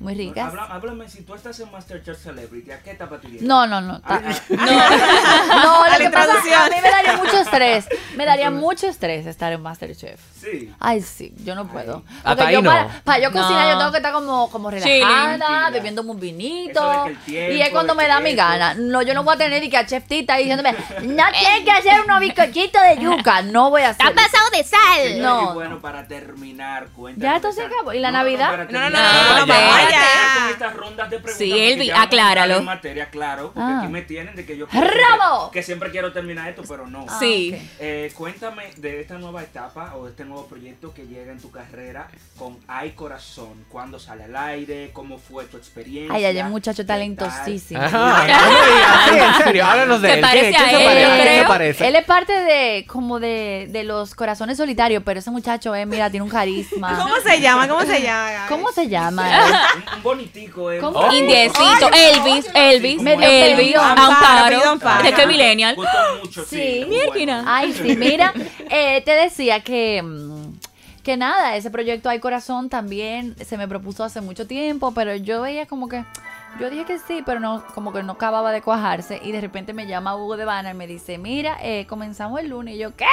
muy 0.00 0.14
ricas. 0.16 0.48
Habla- 0.48 0.64
háblame, 0.64 1.08
si 1.08 1.22
tú 1.22 1.34
estás 1.34 1.58
en 1.60 1.70
Masterchef 1.70 2.20
Celebrity, 2.20 2.72
¿a 2.72 2.80
qué 2.82 2.90
etapa 2.92 3.18
tú 3.18 3.28
llegas? 3.28 3.42
No, 3.42 3.66
no, 3.68 3.80
no. 3.80 4.00
Ah, 4.04 4.20
ah, 4.24 4.34
No, 5.62 5.82
A 5.84 5.88
lo 5.90 5.98
que 5.98 6.10
estrés. 7.62 7.98
Me 8.16 8.24
daría 8.26 8.50
mucho 8.50 8.86
estrés 8.86 9.26
estar 9.26 9.52
en 9.52 9.60
Masterchef. 9.62 10.20
sí. 10.40 10.72
Ay, 10.80 11.00
sí, 11.02 11.34
yo 11.44 11.54
no 11.54 11.66
puedo. 11.68 12.02
Hasta 12.18 12.28
Porque 12.36 12.44
ahí 12.44 12.54
yo 12.54 12.62
no. 12.62 12.70
para, 12.70 13.00
para 13.04 13.18
yo 13.18 13.32
cocinar 13.32 13.66
No. 13.66 13.72
yo 13.72 13.78
tengo 13.78 13.90
que 13.92 13.96
estar 13.98 14.12
como, 14.12 14.50
como 14.50 14.70
relajada, 14.70 15.70
bebiéndome 15.70 16.10
un 16.10 16.16
Eso 16.18 16.24
de 16.26 16.32
vinito. 16.32 17.02
que 17.04 17.10
el 17.10 17.18
tiempo, 17.18 17.52
y 17.54 17.62
es 17.62 17.70
cuando 17.70 17.94
de 17.94 17.96
me 17.98 18.02
que 18.04 18.08
da 18.08 18.20
mi 18.20 18.34
gana. 18.34 18.74
No, 18.74 19.02
yo 19.02 19.14
no 19.14 19.24
voy 19.24 19.34
a 19.34 19.38
tener 19.38 19.62
y 19.62 19.70
que 19.70 19.76
a 19.76 19.86
Chef 19.86 20.04
Tita 20.06 20.34
ahí 20.34 20.44
diciéndome, 20.44 20.72
no 21.02 21.24
tienes 21.38 21.64
que 21.64 21.70
hacer 21.70 22.00
unos 22.04 22.20
bizcochitos 22.20 22.82
de 22.82 22.98
yuca. 23.02 23.42
No 23.42 23.70
voy 23.70 23.82
a 23.82 23.90
hacer. 23.90 24.06
Está 24.06 24.22
pasado 24.22 24.50
de 24.50 24.64
sal. 24.64 25.22
No, 25.22 25.50
y 25.50 25.54
bueno, 25.54 25.80
para 25.80 26.06
terminar, 26.06 26.88
cuéntame. 26.94 27.24
Ya 27.26 27.36
esto 27.36 27.52
se 27.52 27.62
acabó. 27.64 27.92
¿Y 27.92 27.98
la 28.00 28.10
Navidad? 28.10 28.68
No, 28.70 28.80
no, 28.80 28.90
no, 28.90 28.98
no, 28.98 29.22
no, 29.40 29.40
no, 29.40 29.46
vaya. 29.46 29.68
vaya. 29.70 30.00
Con 30.38 30.48
estas 30.52 30.74
rondas 30.74 31.10
de 31.10 31.16
preguntas. 31.18 31.38
Sí, 31.38 31.50
porque 31.50 31.72
Elvi, 31.72 31.90
acláralo. 31.90 32.56
En 32.56 32.64
materia, 32.64 33.10
claro, 33.10 33.52
porque 33.54 33.60
Ah. 33.60 33.78
aquí 33.82 33.88
me 33.92 34.02
tienen 34.02 34.34
de 34.36 34.44
que 34.46 34.56
yo 34.56 34.66
¡Bravo! 34.72 35.50
que 35.50 35.62
siempre 35.62 35.90
quiero 35.90 36.12
terminar 36.12 36.48
esto, 36.48 36.62
pero 36.68 36.86
no. 36.86 37.04
Ah, 37.08 37.18
Sí. 37.52 37.70
Eh, 37.80 38.12
cuéntame 38.16 38.64
de 38.76 39.00
esta 39.00 39.14
nueva 39.18 39.42
etapa 39.42 39.94
o 39.96 40.04
de 40.04 40.10
este 40.10 40.24
nuevo 40.24 40.46
proyecto 40.46 40.92
que 40.94 41.06
llega 41.06 41.32
en 41.32 41.40
tu 41.40 41.50
carrera 41.50 42.08
con 42.38 42.58
Ay 42.68 42.90
Corazón. 42.92 43.64
¿Cuándo 43.70 43.98
sale 43.98 44.24
al 44.24 44.36
aire? 44.36 44.90
¿Cómo 44.92 45.18
fue 45.18 45.44
tu 45.46 45.56
experiencia? 45.56 46.14
Ay, 46.14 46.24
ay, 46.24 46.42
muchacho 46.44 46.82
¿Qué 46.82 46.86
tal? 46.86 46.96
talentosísimo. 46.98 47.80
Ajá. 47.80 48.26
Sí, 49.10 49.18
en 49.18 49.44
serio, 49.44 49.64
háblanos 49.66 50.02
de 50.02 50.14
él. 50.14 50.20
parece 50.20 50.50
¿Qué- 50.50 50.56
a 50.56 50.68
qué 50.68 50.76
él, 50.76 50.84
parece? 50.84 51.04
yo 51.06 51.08
¿A 51.08 51.18
qué 51.18 51.44
se? 51.44 51.88
Él 51.88 51.96
es 51.96 52.04
parte 52.04 52.32
de, 52.32 52.84
como 52.86 53.20
de, 53.20 53.68
de 53.70 53.84
los 53.84 54.14
corazones 54.14 54.56
solitarios, 54.56 55.02
pero 55.04 55.20
ese 55.20 55.30
muchacho, 55.30 55.74
eh, 55.74 55.86
mira, 55.86 56.10
tiene 56.10 56.24
un 56.24 56.30
carisma. 56.30 56.96
¿Cómo 56.98 57.14
se 57.24 57.40
llama? 57.40 57.68
¿Cómo 57.68 57.82
se 57.82 58.02
llama? 58.02 58.46
¿Cómo 58.48 58.72
se 58.72 58.88
llama? 58.88 59.28
Un, 59.76 59.96
un 59.96 60.02
bonitico, 60.02 60.70
eh. 60.72 60.78
¿Cómo? 60.80 60.98
Oh, 60.98 61.12
Indiecito, 61.12 61.88
Elvis, 61.92 62.46
Elvis, 62.54 63.00
Elvis, 63.00 63.02
perdido. 63.02 63.80
Amparo, 63.82 64.78
de 65.02 65.12
que 65.12 65.26
millennial. 65.26 65.76
Sí. 66.48 66.86
Mierda. 66.88 67.37
Ay, 67.46 67.72
sí, 67.72 67.96
mira, 67.98 68.32
eh, 68.70 69.02
te 69.04 69.12
decía 69.12 69.60
que, 69.60 70.02
mm, 70.02 70.58
que 71.02 71.16
nada, 71.16 71.56
ese 71.56 71.70
proyecto 71.70 72.08
Hay 72.08 72.20
Corazón 72.20 72.68
también 72.68 73.34
se 73.44 73.56
me 73.56 73.68
propuso 73.68 74.04
hace 74.04 74.20
mucho 74.20 74.46
tiempo, 74.46 74.92
pero 74.92 75.14
yo 75.16 75.42
veía 75.42 75.66
como 75.66 75.88
que, 75.88 76.04
yo 76.60 76.70
dije 76.70 76.84
que 76.84 76.98
sí, 76.98 77.22
pero 77.24 77.40
no, 77.40 77.64
como 77.74 77.92
que 77.92 78.02
no 78.02 78.12
acababa 78.12 78.52
de 78.52 78.62
cuajarse 78.62 79.20
y 79.22 79.32
de 79.32 79.40
repente 79.40 79.72
me 79.72 79.86
llama 79.86 80.16
Hugo 80.16 80.36
de 80.36 80.44
Banner 80.44 80.74
y 80.74 80.78
me 80.78 80.86
dice, 80.86 81.18
mira, 81.18 81.56
eh, 81.62 81.86
comenzamos 81.86 82.40
el 82.40 82.48
lunes 82.48 82.74
y 82.74 82.78
yo, 82.78 82.94
¿qué? 82.96 83.06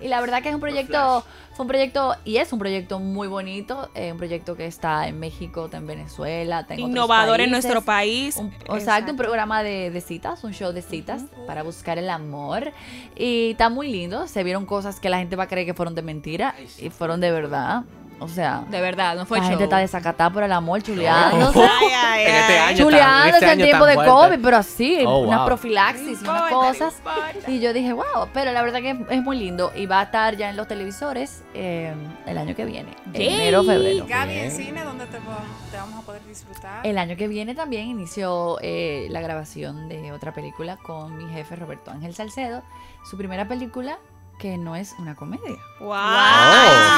Y 0.00 0.08
la 0.08 0.20
verdad 0.20 0.42
que 0.42 0.48
es 0.48 0.54
un 0.54 0.60
proyecto, 0.60 1.24
fue 1.52 1.64
un 1.64 1.68
proyecto, 1.68 2.16
y 2.24 2.38
es 2.38 2.52
un 2.52 2.58
proyecto 2.58 2.98
muy 3.00 3.28
bonito, 3.28 3.90
eh, 3.94 4.12
un 4.12 4.18
proyecto 4.18 4.56
que 4.56 4.66
está 4.66 5.06
en 5.08 5.20
México, 5.20 5.66
está 5.66 5.76
en 5.76 5.86
Venezuela, 5.86 6.60
está 6.60 6.74
en 6.74 6.80
otros 6.80 6.90
Innovador 6.92 7.40
en 7.40 7.50
nuestro 7.50 7.82
país. 7.82 8.36
Un- 8.36 8.52
exacto, 8.76 9.10
un 9.10 9.16
programa 9.18 9.62
de, 9.62 9.90
de 9.90 10.00
citas, 10.00 10.42
un 10.44 10.52
show 10.54 10.72
de 10.72 10.80
citas 10.82 11.22
para 11.46 11.62
buscar 11.62 11.98
el 11.98 12.08
amor. 12.08 12.72
Y 13.16 13.50
está 13.50 13.68
muy 13.68 13.92
lindo. 13.92 14.26
Se 14.26 14.42
vieron 14.42 14.64
cosas 14.64 15.00
que 15.00 15.10
la 15.10 15.18
gente 15.18 15.36
va 15.36 15.44
a 15.44 15.48
creer 15.48 15.66
que 15.66 15.74
fueron 15.74 15.94
de 15.94 16.02
mentira 16.02 16.54
y 16.78 16.88
fueron 16.90 17.20
de 17.20 17.30
verdad. 17.30 17.82
O 18.22 18.28
sea, 18.28 18.64
De 18.68 18.80
verdad, 18.82 19.16
no 19.16 19.24
fue 19.24 19.38
la 19.38 19.44
show. 19.44 19.50
gente 19.50 19.64
está 19.64 19.78
desacatada 19.78 20.30
por 20.30 20.42
el 20.42 20.52
amor, 20.52 20.82
chuleándose. 20.82 21.58
Ay, 21.80 21.88
ay, 21.94 22.24
En 22.26 22.34
este 22.36 22.98
tan- 22.98 23.34
este 23.34 23.52
en 23.52 23.58
tiempo 23.62 23.86
de 23.86 23.94
fuerte. 23.94 24.12
COVID, 24.12 24.38
pero 24.44 24.56
así, 24.58 24.98
Oh, 25.06 25.20
una 25.20 25.38
wow. 25.38 25.46
profilaxis, 25.46 26.20
No 26.22 26.30
unas 26.30 26.42
importa, 26.50 26.50
no 26.50 26.60
cosas. 26.90 27.02
Y 27.48 27.60
yo 27.60 27.72
dije, 27.72 27.92
wow, 27.94 28.28
pero 28.34 28.52
la 28.52 28.60
verdad 28.62 28.80
que 28.80 28.90
es, 28.90 28.96
es 29.10 29.22
muy 29.22 29.38
lindo 29.38 29.72
y 29.74 29.86
va 29.86 30.00
a 30.00 30.02
estar 30.04 30.36
ya 30.36 30.50
en 30.50 30.56
los 30.56 30.68
televisores 30.68 31.42
eh, 31.54 31.94
el 32.26 32.36
año 32.38 32.54
que 32.54 32.64
viene, 32.66 32.90
Yay. 33.14 33.26
enero, 33.34 33.64
febrero. 33.64 34.04
Gaby, 34.06 34.32
en 34.34 34.50
cine, 34.50 34.84
¿dónde 34.84 35.06
te, 35.06 35.18
va- 35.18 35.42
te 35.70 35.76
vamos 35.78 36.02
a 36.02 36.06
poder 36.06 36.22
disfrutar? 36.26 36.86
El 36.86 36.98
año 36.98 37.16
que 37.16 37.26
viene 37.26 37.54
también 37.54 37.86
inició 37.88 38.58
eh, 38.60 39.06
la 39.10 39.20
grabación 39.22 39.88
de 39.88 40.12
otra 40.12 40.32
película 40.34 40.76
con 40.76 41.16
mi 41.16 41.32
jefe 41.32 41.56
Roberto 41.56 41.90
Ángel 41.90 42.14
Salcedo. 42.14 42.62
Su 43.08 43.16
primera 43.16 43.48
película 43.48 43.98
que 44.40 44.56
no 44.56 44.74
es 44.74 44.94
una 44.98 45.14
comedia. 45.14 45.56
Wow. 45.80 45.94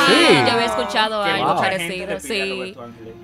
Sí, 0.07 0.14
sí. 0.28 0.35
yo 0.46 0.52
había 0.52 0.66
escuchado 0.66 1.22
algo 1.22 1.57
parecido, 1.57 2.16
a 2.16 2.20
sí. 2.20 2.74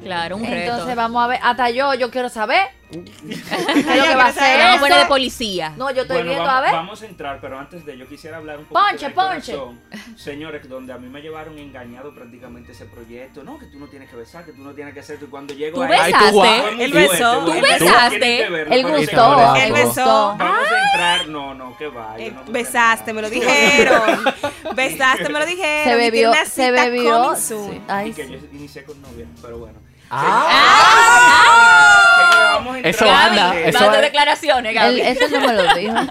Claro, 0.03 0.37
un 0.37 0.45
reto. 0.45 0.73
Entonces 0.73 0.97
vamos 0.97 1.25
a 1.25 1.27
ver, 1.29 1.41
hasta 1.43 1.71
yo, 1.71 1.95
yo 1.95 2.11
quiero 2.11 2.29
saber 2.29 2.61
qué 2.91 2.99
es 2.99 3.97
lo 3.97 4.05
que 4.05 4.15
va 4.17 4.29
a 4.29 4.33
quiero 4.33 4.33
saber. 4.33 4.33
hacer. 4.33 4.59
Vamos 4.61 4.77
a 4.77 4.81
poner 4.81 4.99
de 4.99 5.07
policía. 5.07 5.73
No, 5.77 5.91
yo 5.91 6.03
estoy 6.03 6.17
Bueno, 6.19 6.31
viendo, 6.31 6.45
vamos, 6.47 6.59
a 6.59 6.61
ver. 6.63 6.73
vamos 6.73 7.03
a 7.03 7.07
entrar, 7.07 7.39
pero 7.41 7.59
antes 7.59 7.85
de 7.87 7.97
yo 7.99 8.09
quisiera 8.09 8.39
hablar 8.39 8.59
un 8.59 8.65
poco 8.67 8.81
Ponche, 8.81 9.07
de 9.09 9.15
ponche. 9.15 9.53
corazón. 9.57 9.81
Señores, 10.17 10.69
donde 10.69 10.93
a 10.93 10.99
mí 10.99 11.09
me 11.09 11.21
llevaron 11.21 11.59
engañado 11.59 12.15
prácticamente 12.15 12.73
ese 12.73 12.87
proyecto. 12.87 13.43
No, 13.45 13.59
que 13.59 13.67
tú 13.67 13.79
no 13.79 13.87
tienes 13.89 14.09
que 14.11 14.17
besar, 14.17 14.45
que 14.45 14.53
tú 14.53 14.63
no 14.63 14.73
tienes 14.73 14.95
que 14.95 15.01
hacer. 15.01 15.19
Y 15.21 15.27
cuando 15.27 15.55
llego 15.55 15.77
¿Tú 15.81 15.87
tú, 15.87 15.89
besaste? 15.93 16.85
Él 16.85 16.93
besó. 16.93 17.45
¿Tú 17.45 17.53
besaste? 17.53 18.43
Él 18.75 18.83
gustó, 18.87 19.55
Él 19.57 19.73
besó. 19.73 20.35
Vamos 20.39 20.69
a 20.71 20.85
entrar, 20.93 21.29
no, 21.29 21.55
no, 21.55 21.77
que 21.77 21.89
va. 21.89 22.17
yo 22.17 22.25
Eh, 22.25 22.31
no 22.31 22.53
besaste, 22.53 23.13
me 23.13 23.23
lo 23.23 23.29
dijeron. 23.31 24.03
besaste, 24.75 25.29
me 25.31 25.39
lo 25.39 25.47
dijeron. 25.47 25.85
Se 25.93 25.97
bebió, 25.97 26.33
se 26.51 26.71
bebió. 26.71 27.37
sí, 27.37 27.55
Ay, 27.89 28.11
Y 28.11 28.13
que 28.13 28.25
sí. 28.27 28.33
yo 28.33 28.39
inicié 28.57 28.85
con 28.85 29.01
novia, 29.03 29.27
pero 29.43 29.59
bueno. 29.59 29.79
Ah, 30.11 32.05
Señores, 32.19 32.49
vamos 32.55 32.75
a 32.75 32.77
entrar 32.79 32.95
Eso 32.95 33.11
anda, 33.11 33.61
eso 33.61 33.91
declaraciones, 34.01 34.75
Gaby. 34.75 35.01
Él- 35.01 35.07
eso 35.07 35.29
no 35.29 35.47
me 35.47 35.53
lo 35.53 35.75
dijo. 35.75 35.95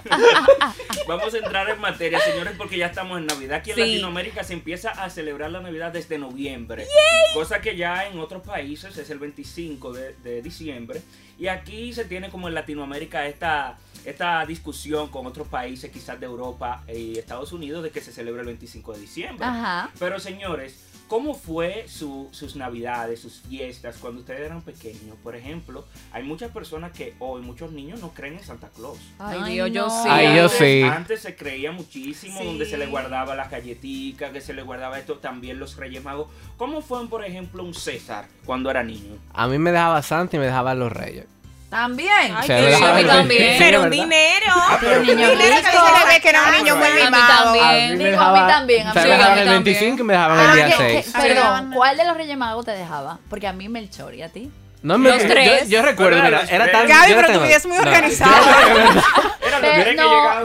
Vamos 1.08 1.32
a 1.32 1.38
entrar 1.38 1.70
en 1.70 1.80
materia, 1.80 2.20
señores, 2.20 2.52
porque 2.58 2.76
ya 2.76 2.86
estamos 2.86 3.16
en 3.18 3.26
Navidad. 3.26 3.56
Aquí 3.58 3.70
en 3.70 3.76
Sí. 3.76 3.80
Latinoamérica 3.80 4.44
se 4.44 4.52
empieza 4.52 4.90
a 4.90 5.08
celebrar 5.08 5.50
la 5.50 5.60
Navidad 5.60 5.90
desde 5.90 6.18
noviembre. 6.18 6.86
Cosa 7.32 7.62
que 7.62 7.76
ya 7.76 8.06
en 8.06 8.18
otros 8.18 8.42
países 8.42 8.94
es 8.98 9.08
el 9.08 9.18
25 9.18 9.92
de, 9.94 10.12
de 10.22 10.42
diciembre. 10.42 11.00
Y 11.38 11.48
aquí 11.48 11.94
se 11.94 12.04
tiene 12.04 12.28
como 12.28 12.48
en 12.48 12.54
Latinoamérica 12.54 13.24
esta, 13.26 13.78
esta 14.08 14.44
discusión 14.46 15.08
con 15.08 15.26
otros 15.26 15.48
países, 15.48 15.90
quizás 15.90 16.18
de 16.20 16.26
Europa 16.26 16.82
y 16.92 17.18
Estados 17.18 17.52
Unidos, 17.52 17.82
de 17.82 17.90
que 17.90 18.00
se 18.00 18.12
celebra 18.12 18.40
el 18.42 18.46
25 18.46 18.92
de 18.94 19.00
diciembre. 19.00 19.44
Ajá. 19.44 19.90
Pero 19.98 20.18
señores, 20.20 20.84
¿cómo 21.08 21.34
fue 21.34 21.86
su- 21.88 22.28
sus 22.32 22.56
navidades, 22.56 23.20
sus 23.20 23.40
fiestas 23.40 23.96
cuando 23.98 24.20
ustedes 24.20 24.40
eran 24.42 24.62
pequeños? 24.62 25.16
Por 25.22 25.36
ejemplo, 25.36 25.84
hay 26.12 26.22
muchas 26.22 26.50
personas 26.52 26.92
que 26.92 27.14
hoy, 27.18 27.42
muchos 27.42 27.72
niños 27.72 28.00
no 28.00 28.10
creen 28.14 28.34
en 28.38 28.44
Santa 28.44 28.68
Claus. 28.68 28.98
Ay, 29.18 29.52
Dios, 29.54 29.70
yo 29.72 29.86
no. 29.86 29.90
sí. 29.90 30.08
Ay, 30.10 30.36
yo 30.36 30.42
Antes- 30.44 30.58
sí. 30.58 30.82
Antes 30.82 31.20
se 31.20 31.36
creía 31.36 31.72
muchísimo, 31.72 32.38
Sí. 32.40 32.44
donde 32.46 32.66
se 32.66 32.78
le 32.78 32.86
guardaba 32.86 33.34
las 33.34 33.50
galletitas, 33.50 34.32
que 34.32 34.40
se 34.40 34.52
le 34.54 34.62
guardaba 34.62 34.98
esto, 34.98 35.18
también 35.18 35.58
los 35.58 35.76
Reyes 35.76 36.02
Magos. 36.02 36.28
¿Cómo 36.56 36.80
fue, 36.82 37.06
por 37.08 37.24
ejemplo, 37.24 37.62
un 37.62 37.74
César 37.74 38.26
cuando 38.44 38.70
era 38.70 38.82
niño? 38.82 39.16
A 39.32 39.46
mí 39.48 39.58
me 39.58 39.70
dejaba 39.72 40.02
Santa 40.02 40.36
y 40.36 40.38
me 40.38 40.46
dejaban 40.46 40.78
los 40.78 40.92
reyes. 40.92 41.26
También. 41.70 42.34
Ay, 42.34 42.48
dejaban 42.48 42.94
A 42.94 42.98
mí 42.98 43.04
también. 43.04 43.52
Sí, 43.52 43.56
Pero 43.58 43.82
un 43.82 43.90
dinero. 43.90 44.52
pero 44.80 45.00
niño 45.00 45.14
Dinero 45.16 45.38
que 45.38 45.46
rico. 45.48 45.68
dice 45.70 45.92
la 46.00 46.04
vez 46.06 46.20
que 46.22 46.28
era 46.30 46.42
un 46.44 46.52
niño 46.52 46.76
muy 46.76 46.86
A 46.86 46.90
mí 46.94 47.02
mimado. 47.04 47.44
también. 47.52 48.18
A 48.18 48.32
mí 48.32 48.40
también, 48.48 48.86
a 48.88 48.94
mí 48.94 49.00
me 49.00 49.08
dejaban 49.08 49.26
también. 49.36 49.48
el 49.48 49.48
25 49.64 50.00
y 50.00 50.04
me 50.04 50.12
dejaban 50.14 50.40
el 50.40 50.46
Ah, 50.46 50.54
día 50.54 50.66
¿qué- 50.66 51.02
6. 51.02 51.12
qué- 51.14 51.20
perdón, 51.34 51.72
¿cuál 51.74 51.96
de 51.98 52.04
los 52.06 52.16
Reyes 52.16 52.36
Magos 52.38 52.64
te 52.64 52.70
dejaba? 52.72 53.18
Porque 53.28 53.46
a 53.46 53.52
mí 53.52 53.68
Melchor 53.68 54.14
y 54.14 54.22
a 54.22 54.28
ti. 54.30 54.50
No, 54.80 54.96
me, 54.96 55.10
Los 55.10 55.22
yo- 55.22 55.28
tres. 55.28 55.68
Yo, 55.68 55.82
recuerdo, 55.82 56.22
mira, 56.22 56.42
era 56.48 56.70
tan... 56.70 56.86
Gaby, 56.86 57.14
pero 57.14 57.32
tu 57.32 57.40
vida 57.40 57.56
es 57.56 57.66
muy 57.66 57.76
no, 57.76 57.82
organizada. 57.82 58.32
Pero 59.60 59.92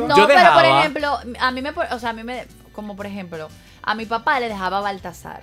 no, 0.07 0.27
pero 0.27 0.53
por 0.53 0.65
ejemplo, 0.65 1.19
a 1.39 1.51
mí 1.51 1.61
me, 1.61 1.69
o 1.91 1.99
sea, 1.99 2.09
a 2.09 2.13
mí 2.13 2.23
me, 2.23 2.45
como 2.71 2.95
por 2.95 3.05
ejemplo, 3.05 3.47
a 3.83 3.93
mi 3.95 4.05
papá 4.05 4.39
le 4.39 4.49
dejaba 4.49 4.79
Baltasar. 4.81 5.41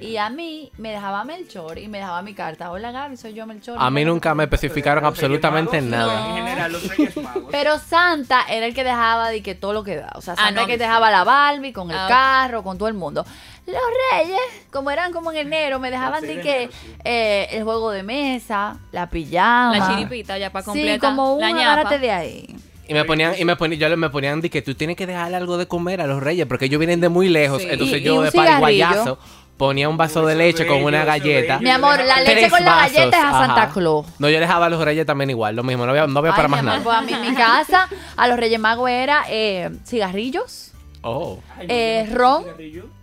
Y 0.00 0.16
a 0.16 0.30
mí 0.30 0.70
me 0.78 0.90
dejaba 0.90 1.24
Melchor 1.24 1.78
y 1.78 1.88
me 1.88 1.98
dejaba 1.98 2.22
mi 2.22 2.34
carta. 2.34 2.70
Hola 2.70 2.90
Gaby, 2.92 3.16
soy 3.16 3.34
yo 3.34 3.46
Melchor. 3.46 3.76
A 3.78 3.90
mí 3.90 4.04
nunca 4.04 4.34
me 4.34 4.44
especificaron 4.44 5.04
absolutamente 5.04 5.80
nada. 5.80 6.28
En 6.30 6.36
general, 6.36 6.72
los 6.72 6.88
Reyes 6.96 7.16
Magos. 7.22 7.44
Pero 7.50 7.78
Santa 7.78 8.42
era 8.48 8.66
el 8.66 8.74
que 8.74 8.84
dejaba 8.84 9.30
de 9.30 9.42
que 9.42 9.54
todo 9.54 9.72
lo 9.72 9.84
que 9.84 9.96
da. 9.96 10.10
O 10.14 10.20
sea, 10.20 10.34
Ah, 10.34 10.46
Santa 10.46 10.60
no, 10.62 10.66
que 10.66 10.74
sí. 10.74 10.78
dejaba 10.78 11.10
la 11.10 11.24
Barbie 11.24 11.72
con 11.72 11.90
el 11.90 11.96
Ah, 11.98 12.06
carro, 12.08 12.62
con 12.62 12.78
todo 12.78 12.88
el 12.88 12.94
mundo. 12.94 13.24
Los 13.66 13.76
reyes, 14.12 14.38
como 14.70 14.90
eran 14.90 15.12
como 15.12 15.30
en 15.30 15.38
enero, 15.38 15.78
me 15.78 15.90
dejaban 15.90 16.22
de 16.22 16.40
que 16.40 16.54
enero, 16.62 16.72
sí. 16.72 16.94
eh, 17.04 17.48
el 17.50 17.64
juego 17.64 17.90
de 17.90 18.02
mesa, 18.02 18.78
la 18.92 19.10
pijama. 19.10 19.76
La 19.78 19.88
chiripita 19.88 20.38
ya 20.38 20.50
para 20.50 20.62
Sí, 20.62 20.70
completar. 20.70 21.00
como 21.00 21.34
un 21.34 21.44
agárrate 21.44 21.98
de 21.98 22.10
ahí. 22.10 22.56
Y 22.90 22.94
me 22.94 23.04
ponían, 23.04 23.34
y 23.38 23.44
me 23.44 23.54
ponían, 23.56 23.78
yo 23.90 23.96
me 23.98 24.08
ponían 24.08 24.40
de 24.40 24.48
que 24.48 24.62
tú 24.62 24.74
tienes 24.74 24.96
que 24.96 25.06
dejarle 25.06 25.36
algo 25.36 25.58
de 25.58 25.68
comer 25.68 26.00
a 26.00 26.06
los 26.06 26.22
reyes, 26.22 26.46
porque 26.46 26.64
ellos 26.64 26.78
vienen 26.78 27.02
de 27.02 27.10
muy 27.10 27.28
lejos. 27.28 27.60
Sí. 27.60 27.68
Entonces 27.70 27.98
Y- 27.98 28.00
y 28.00 28.04
yo 28.04 28.14
un 28.16 28.24
de 28.24 28.30
cigarrillo. 28.30 29.18
Ponía 29.58 29.88
un 29.88 29.96
vaso 29.98 30.24
de 30.24 30.34
leche 30.36 30.66
con 30.66 30.82
una 30.82 31.04
galleta. 31.04 31.58
Mi 31.58 31.68
amor, 31.68 31.98
la 32.02 32.20
leche 32.20 32.34
Tres 32.36 32.50
con 32.50 32.64
la 32.64 32.70
vasos, 32.76 32.92
galleta 32.94 33.18
es 33.18 33.24
a 33.24 33.28
ajá. 33.28 33.46
Santa 33.46 33.68
Claus. 33.70 34.06
No, 34.18 34.30
yo 34.30 34.40
dejaba 34.40 34.66
a 34.66 34.68
los 34.70 34.82
reyes 34.82 35.04
también 35.04 35.28
igual, 35.30 35.56
lo 35.56 35.62
mismo, 35.64 35.84
no 35.84 35.90
había, 35.90 36.06
no 36.06 36.18
había 36.20 36.30
para 36.32 36.44
Ay, 36.44 36.50
más 36.50 36.62
mi 36.62 36.70
amor, 36.70 36.80
nada. 36.80 36.84
pues 36.84 36.96
a 36.96 37.00
mí 37.02 37.12
en 37.26 37.30
mi 37.32 37.36
casa, 37.36 37.88
a 38.16 38.28
los 38.28 38.38
Reyes 38.38 38.58
Magos 38.60 38.88
era 38.88 39.24
eh, 39.28 39.70
cigarrillos 39.84 40.72
Oh, 41.02 41.38
eh, 41.60 42.08
ron. 42.12 42.44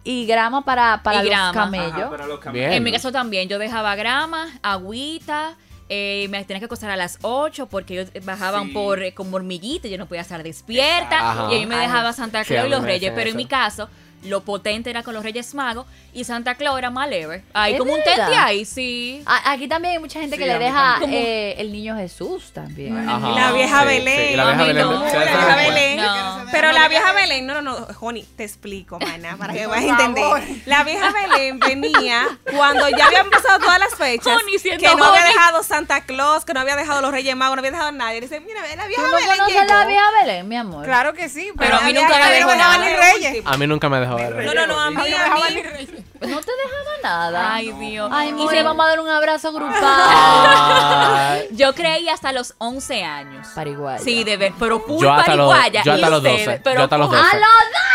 y 0.04 0.26
grama 0.26 0.64
para, 0.66 1.02
para 1.02 1.20
Y 1.20 1.22
los 1.22 1.30
grama. 1.30 1.50
Ajá, 1.50 1.60
camellos. 1.62 2.10
para 2.10 2.26
los 2.28 2.40
Bien. 2.40 2.42
camellos. 2.42 2.74
En 2.74 2.84
mi 2.84 2.92
caso 2.92 3.12
también, 3.12 3.48
yo 3.48 3.58
dejaba 3.58 3.96
grama, 3.96 4.48
agüita, 4.62 5.56
eh, 5.88 6.28
me 6.30 6.44
tenía 6.44 6.60
que 6.60 6.66
acostar 6.66 6.90
a 6.92 6.98
las 6.98 7.20
8 7.22 7.68
porque 7.68 7.94
ellos 8.02 8.26
bajaban 8.26 8.68
Sí. 8.68 8.74
por 8.74 9.02
eh, 9.04 9.14
como 9.14 9.38
hormiguitas, 9.38 9.90
yo 9.90 9.98
no 9.98 10.08
podía 10.08 10.22
estar 10.22 10.44
despierta 10.44 11.32
Ajá. 11.32 11.48
y 11.52 11.56
ahí 11.56 11.66
me 11.66 11.76
Ay. 11.76 11.88
dejaba 11.88 12.12
Santa 12.12 12.44
Sí, 12.44 12.50
Claus 12.50 12.64
a 12.64 12.66
y 12.66 12.70
mí 12.70 12.72
los 12.76 12.82
me 12.82 12.88
Reyes, 12.88 13.04
hacen 13.04 13.16
pero 13.16 13.30
en 13.30 13.36
eso. 13.36 13.38
mi 13.38 13.46
caso 13.46 13.90
lo 14.26 14.42
potente 14.44 14.90
era 14.90 15.04
con 15.04 15.14
los 15.14 15.24
Reyes 15.24 15.54
Magos 15.54 15.86
y 16.14 16.24
Santa 16.24 16.56
Claus 16.56 16.78
era 16.78 16.90
más 16.90 17.10
leve. 17.10 17.44
Hay 17.54 17.74
¿Es 17.74 17.80
como 17.80 17.94
un 17.94 18.00
tete 18.04 18.22
ahí, 18.22 18.66
sí. 18.66 19.22
A- 19.26 19.52
Aquí 19.52 19.68
también 19.68 19.94
hay 19.94 20.00
mucha 20.00 20.20
gente 20.20 20.36
Sí, 20.36 20.42
que 20.42 20.48
le 20.48 20.54
a 20.54 20.60
deja 20.60 21.00
eh, 21.08 21.56
el 21.58 21.72
niño 21.72 21.96
Jesús 21.98 22.52
también. 22.54 23.08
Ajá. 23.08 23.30
La 23.30 23.52
vieja 23.52 23.82
Sí, 23.82 23.88
Belén. 23.88 24.30
sí, 24.30 24.36
la 24.36 24.44
A 24.44 24.46
vieja 24.48 24.64
Belén. 24.66 24.86
no, 24.86 25.10
¿se 25.10 25.14
la 25.18 25.26
dan 25.26 25.34
vieja 25.34 25.46
cuenta? 25.54 25.56
Belén. 25.70 25.98
No. 25.98 26.46
Pero 26.52 26.72
la 26.72 26.88
vieja 26.88 27.14
Belén, 27.14 27.46
no, 27.48 27.54
no, 27.54 27.62
no, 27.62 27.88
Joni, 27.94 28.24
te 28.24 28.44
explico, 28.44 29.00
mana, 29.00 29.36
para 29.38 29.54
que 29.54 29.68
vayas 29.68 30.00
a 30.00 30.06
entender. 30.06 30.26
La 30.66 30.84
vieja 30.84 31.12
Belén 31.12 31.60
venía 31.60 32.28
cuando 32.56 32.88
ya 32.90 33.08
habían 33.08 33.30
pasado 33.30 33.60
todas 33.60 33.80
las 33.80 33.96
fechas, 33.96 34.38
Joni 34.42 34.58
siendo 34.60 34.82
que 34.88 34.96
no 34.96 35.04
había 35.06 35.24
dejado 35.24 35.64
Santa 35.64 36.02
Claus, 36.06 36.46
que 36.46 36.54
no 36.54 36.60
había 36.62 36.76
dejado 36.76 37.02
los 37.02 37.12
Reyes 37.12 37.36
Magos, 37.36 37.56
no 37.58 37.60
había 37.60 37.72
dejado 37.72 37.92
nadie. 37.92 38.22
Dice, 38.22 38.40
mira, 38.40 38.62
la 38.76 38.84
¿Tú 38.84 38.88
vieja 38.90 39.02
no 39.04 39.12
Belén 39.18 39.46
llegó. 39.48 39.64
la 39.74 39.86
vieja 39.86 40.04
Belén, 40.22 40.48
mi 40.48 40.56
amor? 40.56 40.86
Claro 40.86 41.14
que 41.14 41.30
sí, 41.30 41.52
pero, 41.58 41.72
Pero 41.72 41.78
a 41.78 41.82
mí 41.82 41.94
nunca 41.94 42.18
me 42.18 42.32
dejó. 42.32 42.50
A 43.46 43.58
mí 43.58 43.68
nunca 43.68 43.90
me 43.90 44.00
dejó 44.00 44.15
No, 44.18 44.54
no, 44.54 44.68
no, 44.68 44.80
a 44.80 44.92
mí, 44.92 45.14
a 45.14 45.36
mí. 45.36 46.05
No 46.28 46.40
te 46.42 46.52
dejaba 46.52 46.92
nada. 47.04 47.54
Ay, 47.56 47.72
Dios. 47.74 48.10
Ay, 48.14 48.34
Y 48.38 48.48
se- 48.48 48.64
vamos 48.64 48.86
a 48.86 48.90
dar 48.90 49.00
un 49.00 49.10
abrazo 49.10 49.52
grupal. 49.54 51.46
Yo 51.52 51.74
creí 51.74 52.08
hasta 52.10 52.32
los 52.32 52.54
11 52.58 53.04
años. 53.04 53.48
Pariguaya. 53.56 54.00
Sí, 54.00 54.24
de 54.24 54.38
ver, 54.38 54.54
pero 54.60 54.80
full 54.80 55.02
yo 55.02 55.12
hasta 55.12 55.36
los, 55.36 55.50
pariguaya. 55.54 55.84
yo 55.84 55.92
y 55.92 55.96
hasta 55.96 56.10
los 56.10 56.18
ustedes, 56.20 56.46
12. 56.46 56.62
pero 56.64 56.78
Yo 56.80 56.84
hasta 56.84 56.98
los 56.98 57.08
full- 57.08 57.18
12. 57.18 57.30
¡A 57.30 57.36
los 57.38 57.48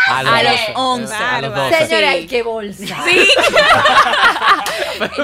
A 0.07 0.17
A 0.17 0.23
los 0.43 0.51
12. 0.51 0.73
11. 0.75 1.13
A 1.15 1.41
los 1.41 1.51
Bárbaro. 1.51 1.71
12. 1.71 1.87
Señora, 1.87 2.13
Sí. 2.13 2.27
qué 2.27 2.43
bolsa. 2.43 2.95
Sí. 3.05 3.27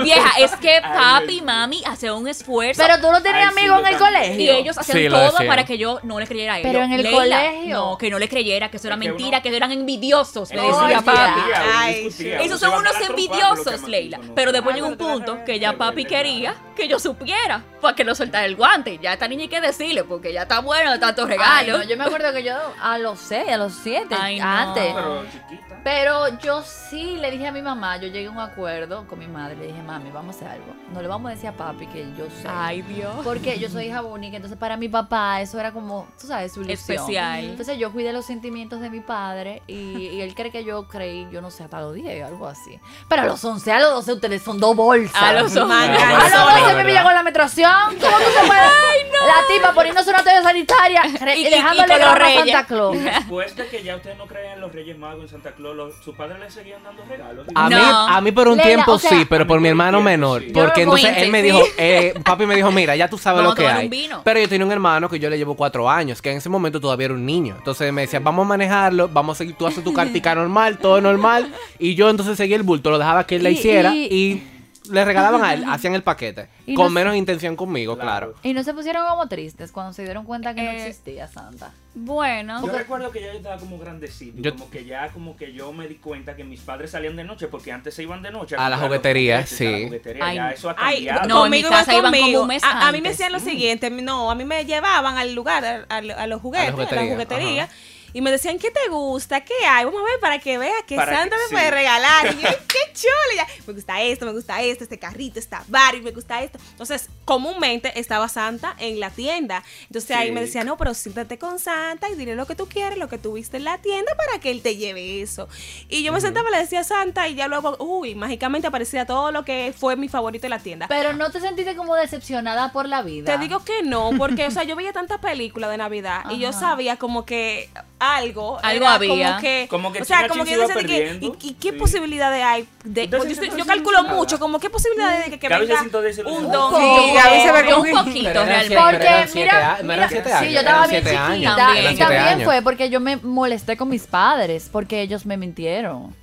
Vieja, 0.04 0.32
es 0.40 0.52
que 0.56 0.82
papi 0.82 1.38
y 1.38 1.42
mami 1.42 1.84
hacían 1.86 2.14
un 2.16 2.28
esfuerzo. 2.28 2.82
Pero 2.82 3.00
tú 3.00 3.12
no 3.12 3.22
tenías 3.22 3.50
amigos 3.52 3.80
en 3.82 3.88
el 3.88 3.98
colegio. 3.98 4.42
y 4.44 4.50
ellos 4.50 4.78
hacían 4.78 4.98
Sí, 4.98 5.08
todo 5.10 5.38
para 5.48 5.66
que 5.66 5.78
yo 5.78 6.00
no 6.04 6.20
le 6.20 6.28
creyera 6.28 6.56
a 6.56 6.60
ellos. 6.60 6.72
Pero 6.72 6.84
en 6.84 6.94
el 6.94 7.04
Leila, 7.04 7.18
colegio. 7.20 7.76
No, 7.76 7.98
que 7.98 8.10
no 8.10 8.20
le 8.20 8.28
creyera, 8.30 8.70
que 8.72 8.78
eso 8.78 8.88
era 8.88 8.96
Es 8.96 9.02
que 9.02 9.08
mentira, 9.10 9.38
uno- 9.38 9.42
que 9.44 9.56
eran 9.56 9.72
envidiosos, 9.72 10.50
me 10.52 10.62
decía 10.62 11.02
papi. 11.04 11.42
Ay, 11.76 12.08
Esos 12.42 12.60
son 12.60 12.74
unos 12.74 12.97
envidiosos, 13.02 13.88
Leila. 13.88 14.20
Pero 14.36 14.52
después 14.52 14.76
llegó 14.76 14.88
un 14.88 14.98
punto 14.98 15.44
que 15.46 15.60
ya 15.60 15.74
papi 15.78 16.06
quería 16.06 16.56
que 16.76 16.88
yo 16.88 17.00
supiera 17.00 17.64
para 17.82 17.96
que 17.96 18.04
no 18.04 18.14
soltara 18.14 18.46
el 18.46 18.56
guante. 18.56 19.00
Ya 19.00 19.14
esta 19.14 19.28
niña 19.28 19.44
hay 19.44 19.48
que 19.50 19.62
decirle 19.62 20.04
porque 20.04 20.32
ya 20.32 20.44
está 20.44 20.60
bueno 20.60 20.92
de 20.92 21.00
tantos 21.00 21.26
Ay, 21.26 21.32
regalos. 21.32 21.80
no, 21.80 21.90
yo 21.90 21.98
me 21.98 22.04
acuerdo 22.04 22.32
que 22.34 22.44
yo 22.44 22.56
a 22.82 22.98
los 23.00 23.20
6, 23.20 23.50
a 23.50 23.58
los 23.58 23.74
7, 23.74 24.16
Ay, 24.20 24.40
no. 24.40 24.46
antes. 24.46 24.94
Pero 24.94 25.24
chiquita. 25.32 25.82
Pero 25.84 26.40
yo 26.40 26.62
sí 26.64 27.16
le 27.18 27.32
dije 27.32 27.48
a 27.48 27.52
mi 27.52 27.62
mamá, 27.62 27.98
yo 27.98 28.08
llegué 28.10 28.28
a 28.28 28.32
un 28.32 28.40
acuerdo 28.40 29.08
con 29.08 29.20
mi 29.20 29.28
madre, 29.28 29.56
le 29.56 29.68
dije, 29.68 29.82
mami, 29.82 30.12
vamos 30.12 30.36
a 30.36 30.38
hacer 30.40 30.48
algo. 30.50 30.76
No 30.92 31.02
le 31.02 31.08
vamos 31.08 31.32
a 31.32 31.36
decir 31.36 31.50
a 31.50 31.54
papi 31.54 31.88
que 31.88 32.06
yo 32.18 32.26
sé. 32.26 32.48
Ay, 32.48 32.82
Dios. 32.82 33.16
Porque 33.24 33.58
yo 33.58 33.70
soy 33.70 33.86
hija 33.86 34.02
única, 34.04 34.36
entonces 34.36 34.58
para 34.60 34.76
mi 34.78 34.90
papá 34.90 35.42
eso 35.42 35.60
era 35.60 35.72
como, 35.72 36.08
tú 36.20 36.28
sabes, 36.28 36.52
su 36.54 36.62
ilusión. 36.62 36.98
Especial. 36.98 37.44
Entonces 37.46 37.78
yo 37.80 37.92
cuidé 37.92 38.12
los 38.12 38.26
sentimientos 38.26 38.82
de 38.82 38.90
mi 38.90 39.00
padre 39.00 39.62
y, 39.66 39.74
y 40.10 40.22
él 40.22 40.36
cree 40.36 40.52
que 40.52 40.64
yo 40.66 40.88
creí, 40.88 41.28
yo 41.32 41.42
no 41.42 41.50
sé, 41.52 41.64
hasta 41.64 41.80
los 41.82 41.94
10, 41.94 42.24
algo 42.26 42.48
así. 42.48 42.77
Pero 43.08 43.22
a 43.22 43.26
los 43.26 43.44
11, 43.44 43.72
a 43.72 43.80
los 43.80 43.92
12 44.06 44.14
ustedes 44.14 44.42
son 44.44 44.60
dos 44.60 44.76
bolsas. 44.76 45.22
A 45.22 45.34
los 45.34 45.44
11. 45.56 45.60
A 45.60 45.62
los 45.62 45.70
Manganzones. 45.70 46.64
12 46.64 46.84
me 46.84 47.04
con 47.04 47.14
la 47.14 47.24
menstruación. 47.24 47.72
¿Cómo 48.00 48.18
tú 48.18 48.32
se 48.42 48.48
puedes? 48.48 48.72
La 49.28 49.54
tipa 49.54 49.74
poniéndose 49.74 50.10
una 50.12 50.24
toalla 50.24 50.44
sanitaria 50.44 51.02
Y- 51.36 51.40
y, 51.44 51.48
y- 51.48 51.50
dejándole 51.50 51.88
y 51.96 51.98
los 51.98 52.00
grama 52.00 52.12
a 52.14 52.20
reyes. 52.20 52.52
Santa 52.52 52.66
Claus. 52.68 52.98
Después 53.04 53.56
de 53.56 53.68
que 53.68 53.84
ya 53.84 53.96
ustedes 53.96 54.18
no 54.18 54.26
creen 54.28 54.54
en 54.54 54.62
los 54.62 54.72
Reyes 54.72 54.98
Magos 54.98 55.24
en 55.24 55.30
Santa 55.30 55.52
Claus, 55.54 55.76
los- 55.76 55.96
sus 56.04 56.16
padres 56.16 56.40
le 56.40 56.50
seguían 56.52 56.84
dando 56.84 57.04
regalos. 57.06 57.46
A, 57.56 57.70
No. 57.70 57.78
mí, 57.78 57.84
a 58.16 58.22
mí 58.22 58.32
por 58.32 58.48
un 58.48 58.60
tiempo 58.60 58.94
o 58.94 59.00
sea, 59.00 59.10
sí, 59.10 59.26
pero 59.28 59.48
por 59.48 59.60
mi 59.60 59.68
hermano 59.70 60.02
menor. 60.02 60.42
sí. 60.44 60.52
Porque 60.54 60.84
entonces 60.84 61.18
él 61.18 61.32
me 61.32 61.42
dijo, 61.42 61.62
sí. 61.64 61.72
eh, 61.78 62.14
papi 62.24 62.46
me 62.46 62.56
dijo, 62.56 62.72
mira, 62.72 62.96
ya 62.96 63.10
tú 63.10 63.18
sabes 63.18 63.42
Vamos 63.42 63.58
lo 63.58 63.64
que 63.64 63.68
hay. 63.68 63.86
un 63.86 63.90
vino. 63.90 64.22
Pero 64.24 64.40
yo 64.40 64.48
tenía 64.48 64.66
un 64.66 64.72
hermano 64.72 65.10
que 65.10 65.20
yo 65.20 65.30
le 65.30 65.38
llevo 65.38 65.56
cuatro 65.56 65.90
años, 65.90 66.22
que 66.22 66.32
en 66.32 66.38
ese 66.38 66.50
momento 66.50 66.80
todavía 66.80 67.06
era 67.06 67.14
un 67.16 67.26
niño. 67.26 67.56
Entonces 67.58 67.92
me 67.92 68.02
decía, 68.02 68.20
vamos 68.20 68.46
a 68.46 68.50
manejarlo, 68.50 69.08
vamos 69.10 69.36
a 69.36 69.40
seguir, 69.40 69.56
tú 69.56 69.66
haces 69.68 69.84
tu 69.84 69.94
cartica 69.94 70.36
normal, 70.36 70.78
todo 70.78 71.02
normal. 71.02 71.52
Y 71.80 71.96
yo 71.96 72.10
entonces 72.10 72.38
seguía 72.38 72.56
el 72.56 72.64
bulto, 72.68 72.92
lo 72.92 73.00
dejaba 73.00 73.26
que 73.26 73.38
él 73.38 73.44
la 73.44 73.50
hiciera 73.50 73.96
y- 73.96 74.06
y, 74.12 74.48
le 74.92 75.04
regalaban 75.04 75.44
a 75.44 75.54
él, 75.54 75.66
hacían 75.68 75.96
el 75.96 76.04
paquete. 76.04 76.48
Y 76.66 76.74
con 76.76 76.86
no- 76.86 76.92
menos 76.92 77.14
intención 77.16 77.58
conmigo, 77.58 77.98
claro. 77.98 78.36
Y 78.44 78.54
no 78.54 78.64
se 78.64 78.74
pusieron 78.74 79.06
como 79.06 79.28
tristes 79.28 79.74
cuando 79.74 79.92
se 79.92 80.04
dieron 80.06 80.24
cuenta 80.24 80.54
que 80.56 80.62
no 80.64 80.70
Eh, 80.70 80.78
existía 80.88 81.28
Santa. 81.28 81.74
Bueno. 81.94 82.66
Yo 82.66 82.72
recuerdo 82.72 83.12
que 83.12 83.20
ya 83.20 83.28
yo 83.34 83.34
estaba 83.34 83.58
como 83.58 83.78
grandecito, 83.80 84.38
Yo- 84.42 84.54
como 84.54 84.70
que 84.70 84.86
ya 84.86 85.10
como 85.10 85.36
que 85.36 85.52
yo 85.52 85.74
me 85.74 85.90
di 85.90 85.96
cuenta 85.96 86.38
que 86.38 86.46
mis 86.46 86.62
padres 86.62 86.92
salían 86.92 87.18
de 87.18 87.26
noche 87.26 87.48
porque 87.50 87.74
antes 87.74 87.96
se 87.96 88.04
iban 88.04 88.22
de 88.22 88.32
noche 88.32 88.56
A 88.58 88.70
la 88.70 88.78
juguetería, 88.78 89.38
juguetes, 89.44 89.60
a 89.60 89.64
la 89.72 89.78
sí. 89.78 89.84
juguetería, 89.88 90.26
Ay, 90.26 90.36
ya 90.38 90.52
eso 90.52 90.70
ha 90.70 90.76
Ay, 90.78 90.96
cambiado. 91.06 91.28
No, 91.28 91.46
en 91.46 91.52
mi 91.52 91.62
conmigo 91.64 91.70
casa 91.70 91.92
iban 91.94 92.00
iban 92.04 92.12
como 92.14 92.22
conmigo. 92.24 92.42
un 92.44 92.48
mes 92.48 92.64
a, 92.64 92.88
a 92.88 92.92
mí 92.94 93.02
me 93.02 93.10
hacían 93.10 93.32
lo 93.34 93.40
siguiente, 93.42 93.90
no, 93.90 94.32
a 94.32 94.36
mí 94.36 94.46
me 94.46 94.64
llevaban 94.64 95.18
al 95.18 95.34
lugar, 95.36 95.66
a, 95.66 95.86
a- 95.90 95.98
a 95.98 96.28
los 96.28 96.40
juguetes, 96.42 96.70
a, 96.70 96.72
la 96.72 96.76
juguetería, 96.78 97.12
juguetería, 97.12 97.64
ajá. 97.66 97.74
Y 98.18 98.22
me 98.22 98.32
decían, 98.32 98.58
¿qué 98.58 98.72
te 98.72 98.90
gusta? 98.90 99.42
¿Qué 99.46 99.54
hay? 99.70 99.86
Vamos 99.86 100.02
a 100.02 100.06
ver 100.06 100.20
para 100.20 100.40
que 100.40 100.58
veas 100.58 100.82
que 100.88 100.96
Para 100.96 101.16
Santa 101.16 101.36
que- 101.36 101.42
me 101.44 101.48
sí. 101.50 101.54
puede 101.54 101.70
regalar. 101.70 102.26
Y 102.34 102.42
yo, 102.42 102.48
qué 102.68 102.94
chulo. 102.94 103.12
Ya, 103.36 103.46
me 103.68 103.74
gusta 103.74 104.02
esto, 104.02 104.26
me 104.26 104.32
gusta 104.32 104.60
esto, 104.64 104.84
este 104.86 104.98
carrito, 104.98 105.38
esta 105.38 105.64
Barbie, 105.68 106.02
me 106.02 106.10
gusta 106.10 106.42
esto. 106.42 106.58
Entonces, 106.72 107.10
comúnmente 107.26 108.00
estaba 108.00 108.28
Santa 108.28 108.74
en 108.80 109.00
la 109.00 109.12
tienda. 109.12 109.64
Entonces 109.84 110.18
ahí 110.18 110.32
me 110.32 110.42
decían, 110.42 110.66
no, 110.66 110.78
pero 110.78 110.96
siéntate 110.96 111.38
con 111.38 111.60
Santa 111.60 112.10
y 112.10 112.16
dile 112.16 112.34
lo 112.34 112.48
que 112.48 112.56
tú 112.56 112.68
quieres, 112.68 112.98
lo 112.98 113.08
que 113.08 113.20
tú 113.20 113.34
viste 113.34 113.58
en 113.58 113.66
la 113.66 113.78
tienda 113.78 114.12
para 114.16 114.40
que 114.40 114.50
él 114.50 114.64
te 114.64 114.76
lleve 114.78 115.22
eso. 115.22 115.48
Y 115.88 116.02
yo 116.02 116.12
me 116.12 116.20
sentaba, 116.20 116.50
le 116.50 116.58
decía 116.58 116.80
a 116.80 116.84
Santa 116.86 117.28
y 117.28 117.36
ya 117.36 117.48
luego, 117.48 117.76
uy, 117.80 118.16
mágicamente 118.16 118.66
aparecía 118.68 119.06
todo 119.06 119.32
lo 119.32 119.46
que 119.46 119.76
fue 119.78 119.96
mi 119.96 120.08
favorito 120.08 120.48
en 120.48 120.52
la 120.52 120.60
tienda. 120.60 120.88
Pero 120.88 121.14
no 121.14 121.30
te 121.32 121.40
sentiste 121.40 121.76
como 121.76 121.94
decepcionada 121.94 122.72
por 122.72 122.88
la 122.88 123.04
vida. 123.04 123.32
Te 123.32 123.38
digo 123.38 123.64
que 123.64 123.84
no, 123.84 124.10
porque, 124.18 124.48
o 124.48 124.52
sea, 124.52 124.64
yo 124.64 124.76
veía 124.76 124.92
tantas 124.92 125.20
películas 125.20 125.70
de 125.70 125.78
Navidad 125.78 126.24
y 126.32 126.40
yo 126.40 126.52
sabía 126.52 126.98
como 126.98 127.24
que 127.24 127.70
algo. 128.16 128.58
Algo 128.64 128.86
era 128.86 128.94
había. 128.94 129.28
Como 129.30 129.42
que, 129.42 129.68
Como 129.70 129.92
que 129.94 130.02
o 130.02 130.06
sea, 130.06 130.18
China 130.18 130.30
como 130.30 130.44
que 130.46 130.52
yo 130.52 130.68
decía 130.68 130.84
que. 130.84 131.20
¿y, 131.22 131.34
y 131.50 131.54
qué 131.54 131.72
Sí. 131.72 131.78
posibilidades 131.78 132.44
hay? 132.44 132.68
De, 132.84 133.08
yo, 133.08 133.18
yo 133.18 133.26
calculo 133.26 133.62
desilusionada. 133.62 134.14
mucho, 134.16 134.40
como 134.40 134.60
qué 134.60 134.70
posibilidades 134.70 135.26
de 135.26 135.32
que, 135.32 135.40
que 135.40 135.50
venga 135.50 135.82
un 136.26 136.52
don. 136.52 136.74
Gaby 136.74 137.66
como 137.70 137.82
un 137.82 137.92
poquito 138.06 138.46
realmente. 138.46 138.76
Porque, 138.76 139.28
mira, 139.36 139.80
mira, 139.84 140.10
sí, 140.10 140.52
yo 140.52 140.60
estaba 140.60 140.88
bien 140.88 141.04
chiquita. 141.04 141.56
También. 141.56 141.94
Y 141.94 141.98
también 141.98 142.42
fue 142.44 142.62
porque 142.62 142.90
yo 142.90 143.00
me 143.00 143.18
molesté 143.18 143.78
con 143.78 143.90
mis 143.90 144.04
padres, 144.08 144.70
porque 144.72 145.02
ellos 145.02 145.26
me 145.26 145.38
mintieron. 145.38 146.16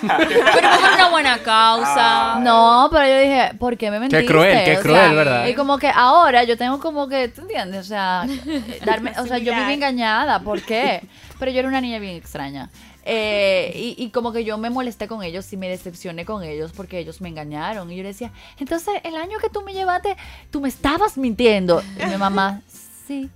Pero 0.00 0.70
por 0.70 0.92
una 0.94 1.08
buena 1.10 1.38
causa. 1.38 2.34
Ah. 2.34 2.40
No, 2.40 2.88
pero 2.90 3.06
yo 3.06 3.18
dije, 3.20 3.54
¿por 3.58 3.76
qué 3.76 3.90
me 3.90 4.00
mentiste? 4.00 4.24
cruel, 4.26 4.64
qué 4.64 4.76
O 4.78 4.80
cruel, 4.80 5.00
sea, 5.00 5.12
¿verdad? 5.12 5.46
Y 5.46 5.54
como 5.54 5.78
que 5.78 5.88
ahora 5.88 6.44
yo 6.44 6.56
tengo 6.56 6.78
como 6.78 7.08
que, 7.08 7.28
¿tú 7.28 7.42
entiendes? 7.42 7.80
O 7.80 7.88
sea, 7.88 8.26
darme, 8.84 9.12
o 9.18 9.26
sea, 9.26 9.38
yo 9.38 9.54
viví 9.54 9.74
engañada, 9.74 10.40
¿por 10.40 10.62
qué? 10.62 11.02
Pero 11.38 11.50
yo 11.50 11.60
era 11.60 11.68
una 11.68 11.80
niña 11.80 11.98
bien 11.98 12.16
extraña. 12.16 12.70
Eh, 13.04 13.72
y, 13.74 14.04
y 14.04 14.10
como 14.10 14.32
que 14.32 14.44
yo 14.44 14.58
me 14.58 14.70
molesté 14.70 15.08
con 15.08 15.24
ellos 15.24 15.52
y 15.52 15.56
me 15.56 15.68
decepcioné 15.68 16.24
con 16.24 16.44
ellos 16.44 16.72
porque 16.72 16.98
ellos 16.98 17.20
me 17.20 17.28
engañaron. 17.28 17.90
Y 17.90 17.96
yo 17.96 18.02
le 18.02 18.10
decía, 18.10 18.30
entonces 18.58 18.94
el 19.02 19.16
año 19.16 19.38
que 19.38 19.48
tú 19.48 19.62
me 19.62 19.72
llevaste, 19.72 20.16
tú 20.50 20.60
me 20.60 20.68
estabas 20.68 21.18
mintiendo. 21.18 21.82
Y 22.00 22.06
mi 22.06 22.16
mamá, 22.16 22.60
sí. 23.06 23.28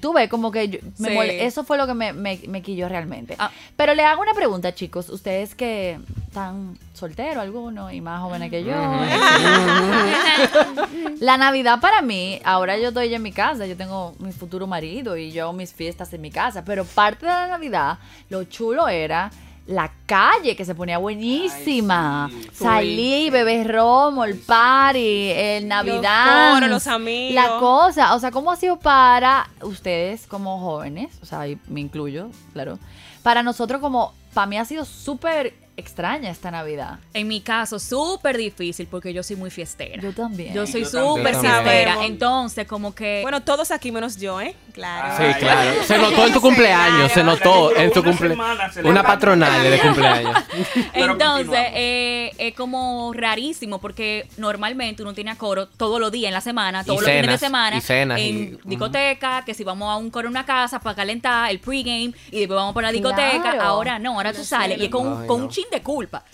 Tú 0.00 0.12
ves, 0.12 0.28
como 0.28 0.50
que 0.50 0.68
yo- 0.68 0.78
me 0.98 1.08
Sí. 1.10 1.14
mole- 1.14 1.44
eso 1.46 1.64
fue 1.64 1.76
lo 1.78 1.86
que 1.86 1.94
me, 1.94 2.12
me, 2.12 2.40
me 2.48 2.62
quilló 2.62 2.88
realmente. 2.88 3.36
Ah. 3.38 3.50
Pero 3.76 3.94
le 3.94 4.04
hago 4.04 4.22
una 4.22 4.34
pregunta, 4.34 4.74
chicos. 4.74 5.08
Ustedes 5.08 5.54
que 5.54 5.98
están 6.26 6.78
solteros, 6.94 7.42
algunos, 7.42 7.92
y 7.92 8.00
más 8.00 8.20
jóvenes 8.20 8.50
que 8.50 8.62
yo. 8.64 8.72
La 11.20 11.36
Navidad 11.36 11.80
para 11.80 12.02
mí, 12.02 12.40
ahora 12.44 12.78
yo 12.78 12.88
estoy 12.88 13.12
en 13.14 13.22
mi 13.22 13.32
casa, 13.32 13.66
yo 13.66 13.76
tengo 13.76 14.14
mi 14.18 14.32
futuro 14.32 14.66
marido 14.66 15.16
y 15.16 15.32
yo 15.32 15.44
hago 15.44 15.52
mis 15.52 15.72
fiestas 15.72 16.12
en 16.12 16.20
mi 16.20 16.30
casa, 16.30 16.64
pero 16.64 16.84
parte 16.84 17.26
de 17.26 17.32
la 17.32 17.46
Navidad, 17.48 17.98
lo 18.30 18.44
chulo 18.44 18.88
era 18.88 19.30
la 19.70 19.92
calle, 20.04 20.56
que 20.56 20.64
se 20.64 20.74
ponía 20.74 20.98
buenísima. 20.98 22.26
Ay, 22.26 22.42
sí. 22.42 22.48
Salí, 22.64 23.30
bebé 23.30 23.64
romo, 23.64 24.24
el 24.24 24.36
party, 24.36 25.30
el 25.30 25.68
Navidad. 25.68 26.54
coros, 26.54 26.68
los 26.68 26.86
amigos. 26.88 27.34
La 27.34 27.58
cosa, 27.58 28.14
o 28.14 28.18
sea, 28.18 28.30
¿cómo 28.32 28.50
ha 28.50 28.56
sido 28.56 28.78
para 28.78 29.48
ustedes 29.62 30.26
como 30.26 30.58
jóvenes? 30.58 31.10
O 31.22 31.26
sea, 31.26 31.44
me 31.68 31.80
incluyo, 31.80 32.30
claro. 32.52 32.78
Para 33.22 33.42
nosotros 33.42 33.80
como, 33.80 34.12
para 34.34 34.46
mí 34.46 34.58
ha 34.58 34.64
sido 34.64 34.84
súper 34.84 35.54
extraña 35.80 36.30
esta 36.30 36.50
Navidad. 36.50 36.98
En 37.14 37.26
mi 37.28 37.40
caso, 37.40 37.78
súper 37.78 38.36
difícil 38.36 38.86
porque 38.86 39.12
yo 39.12 39.22
soy 39.22 39.36
muy 39.36 39.50
fiestera. 39.50 40.00
Yo 40.00 40.12
también. 40.12 40.54
Yo 40.54 40.66
soy 40.66 40.84
súper 40.84 41.34
fiestera. 41.36 42.04
Entonces, 42.04 42.66
como 42.66 42.94
que. 42.94 43.20
Bueno, 43.22 43.42
todos 43.42 43.70
aquí 43.70 43.90
menos 43.90 44.16
yo, 44.16 44.40
¿eh? 44.40 44.54
Claro. 44.72 45.16
Sí, 45.16 45.38
claro. 45.40 45.70
Se 45.84 45.98
notó 45.98 46.26
en 46.26 46.32
tu 46.32 46.40
cumpleaños, 46.40 47.12
se 47.12 47.24
notó 47.24 47.74
en 47.74 47.92
tu 47.92 48.02
cumpleaños. 48.04 48.76
Una 48.84 49.02
patronal 49.02 49.62
de 49.62 49.78
cumpleaños. 49.80 50.36
Entonces, 50.92 51.66
eh, 51.74 52.32
es 52.38 52.54
como 52.54 53.12
rarísimo 53.14 53.80
porque 53.80 54.28
normalmente 54.36 55.02
uno 55.02 55.12
tiene 55.12 55.30
a 55.30 55.36
coro 55.36 55.66
todos 55.66 56.00
los 56.00 56.12
días 56.12 56.28
en 56.28 56.34
la 56.34 56.40
semana, 56.40 56.84
todos 56.84 57.02
los 57.02 57.10
fines 57.10 57.26
de 57.28 57.38
semana, 57.38 57.76
y 57.76 57.80
cenas, 57.80 58.20
en 58.20 58.26
y- 58.26 58.58
discoteca, 58.64 59.42
que 59.44 59.54
si 59.54 59.64
vamos 59.64 59.88
a 59.90 59.96
un 59.96 60.10
coro 60.10 60.28
en 60.28 60.32
una 60.32 60.44
casa 60.44 60.78
para 60.80 60.96
calentar, 60.96 61.50
el 61.50 61.58
pregame, 61.58 62.12
y 62.30 62.38
después 62.40 62.56
vamos 62.56 62.74
por 62.74 62.82
la 62.82 62.92
discoteca. 62.92 63.40
Claro. 63.42 63.62
Ahora 63.62 63.98
no, 63.98 64.14
ahora 64.14 64.32
tú 64.32 64.44
sales 64.44 64.78
y 64.78 64.84
es 64.84 64.90
con, 64.90 65.30
un 65.30 65.48
chin 65.48 65.64
de 65.70 65.82
culpa. 65.82 66.24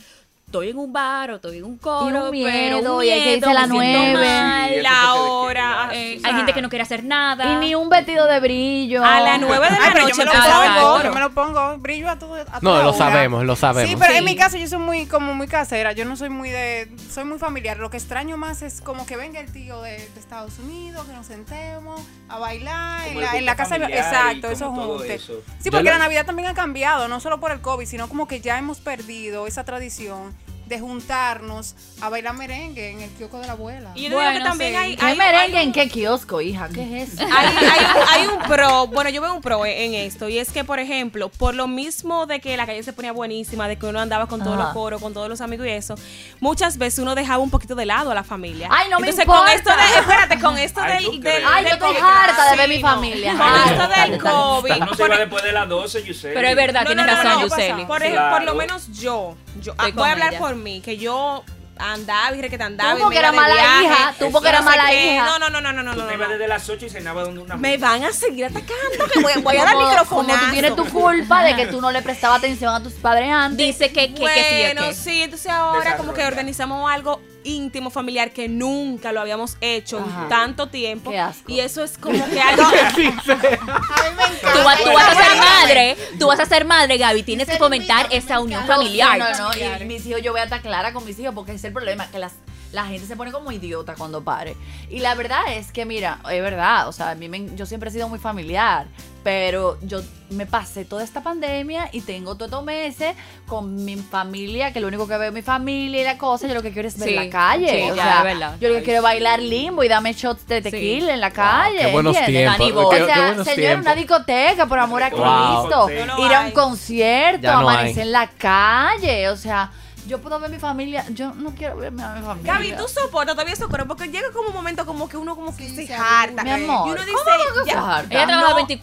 Estoy 0.57 0.71
en 0.71 0.79
un 0.79 0.93
bar 0.93 1.31
o 1.33 1.35
estoy 1.37 1.59
en 1.59 1.65
un 1.65 1.77
coro, 1.79 2.07
Y 2.35 2.43
un 2.45 2.49
pero 2.51 2.77
miedo, 2.79 2.97
un 2.97 3.05
y 3.05 3.11
hay 3.11 3.23
que 3.23 3.37
irse 3.37 3.51
a 3.51 3.55
la 3.55 3.67
me 3.67 3.79
siento 3.79 4.19
nueve. 4.19 4.83
la 4.83 5.15
hora. 5.15 5.89
ya- 5.91 5.95
Eh, 5.97 6.17
o 6.17 6.21
sea, 6.21 6.31
hay 6.31 6.37
gente 6.37 6.53
que 6.55 6.63
no 6.63 6.69
quiere 6.71 6.83
hacer 6.83 7.05
nada. 7.05 7.45
Y 7.53 7.57
ni 7.57 7.75
un 7.75 7.89
vestido 7.89 8.27
de 8.27 8.41
brillo. 8.41 9.05
A 9.05 9.21
las 9.21 9.39
nueve 9.41 9.67
de 9.67 9.73
la 9.73 9.85
Ay, 9.85 9.91
pero 9.93 10.09
yo 10.09 10.15
noche 10.15 10.19
me 10.19 10.25
lo 10.25 10.33
pongo, 10.33 11.03
yo 11.03 11.13
me 11.13 11.21
lo 11.21 11.31
pongo, 11.33 11.79
brillo 11.79 12.09
a 12.11 12.19
todo. 12.19 12.35
A 12.35 12.39
No, 12.39 12.61
toda 12.61 12.83
lo 12.83 12.89
hora. 12.91 12.99
sabemos, 12.99 13.45
lo 13.45 13.55
sabemos. 13.57 13.91
Sí, 13.91 13.97
pero 13.99 14.13
Sí. 14.13 14.19
en 14.19 14.25
mi 14.25 14.35
caso 14.37 14.57
yo 14.57 14.67
soy 14.67 14.79
muy 14.79 15.07
como 15.07 15.35
muy 15.35 15.47
casera, 15.47 15.93
yo 15.93 16.05
no 16.05 16.17
soy 16.17 16.31
muy 16.31 16.51
de, 16.51 16.91
soy 17.11 17.25
muy 17.25 17.39
familiar. 17.39 17.77
Lo 17.79 17.91
que 17.91 17.97
extraño 17.99 18.37
más 18.37 18.63
es 18.63 18.81
como 18.81 19.05
que 19.07 19.17
venga 19.17 19.41
el 19.41 19.53
tío 19.53 19.83
de, 19.83 19.91
de 19.93 20.21
Estados 20.21 20.59
Unidos, 20.59 21.07
que 21.07 21.13
nos 21.13 21.27
sentemos 21.27 22.01
a 22.29 22.39
bailar 22.39 23.09
en 23.09 23.21
la, 23.21 23.37
en 23.37 23.45
la 23.45 23.57
casa. 23.57 23.77
Exacto, 23.77 24.49
eso 24.51 25.03
eso. 25.05 25.35
Sí, 25.59 25.71
porque 25.71 25.85
lo- 25.85 25.91
la 25.93 25.99
Navidad 25.99 26.25
también 26.27 26.49
ha 26.49 26.55
cambiado, 26.55 27.09
no 27.09 27.21
solo 27.21 27.41
por 27.41 27.51
el 27.53 27.61
COVID, 27.61 27.87
sino 27.87 28.09
como 28.09 28.27
que 28.27 28.41
ya 28.41 28.59
hemos 28.59 28.79
perdido 28.81 29.47
esa 29.47 29.65
tradición 29.65 30.35
de 30.67 30.81
juntarnos 30.81 31.75
a 32.01 32.09
bailar 32.09 32.35
merengue 32.35 32.91
en 32.91 33.01
el 33.01 33.11
kiosco 33.11 33.39
de 33.39 33.47
la 33.47 33.53
abuela. 33.53 33.93
Y 33.95 34.03
yo 34.03 34.09
digo 34.19 34.21
que 34.33 34.41
también 34.41 34.71
sí. 34.73 34.77
hay, 34.77 34.97
¿Qué 34.97 35.05
hay- 35.07 35.17
merengue 35.17 35.59
hay 35.59 35.65
en 35.67 35.73
qué 35.73 35.89
kiosco, 35.89 36.41
hija? 36.41 36.69
¿Qué 36.69 37.03
es 37.03 37.13
eso? 37.15 37.23
hay, 37.25 37.47
hay 37.47 37.85
un, 37.85 38.03
hay 38.09 38.27
un 38.27 38.39
pro, 38.49 38.87
bueno, 38.89 39.09
yo 39.11 39.21
veo 39.23 39.33
un 39.35 39.41
pro 39.43 39.65
en 39.65 39.95
esto, 39.95 40.29
y 40.29 40.39
es 40.39 40.51
que, 40.51 40.65
por 40.65 40.79
ejemplo, 40.81 41.29
por 41.29 41.55
lo 41.55 41.69
mismo 41.69 42.27
de 42.27 42.41
que 42.41 42.57
la 42.57 42.67
calle 42.67 42.83
se 42.83 42.93
ponía 42.93 43.13
buenísima, 43.13 43.69
de 43.69 43.77
que 43.79 43.87
uno 43.87 44.01
andaba 44.01 44.27
con 44.27 44.41
todos 44.41 44.55
Ajá. 44.55 44.65
los 44.65 44.73
coros, 44.73 45.01
con 45.01 45.15
todos 45.15 45.29
los 45.29 45.41
amigos 45.41 45.67
y 45.67 45.71
eso, 45.71 45.95
muchas 46.41 46.79
veces 46.79 46.99
uno 46.99 47.15
dejaba 47.15 47.39
un 47.43 47.51
poquito 47.51 47.75
de 47.77 47.87
lado 47.87 48.11
a 48.11 48.15
la 48.15 48.25
familia. 48.25 48.69
Ay, 48.71 48.89
no 48.91 48.99
me 48.99 49.09
Entonces, 49.11 49.25
importa. 49.25 49.45
con 49.45 49.57
esto 49.57 49.71
de, 49.71 50.01
espérate, 50.01 50.41
con 50.41 50.59
esto 50.59 50.81
Ay, 50.83 51.21
del. 51.21 51.43
Ay, 51.47 51.65
del 51.65 51.79
yo 51.79 51.87
estoy 51.87 51.97
harta 52.03 52.51
de 52.51 52.57
ver 52.57 52.69
sí, 52.71 52.77
mi 52.77 52.83
no. 52.83 52.89
familia. 52.89 53.33
Con 53.33 53.43
Ay, 53.43 53.61
esto 53.71 53.89
dale, 53.89 54.11
del 54.13 54.21
dale. 54.23 54.37
COVID, 54.37 54.83
Uno 54.83 54.95
se 54.95 55.09
va 55.09 55.17
después 55.19 55.45
de 55.45 55.53
las 55.53 55.69
12, 55.69 56.03
Yuseli. 56.05 56.35
Pero 56.35 56.49
es 56.49 56.57
verdad, 56.57 56.81
no, 56.81 56.87
tienes 56.87 57.07
no, 57.07 57.13
no, 57.13 57.23
razón, 57.23 57.41
no, 57.41 57.47
Yuseli. 57.49 57.85
Por, 57.85 58.03
por 58.31 58.43
lo 58.43 58.55
menos 58.57 58.89
yo, 58.99 59.37
yo 59.61 59.75
voy 59.95 60.09
a 60.09 60.13
hablar 60.13 60.39
por 60.39 60.56
mí, 60.57 60.81
que 60.81 60.97
yo 60.97 61.45
andaba 61.79 62.35
y 62.35 62.41
que 62.41 62.57
te 62.57 62.65
andaba 62.65 62.93
Tú 62.93 62.99
y 62.99 63.03
porque 63.03 63.19
era 63.19 63.33
mala 63.33 63.53
viaje, 63.55 63.85
hija, 63.85 64.15
tú 64.19 64.33
porque 64.33 64.49
era 64.49 64.61
no 64.61 64.65
mala 64.65 64.87
qué. 64.89 65.15
hija. 65.15 65.27
No, 65.27 65.39
no, 65.39 65.51
no, 65.51 65.61
no, 65.61 65.73
no, 65.75 65.83
no, 65.83 65.93
Tú 65.95 66.01
no, 66.01 66.07
te 66.07 66.17
no. 66.17 66.29
desde 66.31 66.49
las 66.49 66.69
8 66.71 66.87
y 66.87 66.89
cenabas 66.89 67.27
donde 67.27 67.41
una 67.43 67.57
Me 67.57 67.77
van 67.77 68.03
a 68.03 68.13
seguir 68.13 68.47
atacando, 68.47 69.07
que 69.13 69.21
voy, 69.21 69.33
voy 69.43 69.57
a 69.59 69.65
dar 69.67 69.77
micrófono. 69.77 70.27
Como 70.29 70.41
tú 70.47 70.51
tienes 70.53 70.75
tu 70.75 70.87
culpa 70.87 71.45
de 71.45 71.55
que 71.55 71.67
tú 71.67 71.81
no 71.83 71.91
le 71.93 72.01
prestabas 72.03 72.39
atención 72.39 72.75
a 72.75 72.83
tus 72.83 72.95
padres 72.95 73.31
antes. 73.31 73.59
Dice 73.59 73.93
que, 73.93 74.15
que, 74.15 74.25
que 74.25 74.45
sí, 74.45 74.63
Bueno, 74.63 74.89
que- 74.89 74.95
sí, 74.95 75.23
entonces 75.23 75.51
ahora 75.53 75.97
como 75.99 76.13
que 76.13 76.21
Desarrolla. 76.21 76.29
organizamos 76.29 76.91
algo 76.91 77.21
íntimo, 77.47 77.91
familiar, 77.91 78.31
que 78.33 78.49
nunca 78.49 79.13
lo 79.13 79.21
habíamos 79.21 79.57
hecho 79.61 79.99
Ajá. 79.99 80.23
en 80.25 80.29
tanto 80.29 80.67
tiempo. 80.69 81.11
Qué 81.11 81.19
asco. 81.19 81.51
Y 81.51 81.61
eso 81.61 81.83
es 81.85 81.97
como 81.99 82.23
que 82.29 82.41
algo... 82.41 82.63
Tú, 83.27 84.63
vas- 84.65 84.83
tú 84.83 84.93
vas 84.93 85.09
a 85.09 85.15
ser 85.25 85.37
madre, 85.39 85.97
tú 86.19 86.27
vas 86.29 86.41
a 86.41 86.47
ser 86.47 86.65
madre, 86.65 86.97
Gaby. 86.99 87.23
Tienes 87.23 87.49
que 87.49 87.57
fomentar 87.59 88.07
esa 88.11 88.41
unión 88.41 88.65
familiar. 88.67 89.19
No, 89.19 89.31
no, 89.31 89.49
no. 89.51 89.83
Y 89.83 89.85
mis 89.85 90.05
hijos, 90.07 90.23
yo 90.23 90.33
voy 90.33 90.41
a 90.41 90.45
estar 90.45 90.61
clara 90.63 90.93
con 90.93 91.05
mis 91.05 91.19
hijos 91.19 91.35
porque 91.35 91.53
ese 91.53 91.59
es 91.59 91.65
el 91.65 91.73
problema, 91.73 92.07
que 92.11 92.19
las, 92.19 92.33
la 92.73 92.85
gente 92.87 93.07
se 93.07 93.17
pone 93.17 93.33
como 93.33 93.53
idiota 93.53 93.95
cuando 93.95 94.23
pare. 94.23 94.57
Y 94.91 95.01
la 95.01 95.15
verdad 95.15 95.41
es 95.53 95.73
que, 95.73 95.85
mira, 95.85 96.19
es 96.31 96.43
verdad, 96.43 96.89
o 96.89 96.93
sea, 96.93 97.11
a 97.11 97.15
mí 97.15 97.29
me- 97.29 97.55
yo 97.55 97.67
siempre 97.67 97.91
he 97.91 97.93
sido 97.93 98.09
muy 98.09 98.19
familiar, 98.19 98.87
pero 99.27 99.77
yo 99.83 100.03
me 100.31 100.47
pasé 100.47 100.85
toda 100.85 101.03
esta 101.03 101.21
pandemia 101.21 101.89
y 101.91 102.03
tengo 102.03 102.37
todos 102.37 102.47
estos 102.49 102.63
meses 102.65 103.17
con 103.49 103.85
mi 103.85 103.97
familia, 103.97 104.73
que 104.73 104.79
lo 104.79 104.87
único 104.87 105.09
que 105.09 105.19
veo 105.19 105.31
es 105.31 105.35
mi 105.35 105.43
familia 105.43 106.01
y 106.03 106.05
la 106.05 106.17
cosa, 106.17 106.47
yo 106.47 106.55
lo 106.55 106.63
que 106.63 106.71
quiero 106.71 106.87
es 106.87 106.97
ver 106.97 107.09
Sí, 107.09 107.15
la 107.17 107.29
calle. 107.29 107.69
sí, 107.69 107.91
o 107.91 107.97
ya, 107.97 108.03
sea, 108.05 108.19
es 108.19 108.23
verdad. 108.23 108.57
yo 108.61 108.69
lo 108.69 108.77
que 108.77 108.83
quiero 108.85 108.99
es 108.99 109.03
bailar 109.03 109.43
limbo 109.43 109.83
y 109.83 109.89
dame 109.89 110.13
shots 110.13 110.47
de 110.47 110.63
tequila 110.63 111.13
en 111.13 111.21
la 111.21 111.33
calle. 111.33 111.77
qué 111.81 111.87
buenos 111.91 112.17
tiempos. 112.25 112.57
Qué- 112.69 112.73
o 112.73 112.89
qué 112.89 113.05
sea, 113.05 113.17
buenos 113.27 113.45
señor, 113.47 113.57
tiempos. 113.61 113.87
una 113.87 113.95
discoteca, 113.97 114.67
por 114.67 114.79
amor 114.79 115.03
a 115.03 115.11
Wow. 115.11 115.19
Cristo. 115.67 115.89
No 116.07 116.25
Ir 116.25 116.33
a 116.33 116.41
un 116.43 116.51
concierto, 116.53 117.49
no 117.51 117.59
amanecer 117.69 118.03
hay. 118.03 118.07
en 118.07 118.13
la 118.13 118.29
calle. 118.29 119.29
O 119.31 119.37
sea, 119.37 119.73
yo 120.07 120.21
puedo 120.21 120.39
ver 120.39 120.51
mi 120.51 120.59
familia. 120.59 121.05
Yo 121.11 121.35
no 121.35 121.51
quiero 121.55 121.77
verme 121.77 122.03
a 122.03 122.15
mi 122.15 122.23
familia. 122.25 122.55
Gaby, 122.55 122.73
tú 122.77 122.89
soportas 122.89 123.35
todavía 123.35 123.55
eso, 123.55 123.69
pero 123.69 123.87
porque 123.87 124.09
llega 124.09 124.31
como 124.33 124.49
un 124.49 124.55
momento 124.55 124.87
como 124.87 125.09
que 125.09 125.17
uno 125.17 125.35
como 125.37 125.57
que 125.57 125.69
se 125.69 125.87
se 125.87 125.95
harta. 125.95 126.43
Mi 126.43 126.51
amor, 126.51 126.89
Y 126.89 126.93
uno 126.93 127.01
dice, 127.05 127.17
¿cómo 127.25 127.57
no 127.57 127.65
te 127.65 127.71
ya, 127.71 127.97
harta? 127.97 128.15
Ella 128.15 128.27
trabaja 128.27 128.51
No, 128.51 128.59
24-7, 128.61 128.79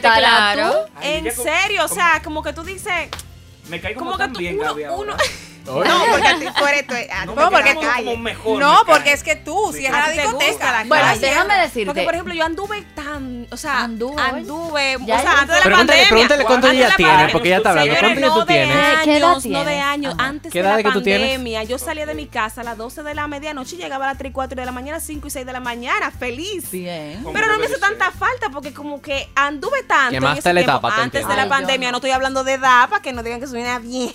te 0.00 0.06
hartará 0.06 0.18
claro. 0.18 0.86
Ay, 0.96 1.16
en 1.16 1.34
serio, 1.34 1.84
o 1.84 1.88
sea, 1.88 2.20
como 2.22 2.42
que 2.42 2.52
tú 2.52 2.62
dices, 2.62 3.08
Me 3.68 3.80
cae 3.80 3.94
como, 3.94 4.12
como 4.12 4.24
que 4.24 4.32
tú, 4.32 4.38
bien, 4.38 4.56
uno, 4.58 4.64
Gaby, 4.64 4.84
uno. 4.84 5.16
No, 5.64 6.04
porque 6.10 6.50
tú 6.58 6.66
eres, 6.66 6.86
tú 6.86 6.94
ah, 7.12 7.26
No, 7.26 7.34
porque 7.50 7.74
calle. 7.80 8.16
mejor. 8.16 8.60
No, 8.60 8.80
porque 8.86 9.12
es 9.12 9.22
que 9.22 9.36
tú, 9.36 9.72
si 9.72 9.86
es 9.86 9.92
A 9.92 9.98
la 10.00 10.06
te 10.06 10.12
discoteca. 10.12 10.72
la 10.72 10.84
Bueno, 10.84 11.04
calle. 11.04 11.20
déjame 11.20 11.54
decirte. 11.56 11.86
Porque, 11.86 12.02
por 12.02 12.14
ejemplo, 12.14 12.34
yo 12.34 12.44
anduve 12.44 12.82
tan, 12.94 13.46
o 13.50 13.56
sea, 13.56 13.80
Anduve, 13.84 14.20
anduve, 14.22 14.96
o 14.96 15.06
sea, 15.06 15.40
antes 15.40 15.48
de 15.48 15.54
la 15.54 15.60
Pregúntale, 15.62 15.76
pandemia. 15.76 16.08
pregúntale 16.08 16.44
cuánto 16.44 16.66
Antes 16.66 16.70
de 16.70 16.76
ella 16.78 16.88
la 16.88 16.96
tiene, 16.96 17.10
pandemia. 17.12 17.32
porque 17.32 17.48
ella 17.48 17.56
está 17.58 17.70
hablando. 17.70 17.94
Señores, 17.94 18.02
¿Cuánto 18.02 18.20
años 18.20 18.32
tú 18.32 18.38
no 18.40 18.44
de 18.46 18.52
tienes? 18.54 18.76
¿Qué 19.04 19.16
edad 19.16 19.30
años, 19.30 19.46
no 19.46 19.64
de 19.64 19.78
años. 19.80 20.14
Antes 20.18 20.52
¿Qué 20.52 20.62
de 20.62 20.68
la 20.68 20.82
pandemia, 20.82 21.62
yo 21.64 21.78
salía 21.78 22.06
de 22.06 22.14
mi 22.14 22.26
casa 22.26 22.60
a 22.60 22.64
las 22.64 22.76
12 22.78 23.02
de 23.02 23.14
la 23.14 23.26
medianoche 23.28 23.76
y 23.76 23.78
llegaba 23.78 24.04
a 24.06 24.08
las 24.08 24.18
3 24.18 24.30
y 24.30 24.32
4 24.32 24.56
de 24.56 24.64
la 24.66 24.72
mañana, 24.72 25.00
5 25.00 25.26
y 25.26 25.30
6 25.30 25.46
de 25.46 25.52
la 25.52 25.60
mañana, 25.60 26.10
feliz. 26.10 26.70
Bien. 26.70 27.24
Pero 27.32 27.46
no 27.46 27.58
me 27.58 27.66
hizo 27.66 27.78
tanta 27.78 28.10
falta 28.10 28.50
porque 28.50 28.72
como 28.72 29.00
que 29.00 29.28
anduve 29.34 29.82
tanto 29.84 30.06
en 30.14 30.20
Quemaste 30.20 30.38
ese 30.40 30.52
la 30.54 30.60
tiempo, 30.60 30.78
etapa, 30.78 30.94
te 30.96 31.02
antes 31.02 31.28
de 31.28 31.36
la 31.36 31.48
pandemia, 31.48 31.88
no. 31.88 31.92
no 31.92 31.98
estoy 31.98 32.10
hablando 32.10 32.44
de 32.44 32.54
edad 32.54 32.88
para 32.88 33.02
que 33.02 33.12
no 33.12 33.22
digan 33.22 33.40
que 33.40 33.46
soy 33.46 33.60
una 33.62 33.78
vieja, 33.78 34.12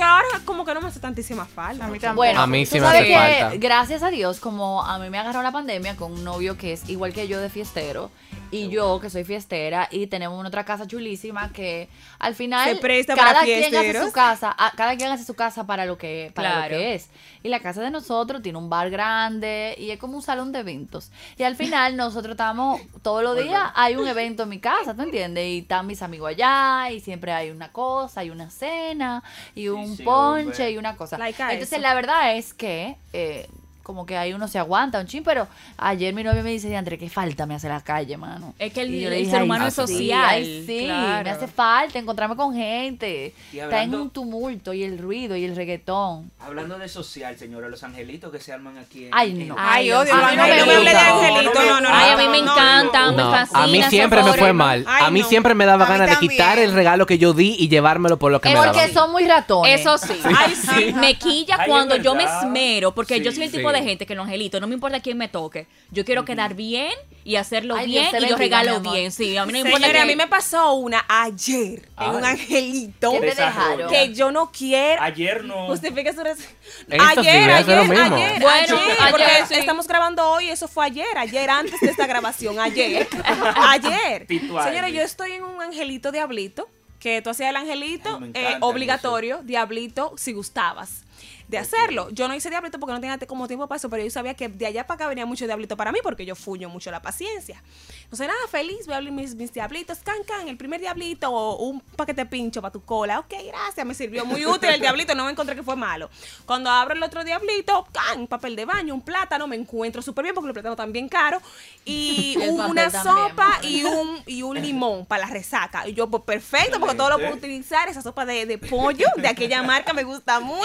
que 0.00 0.04
ahora 0.04 0.26
como 0.46 0.64
que 0.64 0.72
no 0.72 0.80
me 0.80 0.88
hace 0.88 0.98
tantísima 0.98 1.44
falta. 1.44 1.84
A 1.84 1.88
mí 1.88 1.98
tampoco. 1.98 2.16
Bueno, 2.16 2.40
A 2.40 2.46
mí 2.46 2.64
sí 2.64 2.80
me 2.80 2.86
hace 2.86 3.04
que, 3.04 3.14
falta. 3.14 3.56
Gracias 3.56 4.02
a 4.02 4.08
Dios, 4.08 4.40
como 4.40 4.82
a 4.82 4.98
mí 4.98 5.10
me 5.10 5.18
agarró 5.18 5.42
la 5.42 5.52
pandemia 5.52 5.94
con 5.96 6.12
un 6.12 6.24
novio 6.24 6.56
que 6.56 6.72
es 6.72 6.88
igual 6.88 7.12
que 7.12 7.28
yo 7.28 7.38
de 7.38 7.50
fiestero 7.50 8.10
y 8.50 8.68
yo 8.68 8.98
que 9.00 9.10
soy 9.10 9.24
fiestera 9.24 9.88
y 9.90 10.06
tenemos 10.08 10.38
una 10.38 10.48
otra 10.48 10.64
casa 10.64 10.86
chulísima 10.86 11.52
que 11.52 11.88
al 12.18 12.34
final 12.34 12.68
Se 12.68 12.76
presta 12.76 13.14
cada 13.14 13.32
para 13.32 13.44
quien 13.44 13.74
hace 13.76 14.02
su 14.04 14.12
casa, 14.12 14.54
a- 14.58 14.72
cada 14.76 14.96
quien 14.96 15.10
hace 15.12 15.24
su 15.24 15.34
casa 15.34 15.66
para 15.66 15.86
lo 15.86 15.96
que 15.96 16.32
para 16.34 16.62
lo 16.64 16.68
que 16.68 16.94
es. 16.94 17.08
Y 17.42 17.48
la 17.48 17.60
casa 17.60 17.80
de 17.80 17.90
nosotros 17.90 18.42
tiene 18.42 18.58
un 18.58 18.68
bar 18.68 18.90
grande 18.90 19.74
y 19.78 19.90
es 19.90 19.98
como 19.98 20.16
un 20.16 20.22
salón 20.22 20.52
de 20.52 20.58
eventos. 20.60 21.10
Y 21.38 21.42
al 21.44 21.56
final 21.56 21.96
nosotros 21.96 22.32
estamos 22.32 22.80
todos 23.02 23.22
los 23.22 23.36
días 23.36 23.70
hay 23.74 23.96
un 23.96 24.06
evento 24.06 24.42
en 24.42 24.48
mi 24.48 24.58
casa, 24.58 24.94
¿tú 24.94 25.02
entiendes? 25.02 25.44
Y 25.46 25.58
están 25.60 25.86
mis 25.86 26.02
amigos 26.02 26.30
allá 26.30 26.90
y 26.90 27.00
siempre 27.00 27.32
hay 27.32 27.50
una 27.50 27.70
cosa, 27.72 28.20
hay 28.20 28.30
una 28.30 28.50
cena 28.50 29.22
y 29.54 29.68
un 29.68 29.96
sí, 29.96 30.02
ponche 30.02 30.50
hombre. 30.50 30.70
y 30.72 30.78
una 30.78 30.96
cosa. 30.96 31.16
Like 31.18 31.40
Entonces 31.42 31.72
eso. 31.72 31.80
la 31.82 31.94
verdad 31.94 32.36
es 32.36 32.52
que 32.52 32.96
eh, 33.12 33.48
como 33.82 34.06
que 34.06 34.16
ahí 34.16 34.32
uno 34.32 34.46
se 34.48 34.58
aguanta 34.58 35.00
un 35.00 35.06
chin, 35.06 35.22
pero 35.24 35.48
ayer 35.78 36.14
mi 36.14 36.22
novio 36.22 36.42
me 36.42 36.50
dice, 36.50 36.76
André, 36.76 36.98
qué 36.98 37.08
falta 37.08 37.46
me 37.46 37.54
hace 37.54 37.68
la 37.68 37.80
calle, 37.80 38.16
mano. 38.16 38.54
Es 38.58 38.72
que 38.72 38.82
el- 38.82 38.94
el 39.04 39.10
dije, 39.18 39.30
ser 39.30 39.40
"Ay, 39.40 39.44
humano 39.46 39.66
es 39.66 39.74
sí, 39.74 39.80
social, 39.80 40.24
ay, 40.28 40.64
sí, 40.66 40.84
claro. 40.86 41.24
me 41.24 41.30
hace 41.30 41.46
falta 41.48 41.98
encontrarme 41.98 42.36
con 42.36 42.54
gente. 42.54 43.34
Y 43.52 43.58
Está 43.58 43.82
en 43.82 43.94
un 43.94 44.10
tumulto 44.10 44.72
y 44.72 44.82
el 44.84 44.98
ruido 44.98 45.34
y 45.36 45.44
el 45.44 45.56
reggaetón. 45.56 46.30
Hablando 46.40 46.78
de 46.78 46.88
social, 46.88 47.36
señora, 47.38 47.68
los 47.68 47.82
angelitos 47.82 48.30
que 48.30 48.38
se 48.40 48.52
arman 48.52 48.78
aquí. 48.78 49.06
en- 49.06 49.10
Ay, 49.12 49.32
no. 49.32 49.54
Ay, 49.58 49.90
odio 49.92 50.12
a 50.14 50.16
los 50.20 50.30
mí 50.30 50.36
no 50.36 50.42
no 50.42 50.48
me 50.48 50.60
hable 50.60 50.74
de 50.74 50.78
gusta. 50.80 51.08
angelito, 51.16 51.52
no, 51.60 51.66
no, 51.66 51.80
no. 51.80 51.88
Ay, 51.92 52.10
a 52.12 52.16
mí 52.16 52.28
me 52.28 52.42
no, 52.42 52.52
encanta, 52.52 53.12
me 53.12 53.22
a 53.52 53.66
mí 53.66 53.82
siempre 53.84 54.22
me 54.22 54.32
fue 54.34 54.52
mal. 54.52 54.84
Ay, 54.86 55.04
a 55.06 55.10
mí 55.10 55.20
no. 55.20 55.28
siempre 55.28 55.54
me 55.54 55.64
daba 55.66 55.86
ganas 55.86 56.10
de 56.10 56.16
quitar 56.28 56.58
el 56.58 56.72
regalo 56.72 57.06
que 57.06 57.18
yo 57.18 57.32
di 57.32 57.56
y 57.58 57.68
llevármelo 57.68 58.18
por 58.18 58.30
lo 58.32 58.40
que 58.40 58.48
Es 58.48 58.54
me 58.54 58.60
porque 58.66 58.92
son 58.92 59.10
muy 59.12 59.24
ratones. 59.26 59.80
Eso 59.80 59.98
sí. 59.98 60.14
Ay, 60.36 60.54
sí. 60.54 60.92
Me 60.94 61.14
quilla 61.18 61.56
Ay, 61.60 61.68
cuando 61.68 61.96
yo 61.96 62.14
me 62.14 62.24
esmero, 62.24 62.92
porque 62.92 63.20
yo 63.20 63.32
soy 63.32 63.44
el 63.44 63.50
sí. 63.50 63.56
Tipo 63.72 63.82
de 63.84 63.88
gente 63.90 64.06
que 64.06 64.14
los 64.14 64.24
angelitos, 64.26 64.60
no 64.60 64.66
me 64.66 64.74
importa 64.74 65.00
quién 65.00 65.16
me 65.18 65.28
toque. 65.28 65.66
Yo 65.90 66.04
quiero 66.04 66.24
quedar 66.24 66.54
bien 66.54 66.92
y 67.24 67.36
hacerlo 67.36 67.74
Ay, 67.76 67.86
bien 67.86 68.02
y 68.04 68.06
yo 68.06 68.12
bendiga, 68.12 68.36
mi 68.36 68.40
regalo 68.40 68.76
amor. 68.76 68.92
bien. 68.94 69.12
Sí, 69.12 69.36
a 69.36 69.44
mí 69.46 69.52
no 69.52 69.52
me 69.52 69.58
importa. 69.60 69.78
Señores, 69.86 70.02
a 70.02 70.06
mí 70.06 70.16
me 70.16 70.26
pasó 70.26 70.72
una 70.74 71.04
ayer 71.08 71.88
en 71.98 72.10
un 72.10 72.24
angelito 72.24 73.12
¿Qué 73.12 73.20
te 73.20 73.26
Desarrollo. 73.26 73.86
dejaron? 73.88 73.90
que 73.90 74.14
yo 74.14 74.32
no 74.32 74.50
quiero. 74.52 75.02
Ayer 75.02 75.44
no. 75.44 75.66
Justifique 75.66 76.12
su 76.12 76.22
res- 76.22 76.48
Ayer, 76.90 77.46
días 77.46 77.60
es 77.60 77.66
lo 77.66 77.72
ayer, 77.74 77.88
mismo. 77.88 78.16
ayer, 78.16 78.40
Bueno, 78.42 78.76
ayer, 78.78 78.96
ayer, 79.00 79.10
porque 79.10 79.26
sí. 79.48 79.54
estamos 79.54 79.86
grabando 79.86 80.28
hoy, 80.30 80.48
eso 80.50 80.68
fue 80.68 80.86
ayer, 80.86 81.16
ayer 81.18 81.48
antes 81.50 81.78
de 81.80 81.88
esta 81.90 82.06
grabación, 82.06 82.58
ayer, 82.60 83.06
ayer. 83.68 84.26
Titual. 84.26 84.68
Señores, 84.68 84.92
yo 84.94 85.02
estoy 85.02 85.32
en 85.32 85.44
un 85.44 85.60
angelito 85.62 86.12
diablito 86.12 86.68
que 86.98 87.22
tú 87.22 87.30
hacías 87.30 87.50
el 87.50 87.56
angelito 87.56 88.18
Ay, 88.22 88.30
me 88.34 88.40
eh, 88.52 88.56
obligatorio, 88.60 89.40
diablito, 89.42 90.12
si 90.16 90.32
gustabas 90.32 91.04
de 91.50 91.58
hacerlo. 91.58 92.08
Yo 92.10 92.28
no 92.28 92.34
hice 92.34 92.48
diablito 92.48 92.78
porque 92.78 92.92
no 92.94 93.00
tenía 93.00 93.18
como 93.26 93.48
tiempo 93.48 93.66
para 93.66 93.76
eso, 93.76 93.90
pero 93.90 94.02
yo 94.04 94.10
sabía 94.10 94.34
que 94.34 94.48
de 94.48 94.66
allá 94.66 94.86
para 94.86 94.94
acá 94.96 95.08
venía 95.08 95.26
mucho 95.26 95.46
diablito 95.46 95.76
para 95.76 95.90
mí 95.92 95.98
porque 96.02 96.24
yo 96.24 96.36
fuño 96.36 96.68
mucho 96.68 96.90
la 96.90 97.02
paciencia. 97.02 97.62
Entonces, 98.04 98.28
nada, 98.28 98.38
feliz, 98.50 98.86
voy 98.86 98.94
a 98.94 98.98
abrir 98.98 99.12
mis, 99.12 99.34
mis 99.34 99.52
diablitos, 99.52 99.98
can, 99.98 100.22
can, 100.26 100.48
el 100.48 100.56
primer 100.56 100.80
diablito 100.80 101.30
un 101.56 101.80
paquete 101.80 102.24
pincho 102.26 102.62
para 102.62 102.72
tu 102.72 102.82
cola. 102.84 103.18
Ok, 103.18 103.34
gracias, 103.46 103.84
me 103.84 103.94
sirvió 103.94 104.24
muy 104.24 104.46
útil 104.46 104.68
el 104.70 104.80
diablito, 104.80 105.14
no 105.14 105.24
me 105.24 105.32
encontré 105.32 105.56
que 105.56 105.62
fue 105.62 105.74
malo. 105.76 106.08
Cuando 106.46 106.70
abro 106.70 106.94
el 106.94 107.02
otro 107.02 107.24
diablito, 107.24 107.86
can, 107.92 108.26
papel 108.28 108.54
de 108.54 108.64
baño, 108.64 108.94
un 108.94 109.02
plátano, 109.02 109.46
me 109.48 109.56
encuentro 109.56 110.02
súper 110.02 110.22
bien 110.24 110.34
porque 110.34 110.48
el 110.50 110.54
plátano 110.54 110.76
también 110.76 111.08
caro 111.08 111.40
y 111.84 112.36
El 112.40 112.50
un- 112.50 112.56
papel 112.58 112.70
una 112.70 112.90
sopa 113.02 113.58
y 113.62 113.82
un, 113.84 114.22
y 114.26 114.42
un 114.42 114.60
limón 114.60 115.04
para 115.06 115.26
la 115.26 115.32
resaca. 115.32 115.88
Y 115.88 115.94
yo, 115.94 116.08
pues 116.08 116.22
perfecto, 116.22 116.78
porque 116.78 116.94
todo 116.94 117.10
lo 117.10 117.16
puedo 117.18 117.34
utilizar. 117.34 117.88
Esa 117.88 118.02
sopa 118.02 118.24
de, 118.24 118.46
de 118.46 118.58
pollo 118.58 119.06
de 119.16 119.26
aquella 119.28 119.62
marca 119.62 119.92
me 119.92 120.04
gusta 120.04 120.38
mucho. 120.40 120.60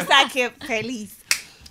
O 0.00 0.04
sea, 0.06 0.11
que 0.32 0.50
feliz. 0.66 1.21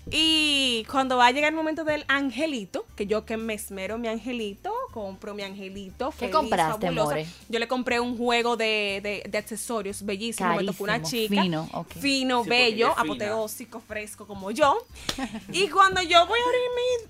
Y 0.09 0.85
cuando 0.89 1.17
va 1.17 1.27
a 1.27 1.31
llegar 1.31 1.51
el 1.51 1.55
momento 1.55 1.83
del 1.83 2.03
angelito, 2.07 2.85
que 2.95 3.05
yo 3.05 3.23
que 3.25 3.37
me 3.37 3.53
esmero 3.53 3.97
mi 3.99 4.07
angelito, 4.07 4.73
compro 4.91 5.33
mi 5.35 5.43
angelito. 5.43 6.09
¿Qué 6.11 6.17
feliz, 6.17 6.35
compraste, 6.35 6.81
fabulosa. 6.87 7.09
more? 7.09 7.27
Yo 7.49 7.59
le 7.59 7.67
compré 7.67 7.99
un 7.99 8.17
juego 8.17 8.57
de, 8.57 8.99
de- 9.03 9.23
de 9.29 9.37
accesorios 9.37 10.03
bellísimo. 10.05 10.55
Me 10.55 10.63
tocó 10.65 10.83
una 10.85 10.93
Carísimo, 11.01 11.27
chica. 11.29 11.41
fino, 11.43 11.69
ok. 11.73 11.91
Fino, 11.99 12.43
Sí, 12.43 12.49
bello, 12.49 12.93
apoteósico, 12.97 13.79
fresco 13.79 14.25
como 14.25 14.49
yo. 14.51 14.85
y 15.51 15.67
cuando 15.69 16.01
yo 16.01 16.25
voy 16.25 16.39
a 16.39 16.43
abrir 16.43 16.61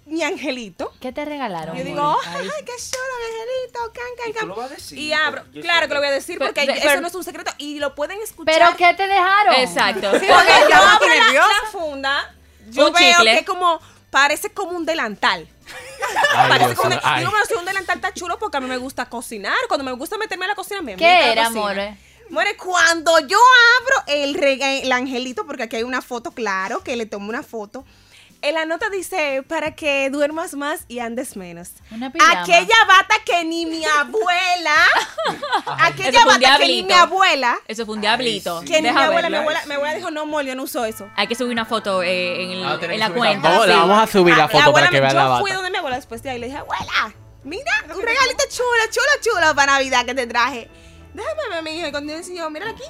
mi, 0.06 0.14
mi 0.18 0.24
angelito, 0.24 0.92
¿Qué 1.00 1.12
te 1.12 1.24
regalaron? 1.24 1.78
yo 1.78 1.84
digo, 1.84 2.18
Ay, 2.26 2.42
ay, 2.58 2.66
qué 2.66 2.74
chulo, 2.78 3.14
mi 3.20 3.26
angelito, 3.42 3.80
can, 3.94 4.04
can, 4.18 4.30
¿Y 4.30 4.34
tú 4.34 4.40
can. 4.40 4.48
lo 4.50 4.56
vas 4.56 4.72
a 4.72 4.76
decir? 4.76 4.98
Y 5.00 5.14
abro, 5.14 5.44
Yo 5.54 5.62
claro 5.62 5.88
que 5.88 5.94
lo 5.94 6.00
voy 6.02 6.10
a 6.10 6.12
decir 6.12 6.38
Pero- 6.38 6.50
porque 6.54 6.66
pero- 6.68 6.90
eso 6.92 7.02
no 7.02 7.08
es 7.08 7.16
un 7.16 7.24
secreto 7.24 7.52
y 7.58 7.80
lo 7.80 7.96
pueden 7.96 8.20
escuchar. 8.22 8.54
¿Pero 8.54 8.78
qué 8.78 8.94
te 8.96 9.08
dejaron? 9.08 9.56
Exacto. 9.56 10.10
Porque 10.12 10.28
Porque 10.28 10.70
yo 10.70 11.42
abro 11.42 11.48
la 11.64 11.70
funda, 11.72 12.36
yo 12.70 12.88
Un 12.88 12.94
veo 12.94 13.18
chicle. 13.18 13.38
que 13.40 13.46
como, 13.46 13.80
parece 14.10 14.52
como 14.52 14.72
un 14.78 14.86
delantal. 14.86 15.48
Ay, 16.36 16.50
parece 16.50 16.66
Dios 16.68 16.78
como 16.78 16.90
un, 16.90 16.96
mío, 16.96 17.02
ay. 17.04 17.20
digo, 17.20 17.32
bueno, 17.32 17.46
si 17.46 17.54
un 17.56 17.66
delantal 17.66 17.96
está 17.98 18.14
chulo 18.14 18.38
porque 18.40 18.58
a 18.58 18.60
mí 18.62 18.68
me 18.68 18.78
gusta 18.78 19.06
cocinar. 19.08 19.56
Cuando 19.68 19.84
me 19.84 19.92
gusta 19.94 20.18
meterme 20.18 20.46
a 20.46 20.50
la 20.50 20.56
cocina, 20.56 20.82
me 20.82 20.96
¿Qué 20.96 21.04
la 21.06 21.32
era, 21.32 21.44
cocina. 21.46 21.62
more? 21.62 21.98
More, 22.30 22.56
cuando 22.58 23.20
yo 23.28 23.38
abro 23.82 24.04
el, 24.08 24.36
el 24.42 24.92
angelito, 24.92 25.46
porque 25.46 25.64
aquí 25.64 25.76
hay 25.78 25.84
una 25.84 26.02
foto, 26.02 26.32
claro, 26.32 26.82
que 26.84 26.96
le 26.96 27.06
tomo 27.06 27.28
una 27.30 27.44
foto. 27.44 27.86
En 28.44 28.56
la 28.56 28.66
nota 28.66 28.90
dice, 28.90 29.44
para 29.48 29.76
que 29.76 30.10
duermas 30.10 30.56
más 30.56 30.86
y 30.88 30.98
andes 31.00 31.38
menos. 31.38 31.70
Una 31.92 32.12
pijama. 32.12 32.42
Aquella 32.42 32.76
bata 32.88 33.16
que 33.24 33.44
ni 33.46 33.68
mi 33.68 33.86
abuela, 34.00 34.74
aquella 35.80 36.26
bata 36.26 36.58
que 36.58 36.68
ni 36.68 36.84
mi 36.84 36.94
abuela, 36.94 37.58
Eso 37.68 37.86
fue 37.86 37.96
un 37.96 38.02
diablito. 38.02 38.60
Ay, 38.60 38.68
sí. 38.68 38.74
que 38.74 38.82
ni 38.82 38.92
mi 38.92 39.00
abuela, 39.00 39.30
mi 39.30 39.38
abuela, 39.38 39.62
mi 39.68 39.74
abuela 39.76 39.94
dijo, 39.96 40.12
no, 40.12 40.26
mol, 40.26 40.46
yo 40.46 40.56
no 40.56 40.64
uso 40.64 40.86
eso. 40.86 41.10
Hay 41.16 41.28
que 41.28 41.36
subir 41.36 41.52
una 41.52 41.66
foto 41.66 42.02
eh, 42.04 42.44
en, 42.44 42.52
el- 42.52 42.60
Vamos 42.64 42.78
a 42.78 42.80
tener 42.80 42.96
en 42.96 43.02
que 43.02 43.10
la 43.10 43.16
cuenta. 43.16 43.62
Sí. 43.62 43.68
la 43.70 43.76
vamos 43.78 44.04
a 44.04 44.08
subir 44.12 44.36
la 44.38 44.44
Ah, 44.46 44.50
foto 44.50 44.64
abuela 44.64 44.88
para 44.88 44.90
que 44.92 45.02
vean 45.02 45.16
la 45.16 45.22
Yo 45.24 45.30
bata. 45.30 45.42
fui 45.42 45.52
donde 45.52 45.70
mi 45.70 45.78
abuela 45.78 45.96
después 45.98 46.24
de 46.24 46.30
ahí 46.32 46.38
y 46.38 46.40
le 46.40 46.46
dije, 46.48 46.58
abuela, 46.58 47.14
mira, 47.44 47.72
un 47.96 48.02
regalito 48.02 48.44
chulo, 48.50 48.84
chulo, 48.90 49.40
chulo 49.40 49.56
para 49.56 49.74
Navidad 49.74 50.06
que 50.06 50.16
te 50.16 50.26
traje. 50.28 50.70
Déjame 51.14 51.42
ver, 51.52 51.64
mi 51.64 51.78
hijo, 51.78 51.88
y 51.88 51.92
cuando 51.92 52.14
yo 52.14 52.50
mira 52.50 52.70
aquí. 52.70 52.84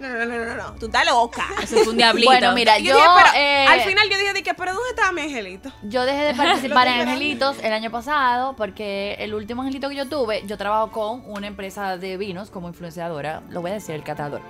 No, 0.00 0.08
no, 0.08 0.24
no, 0.24 0.26
no, 0.26 0.44
no, 0.44 0.54
no, 0.56 0.72
tú 0.78 0.86
estás 0.86 1.06
loca. 1.06 1.46
Eso 1.62 1.76
fue 1.78 1.90
un 1.92 1.96
diablito. 1.96 2.28
Bueno, 2.30 2.52
mira, 2.52 2.78
yo, 2.78 2.94
dije, 2.96 3.06
pero 3.16 3.28
eh, 3.36 3.66
al 3.66 3.80
final 3.82 4.08
yo 4.10 4.18
dije, 4.18 4.32
de 4.32 4.42
que, 4.42 4.52
pero 4.54 4.74
¿dónde 4.74 4.90
estaba 4.90 5.12
mi 5.12 5.22
angelito? 5.22 5.70
yo 5.82 6.04
dejé 6.04 6.24
de 6.24 6.34
participar 6.34 6.88
en 6.88 7.00
Angelitos 7.08 7.56
el 7.62 7.72
año 7.72 7.90
pasado 7.90 8.54
porque 8.56 9.14
el 9.20 9.34
último 9.34 9.62
Angelito 9.62 9.88
que 9.88 9.94
yo 9.94 10.08
tuve, 10.08 10.42
yo 10.46 10.58
trabajo 10.58 10.90
con 10.90 11.22
una 11.30 11.46
empresa 11.46 11.96
de 11.96 12.16
vinos 12.16 12.50
como 12.50 12.68
influenciadora, 12.68 13.42
lo 13.50 13.60
voy 13.60 13.70
a 13.70 13.74
decir, 13.74 13.94
el 13.94 14.02
catador. 14.02 14.40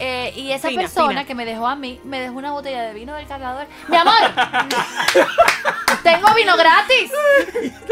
Eh, 0.00 0.32
y 0.36 0.52
esa 0.52 0.68
Fina, 0.68 0.82
persona 0.82 1.08
fina. 1.08 1.24
que 1.24 1.34
me 1.34 1.44
dejó 1.44 1.66
a 1.66 1.74
mí, 1.74 2.00
me 2.04 2.20
dejó 2.20 2.34
una 2.34 2.52
botella 2.52 2.82
de 2.82 2.94
vino 2.94 3.14
del 3.14 3.26
catador. 3.26 3.66
¡Mi 3.88 3.96
amor! 3.96 4.14
¡Tengo 6.02 6.34
vino 6.34 6.56
gratis! 6.56 7.10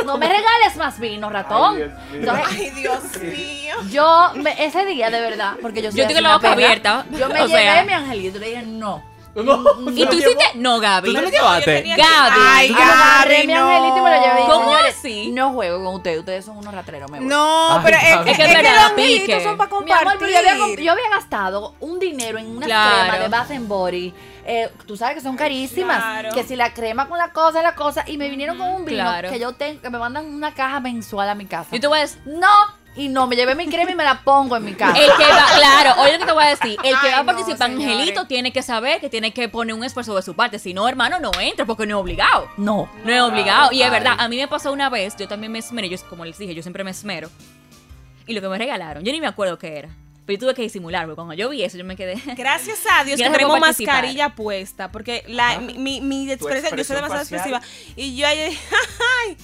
No 0.05 0.19
me 0.19 0.29
regales 0.29 0.77
más 0.77 0.99
vino, 0.99 1.29
ratón. 1.31 1.77
Ay, 1.77 1.81
Dios 1.81 1.93
mío. 2.11 2.21
Entonces, 2.21 2.57
Ay, 2.59 2.71
Dios 2.71 3.03
mío. 3.23 3.75
Yo, 3.91 4.31
me- 4.37 4.65
ese 4.65 4.85
día, 4.87 5.11
de 5.11 5.21
verdad, 5.21 5.55
porque 5.61 5.83
yo 5.83 5.91
soy 5.91 6.01
Yo 6.01 6.07
tengo 6.07 6.19
así 6.19 6.23
la 6.23 6.29
una 6.31 6.37
boca 6.39 6.49
perra, 6.55 6.67
abierta, 6.67 7.07
Yo 7.11 7.29
me 7.29 7.43
o 7.43 7.47
llevé 7.47 7.61
sea. 7.63 7.85
mi 7.85 7.93
angelito 7.93 8.37
y 8.39 8.41
le 8.41 8.49
dije, 8.51 8.63
no. 8.63 9.17
¿Y 9.37 10.07
tú 10.07 10.17
hiciste? 10.17 10.45
No, 10.55 10.81
Gaby. 10.81 11.09
¿Tú 11.11 11.15
te 11.15 11.21
lo 11.23 11.29
llevaste? 11.29 11.83
que- 11.83 11.89
Gaby. 11.91 12.41
Ay, 12.41 12.69
Yo 12.71 12.77
agarré 12.77 13.35
Gaby, 13.35 13.47
mi 13.49 13.53
no. 13.53 13.69
angelito 13.69 13.97
y 13.99 14.01
me 14.01 14.11
lo 14.11 14.17
llevé. 14.23 14.33
y 14.33 14.37
dije, 14.39 14.49
¿Cómo 14.51 14.65
señores, 14.65 14.97
así? 14.99 15.31
No 15.33 15.53
juego 15.53 15.85
con 15.85 15.95
ustedes, 15.97 16.19
ustedes 16.21 16.45
son 16.47 16.57
unos 16.57 16.73
ratreros, 16.73 17.11
me 17.11 17.19
voy. 17.19 17.27
No, 17.29 17.73
Ay, 17.75 17.81
pero 17.85 17.97
es, 17.99 18.03
Gaby. 18.17 18.31
es 18.31 18.33
Es 18.33 18.37
que 18.39 18.43
que, 18.45 18.51
es 18.51 18.57
verdad, 18.63 18.75
los 18.83 18.91
angelitos 18.93 19.21
pique. 19.27 19.45
son 19.45 19.57
para 19.59 19.67
Mi 19.69 19.71
compartir. 19.77 20.07
amor, 20.09 20.17
pero 20.19 20.33
yo 20.33 20.39
había, 20.39 20.57
comp- 20.57 20.81
yo 20.83 20.93
había 20.93 21.09
gastado 21.11 21.75
un 21.81 21.99
dinero 21.99 22.39
en 22.39 22.47
una 22.57 22.65
Claro. 22.67 22.97
crema 23.11 23.19
de 23.19 23.29
Bath 23.29 23.51
and 23.51 23.69
Body. 23.69 24.15
Eh, 24.49 24.70
tú 24.86 24.97
sabes 24.97 25.16
que 25.16 25.20
son 25.20 25.36
carísimas. 25.36 25.97
Claro. 25.99 26.30
Que 26.32 26.44
si 26.44 26.55
la 26.55 26.72
crema 26.72 27.09
con 27.09 27.18
la 27.18 27.32
cosa, 27.32 27.62
la 27.62 27.74
cosa. 27.74 28.05
Y 28.07 28.16
me 28.16 28.28
vinieron 28.30 28.57
con 28.57 28.68
un 28.68 28.84
vino 28.84 29.03
Claro. 29.03 29.28
que 29.30 29.40
yo 29.40 29.53
tengo, 29.55 29.80
que 29.82 29.90
me 29.90 29.99
mandan 29.99 30.24
una 30.26 30.55
caja 30.55 30.78
mensual 30.80 31.28
a 31.28 31.34
mi 31.34 31.47
casa. 31.47 31.68
Voy 31.70 31.99
a 31.99 32.03
decir. 32.03 32.20
No, 32.26 32.49
y 32.94 33.09
no, 33.09 33.26
me 33.26 33.34
llevé 33.36 33.55
mi 33.57 33.66
crema 33.66 33.90
y 33.90 33.94
me 33.97 34.05
la 34.05 34.20
pongo 34.22 34.57
en 34.57 34.64
mi 34.64 34.72
casa. 34.76 34.97
El 34.99 35.11
que 35.16 35.24
va, 35.24 35.47
claro, 35.57 36.01
oye 36.01 36.12
lo 36.12 36.18
que 36.20 36.26
te 36.26 36.32
voy 36.32 36.44
a 36.44 36.49
decir. 36.51 36.76
El 36.84 36.94
que 37.01 37.07
Ay, 37.09 37.12
va 37.12 37.18
a 37.18 37.24
participar. 37.24 37.70
Angelito, 37.70 38.26
tiene 38.28 38.53
que 38.53 38.62
saber 38.62 39.01
que 39.01 39.11
tiene 39.11 39.32
que 39.32 39.49
poner 39.49 39.74
un 39.74 39.82
esfuerzo 39.82 40.14
de 40.14 40.22
su 40.22 40.34
parte. 40.36 40.61
Si 40.61 40.72
no, 40.72 40.88
hermano, 40.88 41.18
no 41.18 41.32
entra 41.40 41.66
porque 41.66 41.84
no 41.84 41.99
es 41.99 42.01
obligado. 42.03 42.49
No. 42.57 42.88
No 43.05 43.12
es 43.12 43.20
obligado. 43.22 43.72
Y 43.72 43.82
es 43.82 43.90
verdad, 43.90 44.14
a 44.18 44.28
mí 44.28 44.36
me 44.36 44.47
pasó 44.47 44.72
una 44.72 44.88
vez, 44.90 45.16
yo 45.16 45.26
también 45.26 45.51
me 45.51 45.59
esmeré, 45.59 45.88
yo, 45.88 45.99
como 46.09 46.24
les 46.24 46.38
dije, 46.38 46.55
yo 46.55 46.62
siempre 46.62 46.84
me 46.84 46.92
esmero. 46.92 47.28
Y 48.28 48.32
lo 48.34 48.40
que 48.40 48.49
me 48.49 48.59
regalaron, 48.59 49.03
yo 49.05 49.11
ni 49.12 49.20
me 49.20 49.26
acuerdo 49.26 49.59
qué 49.59 49.76
era. 49.78 49.88
Pero 50.27 50.37
yo 50.37 50.41
tuve 50.41 50.55
que 50.55 50.62
disimular, 50.62 51.05
porque 51.05 51.16
cuando 51.16 51.35
yo 51.35 51.49
vi 51.49 51.62
eso, 51.62 51.79
yo 51.79 51.85
me 51.85 51.97
quedé. 51.97 52.20
Gracias 52.37 52.81
a 52.91 53.05
Dios 53.05 53.18
que 53.18 53.31
tenemos 53.31 53.61
mascarilla 53.61 54.35
puesta, 54.35 54.91
porque 54.91 55.22
la, 55.29 55.61
mi, 55.61 55.79
mi, 55.79 56.01
mi 56.01 56.31
expresión, 56.31 56.77
yo 56.77 56.85
soy 56.85 56.97
demasiado 56.97 57.24
facial. 57.24 57.41
expresiva. 57.41 57.62
Y 57.97 58.16
yo 58.16 58.27
ahí, 58.27 58.41
ay, 59.27 59.37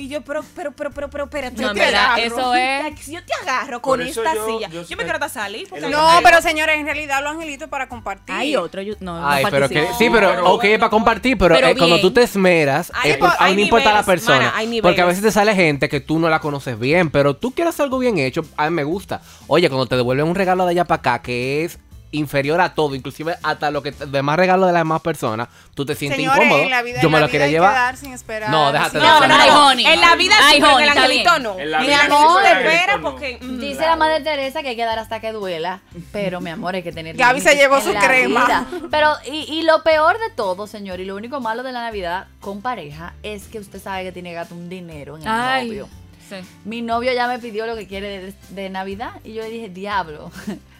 y 0.00 0.08
yo, 0.08 0.22
pero, 0.22 0.42
pero, 0.54 0.72
pero, 0.72 0.90
pero, 0.90 1.08
pero, 1.10 1.24
espérate, 1.24 1.56
No, 1.62 1.68
yo 1.68 1.74
te 1.74 1.80
verdad, 1.80 2.04
agarro. 2.14 2.22
eso 2.22 2.54
es- 2.54 3.00
Si 3.00 3.12
yo 3.12 3.20
te 3.24 3.32
agarro 3.42 3.80
con 3.82 4.00
esta 4.00 4.34
yo- 4.34 4.46
silla, 4.46 4.68
yo 4.68 4.82
yo, 4.82 4.96
me 4.96 5.04
quiero 5.04 5.28
salir. 5.28 5.68
porque 5.68 5.88
No, 5.88 6.08
pero 6.22 6.40
señores, 6.42 6.78
en 6.78 6.86
realidad 6.86 7.22
los 7.22 7.32
angelitos 7.32 7.64
es 7.66 7.70
para 7.70 7.88
compartir. 7.88 8.34
Hay 8.34 8.56
otro, 8.56 8.82
yo, 8.82 8.94
no, 9.00 9.20
no 9.20 9.28
Ay, 9.28 9.44
pero 9.50 9.68
que, 9.68 9.86
sí, 9.98 10.08
pero 10.10 10.30
Pero- 10.30 10.52
ok, 10.52 10.64
para 10.78 10.90
compartir, 10.90 11.36
pero, 11.38 11.54
Pero 11.54 11.68
eh, 11.68 11.76
cuando 11.76 12.00
tú 12.00 12.10
te 12.12 12.22
esmeras, 12.22 12.92
Hay 12.94 13.12
eh, 13.12 13.18
mí 13.20 13.28
hay 13.38 13.54
no 13.54 13.60
importa 13.62 13.84
la 13.86 13.90
niveles, 14.00 14.06
persona. 14.06 14.36
mana, 14.38 14.52
hay 14.56 14.66
niveles. 14.66 14.82
porque 14.82 15.00
a 15.00 15.04
veces 15.06 15.22
te 15.22 15.30
sale 15.30 15.54
gente 15.54 15.88
que 15.88 16.00
tú 16.00 16.18
no 16.18 16.28
la 16.28 16.40
conoces 16.40 16.78
bien, 16.78 17.10
pero 17.10 17.34
tú 17.34 17.52
quieres 17.52 17.74
hacer 17.74 17.84
algo 17.84 17.98
bien 17.98 18.18
hecho, 18.18 18.44
a 18.56 18.68
mí 18.68 18.74
me 18.74 18.84
gusta. 18.84 19.20
Oye, 19.46 19.68
cuando 19.68 19.86
te 19.86 19.96
devuelven 19.96 20.26
un 20.26 20.34
regalo 20.34 20.64
de 20.64 20.70
allá 20.72 20.84
para 20.84 20.98
acá 21.00 21.22
que 21.22 21.64
es 21.64 21.78
inferior 22.10 22.60
a 22.60 22.74
todo, 22.74 22.94
inclusive 22.94 23.36
hasta 23.42 23.70
lo 23.70 23.82
que 23.82 23.90
demás 23.92 24.36
regalo 24.36 24.66
de 24.66 24.72
las 24.72 24.80
demás 24.80 25.02
personas, 25.02 25.48
tú 25.74 25.84
te 25.84 25.94
sientes 25.94 26.16
Señores, 26.18 26.38
incómodo. 26.42 26.62
en 26.64 26.70
la 26.70 26.82
vida, 26.82 27.00
Yo 27.02 27.08
en 27.08 27.12
me 27.12 27.18
la 27.20 27.26
lo 27.26 27.30
vida 27.30 27.32
quería 27.32 27.46
llevar. 27.48 27.74
dar 27.74 27.96
sin 27.98 28.12
esperar. 28.14 28.50
No, 28.50 28.72
déjate 28.72 28.98
de 28.98 29.04
No, 29.04 29.20
no, 29.26 29.46
no. 29.46 29.66
honey. 29.68 29.84
En 29.86 30.00
la 30.00 30.16
vida 30.16 30.34
sí, 30.50 30.56
pero 30.58 30.66
en 30.68 30.74
honey, 30.74 30.88
el 30.88 30.98
angelito 30.98 31.38
no. 31.40 31.58
En 31.58 31.70
la 31.70 31.80
Mi 31.80 31.86
vida 31.86 32.04
amor, 32.06 32.20
no 32.20 32.40
se 32.40 32.52
espera 32.52 32.98
porque... 33.02 33.38
mm, 33.42 33.58
Dice 33.60 33.76
Claro. 33.76 33.90
la 33.90 33.96
madre 33.96 34.20
Teresa 34.24 34.62
que 34.62 34.68
hay 34.70 34.76
que 34.76 34.84
dar 34.84 34.98
hasta 34.98 35.20
que 35.20 35.32
duela, 35.32 35.80
pero 36.12 36.40
mi 36.40 36.48
amor 36.50 36.74
hay 36.74 36.82
que 36.82 36.92
tener 36.92 37.14
Gaby 37.16 37.40
se 37.42 37.54
llevó 37.56 37.80
su 37.80 37.92
crema. 37.92 38.44
vida. 38.46 38.66
Pero 38.90 39.12
y, 39.30 39.44
y 39.52 39.62
lo 39.62 39.82
peor 39.82 40.18
de 40.18 40.30
todo, 40.30 40.66
señor, 40.66 41.00
y 41.00 41.04
lo 41.04 41.14
único 41.14 41.40
malo 41.40 41.62
de 41.62 41.72
la 41.72 41.82
Navidad 41.82 42.26
con 42.40 42.62
pareja 42.62 43.14
es 43.22 43.48
que 43.48 43.58
usted 43.58 43.82
sabe 43.82 44.04
que 44.04 44.12
tiene 44.12 44.30
que 44.30 44.36
gastar 44.36 44.56
un 44.56 44.68
dinero 44.70 45.16
en 45.16 45.22
el 45.22 45.28
Ay, 45.28 45.66
novio. 45.68 45.88
sí. 46.28 46.36
Mi 46.64 46.80
novio 46.80 47.12
ya 47.12 47.28
me 47.28 47.38
pidió 47.38 47.66
lo 47.66 47.76
que 47.76 47.86
quiere 47.86 48.20
de, 48.20 48.34
de 48.48 48.70
Navidad 48.70 49.10
y 49.24 49.34
yo 49.34 49.42
le 49.42 49.50
dije, 49.50 49.68
diablo. 49.68 50.30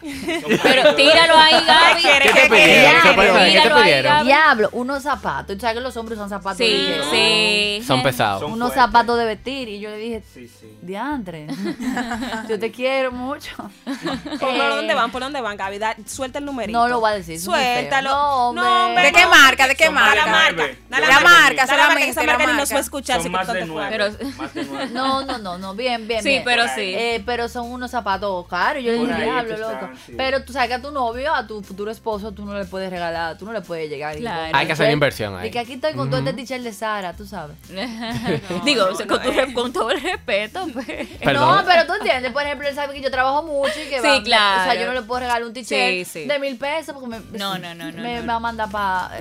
Pero 0.01 0.95
tíralo 0.95 1.37
ahí, 1.37 1.63
Gaby. 1.65 2.01
¿Qué 2.01 2.09
¿Qué 2.23 2.29
te 2.29 2.41
¿Qué 2.41 2.49
pidieron? 2.49 3.01
¿Qué 3.01 3.09
te- 3.09 3.15
¿Qué 3.15 3.27
te 3.39 3.49
Míralo 3.49 3.75
ahí, 3.75 3.83
pidieron? 3.83 4.11
Gaby. 4.13 4.25
diablo, 4.27 4.69
unos 4.73 5.03
zapatos. 5.03 5.55
¿Tú 5.55 5.61
sabes 5.61 5.75
que 5.75 5.81
los 5.81 5.97
hombres 5.97 6.17
usan 6.17 6.29
zapatos 6.29 6.57
Sí, 6.57 6.65
de 6.65 7.79
sí. 7.79 7.85
Son 7.85 8.01
pesados. 8.03 8.41
Son 8.41 8.51
Unos 8.53 8.69
fuertes. 8.73 8.85
zapatos 8.85 9.17
de 9.17 9.25
vestir. 9.25 9.67
Y 9.69 9.79
yo 9.79 9.89
le 9.89 9.97
dije, 9.97 10.23
Sí, 10.33 10.47
sí. 10.47 10.77
diantre, 10.81 11.47
yo 12.49 12.59
te 12.59 12.71
quiero 12.71 13.11
mucho. 13.11 13.51
¿Por 14.39 14.49
Eh, 14.55 14.67
dónde 14.69 14.93
van? 14.93 15.11
¿Por 15.11 15.21
dónde 15.21 15.41
van, 15.41 15.57
Gaby? 15.57 15.77
Da- 15.79 15.95
suelta 16.05 16.39
el 16.39 16.45
numerito. 16.45 16.77
No 16.79 16.87
lo 16.87 16.99
voy 16.99 17.11
a 17.11 17.13
decir. 17.15 17.39
Suéltalo. 17.39 18.09
No, 18.09 18.49
hombre. 18.49 18.63
hombre, 18.65 19.03
¿De 19.05 19.11
qué 19.11 19.25
marca? 19.25 19.67
¿De 19.67 19.75
qué 19.75 19.85
Son 19.85 19.95
más 19.95 20.15
la 20.15 20.25
marca? 20.25 20.61
marca. 20.63 20.77
la 20.89 20.99
La 20.99 21.07
marca. 21.07 21.23
marca, 21.23 21.39
marca, 21.39 21.67
solamente, 21.67 22.09
esa 22.11 22.23
marca 22.23 22.37
ni 22.39 22.45
nos 22.47 22.55
marca. 22.57 22.73
va 22.73 22.77
a 22.79 22.81
escuchar. 22.83 23.15
Son 23.17 23.23
si 23.23 23.29
más 23.29 23.47
de 23.47 23.65
nueve. 23.65 24.11
No, 24.93 25.23
no, 25.25 25.37
no, 25.37 25.57
no, 25.57 25.73
bien, 25.75 26.07
bien, 26.07 26.23
Sí, 26.23 26.41
pero 26.45 26.63
sí. 26.67 26.93
Eh, 26.95 27.23
pero 27.25 27.47
son 27.49 27.71
unos 27.71 27.91
zapatos 27.91 28.47
caros. 28.47 28.83
Yo 28.83 28.91
le 28.91 28.99
dije, 28.99 29.23
diablo, 29.23 29.57
loco. 29.57 29.88
Sí. 30.05 30.13
Pero 30.17 30.43
tú 30.43 30.53
sabes 30.53 30.69
que 30.69 30.75
a 30.75 30.81
tu 30.81 30.91
novio, 30.91 31.33
a 31.33 31.45
tu 31.47 31.61
futuro 31.61 31.91
esposo, 31.91 32.31
tú 32.31 32.45
no 32.45 32.57
le 32.57 32.65
puedes 32.65 32.89
regalar, 32.89 33.37
tú 33.37 33.45
no 33.45 33.53
le 33.53 33.61
puedes 33.61 33.89
llegar. 33.89 34.15
y 34.17 34.21
Claro. 34.21 34.57
Hay 34.57 34.65
que 34.67 34.73
hacer 34.73 34.89
inversión 34.91 35.37
ahí. 35.37 35.47
Y 35.47 35.51
que 35.51 35.59
aquí 35.59 35.73
estoy 35.73 35.93
con 35.93 36.09
todo 36.09 36.19
este 36.19 36.33
t-shirt 36.33 36.63
de 36.63 36.73
Sara, 36.73 37.13
tú 37.15 37.25
sabes. 37.25 37.55
Digo, 38.65 38.87
no, 38.89 38.95
con, 38.97 39.07
no, 39.07 39.19
tu- 39.19 39.29
eh. 39.31 39.53
con 39.53 39.73
todo 39.73 39.91
el 39.91 40.01
respeto, 40.01 40.67
pues. 40.73 40.87
No, 41.33 41.63
pero 41.65 41.85
tú 41.85 41.93
entiendes, 41.93 42.31
por 42.31 42.43
ejemplo, 42.43 42.67
él 42.67 42.75
sabe 42.75 42.93
que 42.93 43.01
yo 43.01 43.11
trabajo 43.11 43.43
mucho 43.43 43.73
y 43.79 43.89
que 43.89 43.99
Sí, 44.01 44.07
va- 44.07 44.11
O 44.11 44.15
sea, 44.15 44.23
claro. 44.23 44.79
yo 44.79 44.85
no 44.87 44.93
le 44.93 45.01
puedo 45.03 45.19
regalar 45.21 45.43
un 45.43 45.53
Sí, 45.55 46.05
sí. 46.05 46.25
de 46.25 46.39
mil 46.39 46.57
pesos 46.57 46.93
porque 46.93 47.07
me, 47.07 47.19
No, 47.37 47.57
no, 47.57 47.73
no, 47.75 47.91
no, 47.91 48.01
me 48.01 48.21
no. 48.21 48.27
va 48.27 48.35
a 48.35 48.39
mandar 48.39 48.69
para 48.69 49.11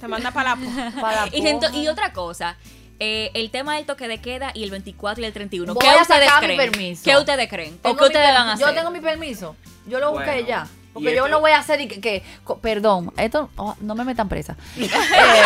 Te 0.00 0.08
manda 0.08 0.30
para 0.30 0.56
la... 0.56 0.90
para 1.00 1.26
Y, 1.28 1.42
ento- 1.42 1.72
y 1.74 1.86
otra 1.88 2.12
cosa, 2.12 2.56
eh, 3.04 3.32
el 3.34 3.50
tema 3.50 3.74
del 3.74 3.84
toque 3.84 4.06
de 4.06 4.20
queda 4.20 4.52
y 4.54 4.62
el 4.62 4.70
24 4.70 5.22
y 5.24 5.26
el 5.26 5.32
31. 5.32 5.74
Voy 5.74 5.82
¿Qué 5.82 5.88
a 5.90 6.02
ustedes 6.02 6.24
sacar 6.28 6.42
mi 6.48 6.54
creen? 6.54 6.70
permiso. 6.70 7.02
¿Qué 7.04 7.16
ustedes 7.16 7.48
creen? 7.48 7.74
¿O 7.74 7.82
Tengo 7.82 7.96
qué 7.96 8.02
mi 8.02 8.06
ustedes 8.06 8.26
per- 8.28 8.34
van 8.34 8.48
a 8.48 8.52
hacer? 8.52 8.66
Yo 8.68 8.74
tengo 8.74 8.90
mi 8.92 9.00
permiso. 9.00 9.56
Yo 9.86 9.98
lo 9.98 10.12
busqué 10.12 10.26
Bueno, 10.30 10.46
ya. 10.48 10.68
Porque 10.92 11.14
yo 11.14 11.26
no 11.28 11.40
voy 11.40 11.52
a 11.52 11.58
hacer 11.58 11.80
y 11.80 11.88
que, 11.88 12.00
que- 12.00 12.22
co- 12.44 12.58
perdón, 12.58 13.12
esto 13.16 13.48
oh, 13.56 13.74
no 13.80 13.94
me 13.94 14.04
metan 14.04 14.28
presa. 14.28 14.56
Eh, 14.76 15.42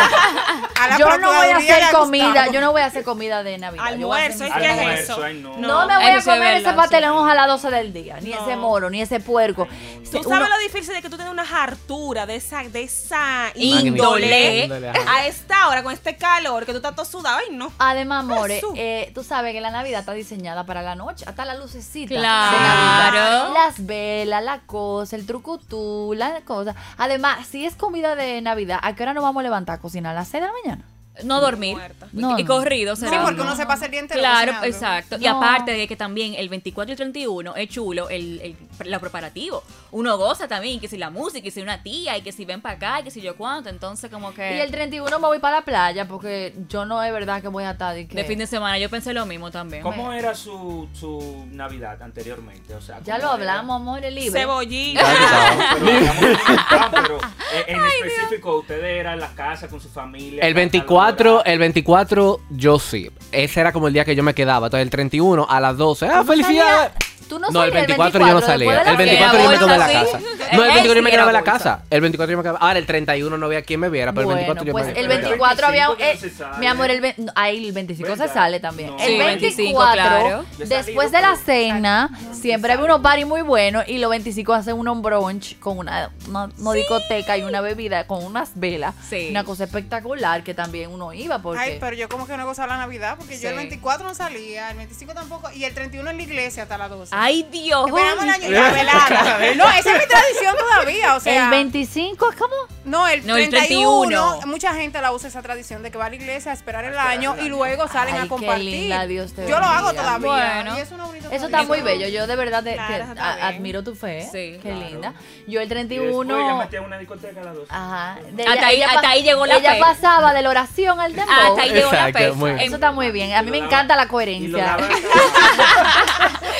A 0.79 0.89
la 0.89 0.99
yo 0.99 1.07
no 1.19 1.29
voy 1.29 1.37
a 1.37 1.41
Procuraduría 1.57 1.59
le 1.59 1.73
hacer 1.73 1.85
ha 1.85 1.91
comida, 1.99 2.47
yo 2.53 2.61
no 2.61 2.73
voy 2.73 2.81
a 2.83 2.87
hacer 2.87 3.03
comida 3.05 3.43
de 3.43 3.57
Navidad. 3.59 3.97
yo 3.97 4.09
voy 4.09 4.21
a 4.21 4.27
hacer 4.27 4.33
Almuerzo, 4.33 4.45
mi 4.45 4.51
¿y 4.51 4.77
qué 4.77 4.95
es 4.95 5.01
eso? 5.01 5.23
Ay, 5.25 5.35
no. 5.41 5.57
No, 5.57 5.87
me 5.87 5.95
voy 5.97 6.05
a 6.05 6.11
eso 6.11 6.21
sí 6.23 6.31
es 6.31 6.37
comer 6.37 6.53
ese 6.55 6.65
verdad, 6.65 6.77
pastel 6.77 7.01
sí. 7.05 7.07
a 7.31 7.35
las 7.35 7.47
12 7.47 7.71
del 7.71 7.93
día, 7.93 8.19
ni 8.21 8.31
No. 8.31 8.41
ese 8.43 8.57
moro, 8.57 8.91
ni 8.91 9.01
ese 9.01 9.21
puerco. 9.21 9.67
Tú 10.11 10.19
Uno- 10.19 10.29
sabes 10.29 10.49
lo 10.51 10.59
difícil 10.59 10.95
de 10.95 11.03
que 11.03 11.09
tú 11.11 11.17
tienes 11.17 11.33
una 11.33 11.43
hartura 11.63 12.27
de 12.27 12.37
esa, 12.37 12.63
de 12.65 12.83
esa 12.83 13.51
Índole. 13.55 14.65
Índole, 14.65 14.91
ajá. 14.91 15.01
A 15.15 15.27
esta 15.27 15.69
hora, 15.69 15.83
con 15.83 15.93
este 15.93 16.17
calor, 16.17 16.65
que 16.67 16.73
tú 16.73 16.79
estás 16.79 16.95
todo 16.95 17.05
sudado, 17.07 17.39
ay 17.39 17.55
no. 17.55 17.73
Además, 17.79 18.25
More, 18.25 18.55
Jesús. 18.57 18.73
eh, 18.77 19.11
tú 19.15 19.25
sabes 19.25 19.53
que 19.53 19.61
la 19.61 19.71
Navidad 19.71 20.01
está 20.01 20.13
diseñada 20.13 20.65
para 20.65 20.83
la 20.83 20.95
noche, 20.95 21.25
hasta 21.27 21.45
la 21.45 21.55
lucecita. 21.55 22.15
Claro. 22.15 22.57
de 22.57 22.63
Navidad. 22.63 23.51
Las 23.55 23.87
velas, 23.87 24.43
la 24.45 24.61
cosa, 24.61 25.17
el 25.17 25.27
trucutú, 25.37 26.15
la 26.17 26.41
cosa. 26.43 26.75
Además, 26.97 27.47
si 27.47 27.67
es 27.67 27.75
comida 27.75 28.15
de 28.15 28.41
Navidad, 28.41 28.79
¿a 28.83 28.95
qué 28.95 29.03
hora 29.03 29.15
nos 29.15 29.23
vamos 29.23 29.41
a 29.41 29.45
levantar 29.45 29.77
a 29.77 29.81
cocinar? 29.81 30.13
¿A 30.13 30.21
las 30.21 30.29
6 30.29 30.43
de 30.43 30.47
la 30.47 30.53
mañana? 30.65 30.96
No 31.25 31.41
dormir. 31.41 31.77
No, 32.13 32.39
y 32.39 32.43
no. 32.43 32.49
corrido, 32.49 32.97
Sí, 32.97 33.07
porque 33.23 33.41
uno 33.41 33.57
se 33.57 33.67
pasa 33.67 33.87
el 33.87 33.91
día 33.91 34.01
entero 34.01 34.21
Claro, 34.21 34.53
cocinando. 34.53 34.67
exacto. 34.67 35.17
Y 35.19 35.27
aparte 35.27 35.73
de 35.73 35.89
que 35.89 35.97
también 35.97 36.35
el 36.35 36.49
24 36.49 36.91
y 36.91 36.93
el 36.93 36.97
31 36.97 37.57
es 37.57 37.69
chulo 37.69 38.09
el, 38.09 38.41
el, 38.41 38.91
lo 38.91 39.01
preparativo. 39.01 39.63
Uno 39.93 40.17
goza 40.19 40.49
también, 40.49 40.81
que 40.81 40.89
si 40.89 40.97
la 40.99 41.11
música, 41.11 41.43
que 41.43 41.51
si 41.51 41.61
una 41.61 41.83
tía, 41.83 42.17
y 42.19 42.23
que 42.23 42.33
si 42.33 42.45
ven 42.45 42.61
para 42.61 42.77
acá, 42.77 43.01
y 43.01 43.05
que 43.05 43.11
si 43.11 43.21
yo 43.21 43.37
cuánto. 43.37 43.69
Entonces, 43.71 44.11
como 44.11 44.35
que. 44.35 44.57
Y 44.57 44.61
el 44.61 44.71
31 44.71 45.19
me 45.19 45.27
voy 45.27 45.39
para 45.39 45.57
la 45.57 45.65
playa 45.65 46.07
porque 46.07 46.55
yo 46.69 46.85
no 46.85 47.03
es 47.03 47.13
verdad 47.13 47.41
que 47.41 47.49
voy 47.49 47.65
a 47.65 47.73
estar 47.73 47.95
de 47.95 48.07
que... 48.07 48.17
de 48.17 48.25
fin 48.25 48.39
de 48.39 48.47
semana, 48.47 48.79
yo 48.79 48.91
pensé 48.91 49.13
lo 49.15 49.27
mismo 49.27 49.51
también. 49.51 49.83
¿Cómo 49.83 50.13
era 50.13 50.35
su, 50.35 50.89
su 50.93 51.47
Navidad 51.51 52.01
anteriormente? 52.03 52.75
O 52.75 52.81
sea, 52.81 53.01
Ya 53.03 53.17
¿cómo 53.17 53.29
lo 53.37 53.43
era? 53.43 53.53
hablamos, 53.61 54.01
libre. 54.13 54.31
Pero, 54.33 54.61
digamos, 54.67 55.05
ah, 56.71 56.89
pero, 56.91 57.19
eh, 57.55 57.65
en 57.69 57.81
específico, 57.85 58.59
ustedes 58.59 59.01
eran 59.01 59.15
en 59.15 59.21
la 59.21 59.35
casa 59.35 59.69
con 59.69 59.81
su 59.81 59.89
familia. 59.89 60.43
El 60.43 60.55
cada 60.55 61.06
24, 61.07 61.35
hora. 61.35 61.43
el 61.53 61.59
24 61.59 62.41
yo 62.51 62.79
sí. 62.79 63.11
Ese 63.33 63.61
era 63.61 63.73
como 63.73 63.89
el 63.89 63.93
día 63.93 64.05
que 64.05 64.15
yo 64.15 64.23
me 64.23 64.35
quedaba. 64.35 64.67
Entonces 64.67 64.85
el 64.85 64.91
31 64.91 65.47
a 65.49 65.61
las 65.61 65.77
12. 65.77 66.07
¡Ah, 66.07 66.09
¿Tú 66.11 66.17
no 66.17 66.25
felicidades! 66.25 66.93
Tú 67.29 67.39
no 67.39 67.49
No, 67.51 67.65
el 67.65 67.71
salías 67.73 67.87
24 67.89 68.27
yo 68.27 68.33
no 68.35 68.41
salía. 68.41 68.83
El 68.83 68.97
24 68.97 69.43
yo 69.43 69.49
me 69.51 69.57
quedaba 69.59 69.75
en 69.75 69.81
la 69.81 69.93
casa. 69.93 70.19
No, 70.53 70.65
el 70.65 70.71
Él 70.71 70.75
24 70.75 70.95
yo 70.95 71.03
me 71.03 71.11
quedaba 71.11 71.31
en 71.31 71.35
la 71.35 71.43
casa. 71.43 71.83
El 71.91 72.01
24 72.01 72.31
yo 72.33 72.37
me 72.39 72.43
quedaba. 72.43 72.59
Ahora 72.61 72.79
el 72.79 72.87
31 72.87 73.37
no 73.39 73.47
había 73.47 73.63
quien 73.63 73.81
me 73.81 73.89
viera, 73.89 74.13
pero 74.13 74.21
el 74.23 74.27
Bueno, 74.27 74.39
24 74.55 74.65
yo 74.65 74.73
pues 74.73 74.85
me 74.87 74.91
el 74.93 74.95
Pero 74.97 75.13
el 75.13 75.21
24 75.21 75.67
había... 75.67 75.89
25 75.89 75.97
que 75.97 76.45
no 76.45 76.55
eh, 76.55 76.59
mi 76.61 76.67
amor, 76.67 76.91
el, 76.91 77.01
ve- 77.01 77.15
no, 77.17 77.33
ahí 77.35 77.67
el 77.67 77.73
25 77.73 78.17
se 78.17 78.29
sale 78.29 78.61
también. 78.61 78.91
No. 78.91 78.99
el 78.99 79.07
Sí, 79.07 79.19
24, 79.19 79.41
25, 79.41 79.93
claro. 79.93 80.45
Yo 80.59 80.65
he 80.65 80.69
después 80.69 81.11
de 81.13 81.21
la 81.21 81.37
cena, 81.37 82.11
siempre 82.33 82.73
hay 82.73 82.79
unos 82.79 83.01
party 83.01 83.25
muy 83.25 83.43
buenos 83.43 83.85
y 83.89 83.99
los 83.99 84.11
25 84.11 84.53
hacen 84.55 84.77
unos 84.79 85.01
brunch 85.03 85.59
con 85.59 85.79
una, 85.79 86.11
una, 86.29 86.49
una 86.59 86.73
discoteca 86.73 87.37
y 87.37 87.43
una 87.43 87.61
bebida 87.61 88.07
con 88.07 88.25
unas 88.25 88.51
velas. 88.55 88.95
Sí. 89.09 89.29
Una 89.31 89.45
cosa 89.45 89.65
espectacular 89.65 90.43
que 90.45 90.55
también 90.55 90.91
uno 90.93 91.13
iba 91.13 91.41
porque... 91.41 91.61
Ay, 91.61 91.77
pero 91.81 91.97
yo 91.97 92.09
como 92.09 92.27
que 92.27 92.37
no 92.37 92.43
he 92.43 92.47
gozado 92.47 92.69
la 92.69 92.77
Navidad 92.79 93.17
porque 93.19 93.39
yo 93.39 93.49
el 93.49 93.55
Sí. 93.55 93.59
24 93.59 94.07
no 94.07 94.15
salía, 94.15 94.71
el 94.71 94.77
25 94.77 95.15
tampoco 95.15 95.51
y 95.53 95.65
el 95.65 95.75
31 95.75 96.11
en 96.11 96.17
la 96.17 96.23
iglesia 96.23 96.63
hasta 96.65 96.79
las 96.79 96.91
12. 96.91 97.16
Ay, 97.19 97.47
Dios. 97.51 97.87
Esperamos 97.89 98.25
el 98.25 98.31
año 98.31 98.49
la 98.51 98.71
velada. 98.73 99.39
No, 99.57 99.69
esa 99.71 99.93
es 99.97 99.99
mi 100.03 100.07
tradición 100.07 100.55
todavía, 100.59 101.15
o 101.17 101.21
sea. 101.21 101.45
el 101.45 101.51
25 101.51 102.31
es 102.31 102.37
como... 102.37 102.55
No, 102.85 103.07
el, 103.09 103.27
No, 103.27 103.37
el 103.37 103.49
31, 103.51 104.07
31. 104.39 104.47
mucha 104.47 104.75
gente 104.75 105.01
la 105.01 105.11
usa 105.13 105.29
esa 105.29 105.43
tradición 105.43 105.83
de 105.83 105.91
que 105.91 105.99
va 105.99 106.07
a 106.07 106.11
la 106.11 106.17
iglesia 106.17 106.51
a 106.53 106.55
esperar 106.55 106.85
el 106.85 106.91
esperar 106.93 107.09
año 107.11 107.35
el 107.39 107.47
y 107.47 107.49
luego 107.49 107.89
salen 107.89 108.15
Ay, 108.15 108.21
a 108.21 108.23
qué 108.25 108.29
compartir. 108.29 108.65
linda, 108.65 109.07
Dios 109.07 109.33
te 109.33 109.49
Yo 109.49 109.59
lo 109.59 109.65
hago 109.67 109.93
todavía. 109.93 110.19
Bueno. 110.29 110.71
y 110.77 110.81
eso 110.81 110.83
es 110.83 110.93
una 110.93 111.05
bonita 111.07 111.35
Eso 111.35 111.47
está 111.47 111.63
muy 111.65 111.81
bello. 111.81 112.07
Yo 112.09 112.27
de 112.27 112.37
verdad 112.37 112.63
te- 112.63 112.75
Claro, 112.75 113.05
está 113.05 113.25
a- 113.35 113.49
admiro 113.49 113.83
tu 113.83 113.95
fe. 113.97 114.23
Sí, 114.25 114.31
Qué 114.31 114.59
claro. 114.63 114.79
linda. 114.81 115.15
Yo 115.49 115.61
el 115.61 115.67
Y 115.67 115.69
después 115.69 115.69
31... 115.69 116.39
ella 116.41 116.55
metía 116.55 116.81
una 116.83 116.99
discoteca 116.99 117.41
a 117.41 117.45
las 117.45 117.55
12. 117.55 117.67
Ajá. 117.73 118.19
De 118.31 118.45
Hasta 118.45 118.67
ahí- 118.67 118.83
hasta 118.83 119.01
pa- 119.01 119.09
ahí 119.09 119.23
llegó 119.23 119.47
la 119.47 119.57
Ella 119.57 119.75
fe. 119.75 119.81
pasaba 119.81 120.33
de 120.35 120.43
la 120.43 120.51
oración 120.51 121.01
al 121.01 121.15
dembow. 121.15 121.35
Hasta 121.35 121.63
ahí 121.63 121.71
llegó 121.73 121.91
la 121.93 122.09
Exacto, 122.09 122.35
bien. 122.45 122.59
En- 122.59 122.67
Eso 122.67 122.75
está 122.77 122.93
muy 122.93 123.11
bien. 123.11 123.33
A 123.35 123.43
mí 123.43 123.51
me 123.51 123.59
encanta 123.59 123.97
la 123.97 124.07
coherencia. 124.07 124.77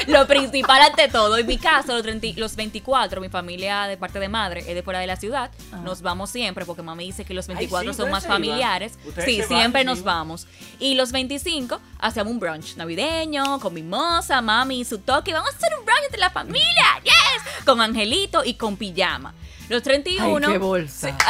Lo 0.07 0.27
principal 0.27 0.46
ante 0.81 1.09
todo, 1.09 1.37
en 1.37 1.47
mi 1.47 1.59
caso, 1.59 1.93
los, 1.93 2.03
30 2.03 2.29
los 2.37 2.57
24, 2.57 3.21
mi 3.21 3.29
familia 3.29 3.87
de 3.87 3.97
parte 3.97 4.19
de 4.19 4.29
madre 4.29 4.61
es 4.61 4.75
de 4.75 4.83
fuera 4.83 4.99
de 5.01 5.07
la 5.07 5.17
ciudad. 5.17 5.51
Nos 5.83 6.03
vamos 6.03 6.31
siempre 6.31 6.65
porque 6.65 6.83
mami 6.83 7.07
dice 7.07 7.25
que 7.25 7.35
los 7.35 7.47
24 7.47 7.93
sí, 7.93 7.97
son 7.97 8.11
más 8.11 8.27
familiares. 8.27 8.99
Sí, 9.25 9.39
van, 9.39 9.49
siempre 9.49 9.81
se 9.83 9.85
nos 9.85 9.99
iban. 9.99 10.17
vamos. 10.17 10.47
Y 10.79 10.95
los 10.95 11.13
25 11.13 11.81
hacemos 11.99 12.33
un 12.33 12.41
brunch 12.41 12.77
navideño 12.77 13.61
con 13.61 13.75
mimosa, 13.75 14.41
mami 14.41 14.81
y 14.81 14.85
su 14.85 14.99
toque. 14.99 15.33
Vamos 15.33 15.53
a 15.53 15.57
hacer 15.57 15.71
un 15.79 15.85
brunch 15.85 16.05
entre 16.05 16.21
la 16.21 16.31
familia, 16.31 17.01
yes, 17.03 17.65
con 17.65 17.81
Angelito 17.81 18.45
y 18.45 18.55
con 18.55 18.77
pijama. 18.77 19.35
Los 19.69 19.83
31. 19.83 20.47
Ay, 20.47 20.53
qué 20.53 20.59
bolsa. 20.59 21.17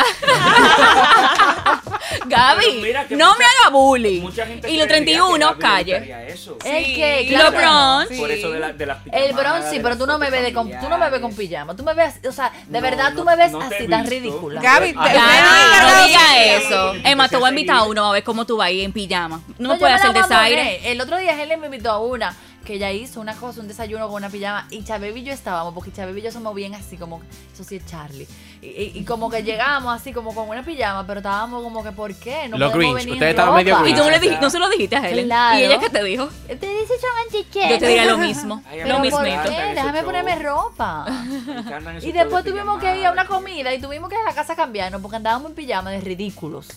Gaby, 2.26 2.80
mira 2.82 3.06
que 3.06 3.16
no 3.16 3.26
mucha- 3.26 3.38
me 3.38 3.44
haga 3.44 3.70
bullying. 3.70 4.20
Mucha 4.22 4.46
gente 4.46 4.70
Y 4.70 4.76
los 4.78 4.86
creería 4.86 5.06
que 5.06 5.16
31, 5.18 5.46
Gaby 5.46 5.56
le 5.56 5.60
calle. 6.00 6.26
eso. 6.32 6.58
Sí, 6.62 6.94
que, 6.94 7.22
y 7.22 7.28
claro 7.28 7.44
los 7.50 7.54
que 7.60 7.66
no. 7.66 7.96
brunch. 8.06 8.18
Por 8.20 8.30
eso 8.30 8.50
de, 8.50 8.60
la, 8.60 8.72
de 8.72 8.86
las 8.86 8.98
El 9.12 9.32
bronce, 9.34 9.70
sí, 9.70 9.80
pero 9.82 9.96
tú 9.98 10.06
no 10.06 10.18
me 10.18 10.30
ves 10.30 10.42
de 10.42 10.52
con, 10.52 10.70
tú 10.70 10.88
no 10.88 10.98
me 10.98 11.10
ves 11.10 11.20
con 11.20 11.34
pijama. 11.34 11.74
Tú 11.76 11.82
me 11.82 11.94
ves, 11.94 12.14
o 12.28 12.32
sea, 12.32 12.50
de 12.66 12.78
No, 12.78 12.80
verdad 12.82 13.10
no, 13.10 13.16
tú 13.20 13.24
me 13.24 13.36
ves 13.36 13.52
no 13.52 13.60
así 13.60 13.86
tan 13.88 14.06
ridícula. 14.06 14.60
Gaby, 14.60 14.92
te- 14.92 14.98
Ay, 14.98 15.08
te- 15.10 15.14
Gaby, 15.18 15.82
no 15.82 16.00
te- 16.02 16.06
diga 16.08 16.44
eso. 16.56 16.94
Emma, 17.04 17.28
te 17.28 17.36
voy 17.36 17.46
a 17.46 17.50
invitar 17.50 17.76
a 17.76 17.82
uno 17.84 18.06
a 18.06 18.12
ver 18.12 18.24
cómo 18.24 18.44
tú 18.44 18.56
vas 18.56 18.66
ahí 18.68 18.82
en 18.82 18.92
pijama. 18.92 19.40
No, 19.58 19.70
me 19.70 19.74
yo 19.74 19.78
puede 19.80 19.92
la 19.92 19.98
hacer 19.98 20.12
desaire. 20.12 20.56
poner. 20.56 20.80
El 20.84 21.00
otro 21.00 21.16
día 21.18 21.42
él 21.42 21.58
me 21.58 21.66
invitó 21.66 21.90
a 21.90 21.98
una 22.00 22.34
que 22.66 22.74
ella 22.74 22.92
hizo 22.92 23.20
una 23.20 23.34
cosa, 23.36 23.60
un 23.60 23.68
desayuno 23.68 24.08
con 24.08 24.16
una 24.16 24.28
pijama 24.28 24.66
y 24.70 24.82
Chabeb 24.82 25.16
y 25.16 25.22
yo 25.22 25.32
estábamos, 25.32 25.72
porque 25.72 25.92
Chabeb 25.92 26.18
y 26.18 26.22
yo 26.22 26.32
somos 26.32 26.54
bien 26.54 26.74
así 26.74 26.96
como, 26.96 27.22
eso 27.54 27.62
sí 27.62 27.76
es 27.76 27.86
Charlie. 27.86 28.26
Y, 28.94 29.04
como 29.04 29.30
que 29.30 29.42
llegamos 29.42 29.94
así 29.94 30.12
como 30.12 30.34
con 30.34 30.48
una 30.48 30.62
pijama, 30.62 31.06
pero 31.06 31.20
estábamos 31.20 31.62
como 31.62 31.82
que, 31.84 31.92
¿por 31.92 32.14
qué? 32.14 32.48
No 32.48 32.58
Los 32.58 32.72
podemos 32.72 32.94
Grinch, 32.94 33.04
venir 33.06 33.12
ustedes 33.14 33.30
en 33.34 33.38
estaban 33.38 33.54
medio 33.54 33.76
ropa. 33.76 33.88
Y 33.88 33.92
tú 33.94 33.98
no 34.04 34.10
le, 34.10 34.18
dijiste, 34.18 34.40
no 34.40 34.50
se 34.50 34.58
lo 34.58 34.68
dijiste 34.68 34.96
a 34.96 35.08
Helen. 35.08 35.26
Claro. 35.26 35.58
¿Y 35.58 35.62
ella 35.64 35.78
qué 35.78 35.90
te 35.90 36.04
dijo? 36.04 36.28
Te 36.46 36.54
dice 36.56 36.94
chamanchique. 37.00 37.68
Yo 37.70 37.78
te 37.78 37.86
diría 37.86 38.04
lo 38.06 38.18
mismo. 38.26 38.62
Ay, 38.68 38.80
Pero 38.82 38.88
lo 38.88 38.94
¿por 38.94 39.02
mismito. 39.02 39.26
encanta 39.28 39.50
qué? 39.50 39.62
ese 39.64 39.74
Déjame 39.74 39.98
show. 39.98 40.06
ponerme 40.06 40.34
ropa. 40.36 41.04
Me 41.46 41.58
encantan 41.60 41.96
esos 41.96 42.08
Y 42.08 42.12
después 42.12 42.30
shows 42.32 42.44
de 42.44 42.50
tuvimos 42.52 42.78
que 42.80 42.86
ir 42.98 43.06
a 43.06 43.12
una 43.12 43.22
pijamadas. 43.22 43.28
comida 43.28 43.74
y 43.74 43.80
tuvimos 43.80 44.08
que 44.10 44.16
ir 44.16 44.20
a 44.22 44.24
la 44.24 44.34
casa 44.34 44.52
a 44.54 44.56
cambiarnos 44.56 45.00
porque 45.00 45.16
andábamos 45.16 45.50
en 45.50 45.54
pijama 45.56 45.90
de 45.90 46.00
ridículos. 46.00 46.68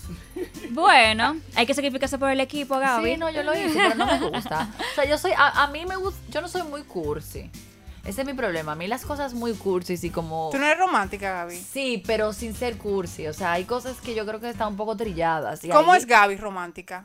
Bueno, 0.70 1.36
hay 1.56 1.66
que 1.66 1.74
sacrificarse 1.74 2.18
por 2.18 2.30
el 2.30 2.40
equipo, 2.40 2.78
Gaby. 2.78 3.10
Sí, 3.12 3.16
no, 3.16 3.30
yo 3.30 3.42
lo 3.42 3.54
hice, 3.54 3.74
pero 3.76 3.94
no 3.96 4.06
me 4.06 4.18
gusta. 4.30 4.68
O 4.92 4.94
sea, 4.94 5.04
yo 5.04 5.18
soy, 5.18 5.32
a, 5.32 5.62
a 5.64 5.66
mí 5.68 5.84
me 5.86 5.96
gusta, 5.96 6.20
yo 6.30 6.40
no 6.40 6.48
soy 6.48 6.62
muy 6.62 6.82
cursi. 6.84 7.50
Ese 8.04 8.22
es 8.22 8.26
mi 8.26 8.34
problema. 8.34 8.72
A 8.72 8.74
mí 8.74 8.86
las 8.86 9.04
cosas 9.04 9.34
muy 9.34 9.52
cursis 9.54 10.02
y 10.04 10.10
como... 10.10 10.48
Tú 10.52 10.58
no 10.58 10.66
eres 10.66 10.78
romántica, 10.78 11.32
Gaby. 11.32 11.56
Sí, 11.56 12.02
pero 12.06 12.32
sin 12.32 12.54
ser 12.54 12.78
cursi. 12.78 13.26
O 13.28 13.32
sea, 13.34 13.52
hay 13.52 13.64
cosas 13.64 14.00
que 14.00 14.14
yo 14.14 14.24
creo 14.26 14.40
que 14.40 14.48
están 14.48 14.68
un 14.68 14.76
poco 14.76 14.96
trilladas. 14.96 15.62
y 15.64 15.68
¿Cómo 15.68 15.92
ahí- 15.92 15.98
es 16.00 16.06
Gaby 16.06 16.36
romántica? 16.36 17.04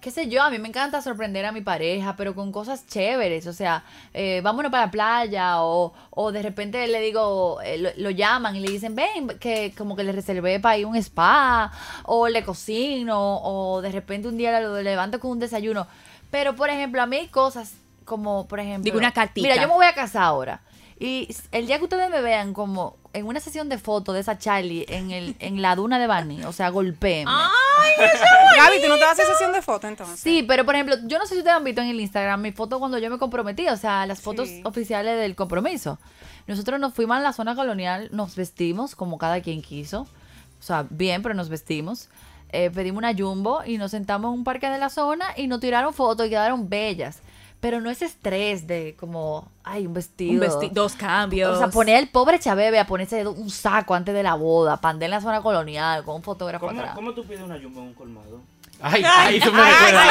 qué 0.00 0.10
sé 0.10 0.26
yo, 0.28 0.42
a 0.42 0.50
mí 0.50 0.58
me 0.58 0.66
encanta 0.66 1.00
sorprender 1.00 1.44
a 1.46 1.52
mi 1.52 1.60
pareja, 1.60 2.16
pero 2.16 2.34
con 2.34 2.50
cosas 2.50 2.84
chéveres, 2.88 3.46
o 3.46 3.52
sea, 3.52 3.84
eh, 4.12 4.40
vámonos 4.42 4.72
para 4.72 4.86
la 4.86 4.90
playa 4.90 5.62
o, 5.62 5.92
o 6.10 6.32
de 6.32 6.42
repente 6.42 6.84
le 6.88 7.00
digo, 7.00 7.60
eh, 7.62 7.78
lo, 7.78 7.90
lo 7.96 8.10
llaman 8.10 8.56
y 8.56 8.58
le 8.58 8.68
dicen, 8.72 8.96
ven, 8.96 9.28
que 9.38 9.72
como 9.78 9.94
que 9.94 10.02
le 10.02 10.10
reservé 10.10 10.58
para 10.58 10.76
ir 10.76 10.86
a 10.86 10.88
un 10.88 10.96
spa 10.96 11.70
o 12.02 12.26
le 12.28 12.42
cocino 12.42 13.16
o 13.44 13.80
de 13.80 13.92
repente 13.92 14.26
un 14.26 14.36
día 14.36 14.58
lo 14.60 14.82
levanto 14.82 15.20
con 15.20 15.30
un 15.30 15.38
desayuno. 15.38 15.86
Pero, 16.32 16.56
por 16.56 16.68
ejemplo, 16.68 17.00
a 17.00 17.06
mí 17.06 17.18
hay 17.18 17.28
cosas 17.28 17.74
como, 18.04 18.46
por 18.48 18.60
ejemplo... 18.60 18.84
Digo, 18.84 18.98
una 18.98 19.12
cartita. 19.12 19.46
Mira, 19.48 19.60
yo 19.60 19.68
me 19.68 19.74
voy 19.74 19.86
a 19.86 19.94
casar 19.94 20.22
ahora. 20.22 20.60
Y 20.98 21.34
el 21.50 21.66
día 21.66 21.78
que 21.78 21.84
ustedes 21.84 22.10
me 22.10 22.20
vean 22.20 22.52
como 22.52 22.96
en 23.12 23.26
una 23.26 23.40
sesión 23.40 23.68
de 23.68 23.76
fotos 23.78 24.14
de 24.14 24.20
esa 24.20 24.38
Charlie 24.38 24.86
en, 24.88 25.10
el, 25.10 25.34
en 25.40 25.60
la 25.60 25.74
duna 25.74 25.98
de 25.98 26.06
Bani, 26.06 26.44
o 26.44 26.52
sea, 26.52 26.68
golpéenme. 26.70 27.30
Gaby, 28.56 28.82
¿tú 28.82 28.88
no 28.88 28.96
te 28.98 29.04
haces 29.04 29.26
sesión 29.26 29.52
de 29.52 29.62
foto 29.62 29.88
entonces? 29.88 30.20
Sí, 30.20 30.44
pero 30.46 30.64
por 30.64 30.74
ejemplo, 30.74 30.96
yo 31.04 31.18
no 31.18 31.26
sé 31.26 31.34
si 31.34 31.38
ustedes 31.38 31.56
han 31.56 31.64
visto 31.64 31.80
en 31.80 31.88
el 31.88 32.00
Instagram 32.00 32.40
mi 32.40 32.52
foto 32.52 32.78
cuando 32.78 32.98
yo 32.98 33.10
me 33.10 33.18
comprometí, 33.18 33.68
o 33.68 33.76
sea, 33.76 34.06
las 34.06 34.20
fotos 34.20 34.48
Sí. 34.48 34.62
oficiales 34.64 35.18
del 35.18 35.34
compromiso. 35.34 35.98
Nosotros 36.46 36.78
nos 36.80 36.94
fuimos 36.94 37.16
a 37.16 37.20
la 37.20 37.32
zona 37.32 37.54
colonial, 37.54 38.08
nos 38.12 38.36
vestimos 38.36 38.94
como 38.94 39.18
cada 39.18 39.40
quien 39.40 39.60
quiso, 39.62 40.02
o 40.02 40.62
sea, 40.62 40.86
bien, 40.88 41.22
pero 41.22 41.34
nos 41.34 41.48
vestimos. 41.48 42.08
Eh, 42.50 42.70
pedimos 42.70 42.98
una 42.98 43.14
jumbo 43.14 43.62
y 43.64 43.78
nos 43.78 43.90
sentamos 43.90 44.28
en 44.32 44.38
un 44.38 44.44
parque 44.44 44.68
de 44.68 44.78
la 44.78 44.90
zona 44.90 45.26
y 45.36 45.46
nos 45.46 45.60
tiraron 45.60 45.94
fotos 45.94 46.26
y 46.26 46.30
quedaron 46.30 46.68
bellas. 46.68 47.20
Pero 47.62 47.80
no 47.80 47.90
es 47.90 48.02
estrés 48.02 48.66
de 48.66 48.96
como, 48.98 49.46
ay, 49.62 49.86
un 49.86 49.94
vestido. 49.94 50.32
Un 50.32 50.40
vesti- 50.40 50.72
dos 50.72 50.94
cambios. 50.94 51.54
O 51.54 51.58
sea, 51.58 51.68
poner 51.68 51.96
al 51.96 52.08
pobre 52.08 52.40
Chabebe 52.40 52.80
a 52.80 52.88
ponerse 52.88 53.24
un 53.24 53.48
saco 53.50 53.94
antes 53.94 54.12
de 54.14 54.24
la 54.24 54.34
boda, 54.34 54.80
andar 54.82 55.04
en 55.04 55.10
la 55.12 55.20
zona 55.20 55.40
colonial 55.42 56.02
con 56.04 56.16
un 56.16 56.22
fotógrafo 56.24 56.66
¿Cómo, 56.66 56.80
atrás. 56.80 56.96
¿Cómo 56.96 57.14
tú 57.14 57.24
pides 57.24 57.40
una 57.40 57.54
jumbo 57.62 57.80
en 57.82 57.86
un 57.86 57.94
colmado? 57.94 58.40
Ay, 58.82 59.04
ay, 59.06 59.38
tú 59.38 59.52
me 59.52 59.62
recuerdas. 59.62 60.08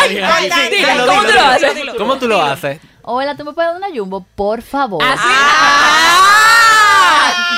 ¿cómo 1.05 1.23
tú 1.27 1.33
lo 1.33 1.41
haces? 1.41 1.73
¿Cómo 1.97 2.17
tú 2.19 2.27
lo 2.29 2.41
haces? 2.41 2.79
Hola, 3.01 3.35
¿tú 3.35 3.43
me 3.43 3.51
puedes 3.51 3.69
dar 3.69 3.75
una 3.77 3.89
jumbo? 3.93 4.25
Por 4.33 4.61
favor. 4.61 5.03
Así- 5.03 5.19
¡Ah! 5.25 6.37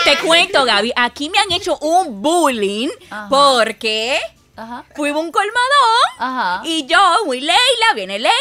Te 0.06 0.18
cuento, 0.26 0.66
Gaby. 0.66 0.92
Aquí 0.96 1.30
me 1.30 1.38
han 1.38 1.52
hecho 1.52 1.78
un 1.78 2.20
bullying 2.22 2.90
Ajá. 3.12 3.28
porque 3.30 4.20
Ajá. 4.56 4.86
fuimos 4.96 5.22
a 5.22 5.26
un 5.26 5.32
colmadón 5.32 6.02
Ajá. 6.18 6.62
y 6.66 6.88
yo, 6.88 6.98
muy 7.26 7.42
Leila, 7.42 7.94
viene 7.96 8.18
Leila. 8.18 8.34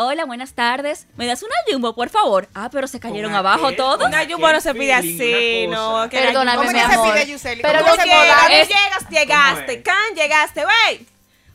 Hola, 0.00 0.24
buenas 0.26 0.52
tardes. 0.54 1.08
¿Me 1.16 1.26
das 1.26 1.42
una 1.42 1.54
jumbo, 1.68 1.92
por 1.92 2.08
favor? 2.08 2.48
Ah, 2.54 2.68
pero 2.70 2.86
se 2.86 3.00
cayeron 3.00 3.34
abajo 3.34 3.72
todos. 3.72 4.06
Una 4.06 4.24
jumbo 4.30 4.48
no 4.52 4.60
se 4.60 4.72
pide 4.72 4.96
feeling, 5.02 5.16
así, 5.16 5.66
no. 5.66 6.08
que 6.08 6.18
Perdóname, 6.20 6.56
¿Cómo 6.58 6.70
mi 6.70 6.78
se 6.78 6.84
amor. 6.84 7.12
pide, 7.14 7.26
Yuseli? 7.26 7.62
Pero 7.62 7.80
¿Cómo 7.80 7.96
no 7.96 8.02
se 8.02 8.06
moda- 8.08 8.46
Es- 8.48 8.68
llegas, 8.68 9.08
llegaste, 9.10 9.82
can, 9.82 10.14
llegaste, 10.14 10.64
wey. 10.64 11.06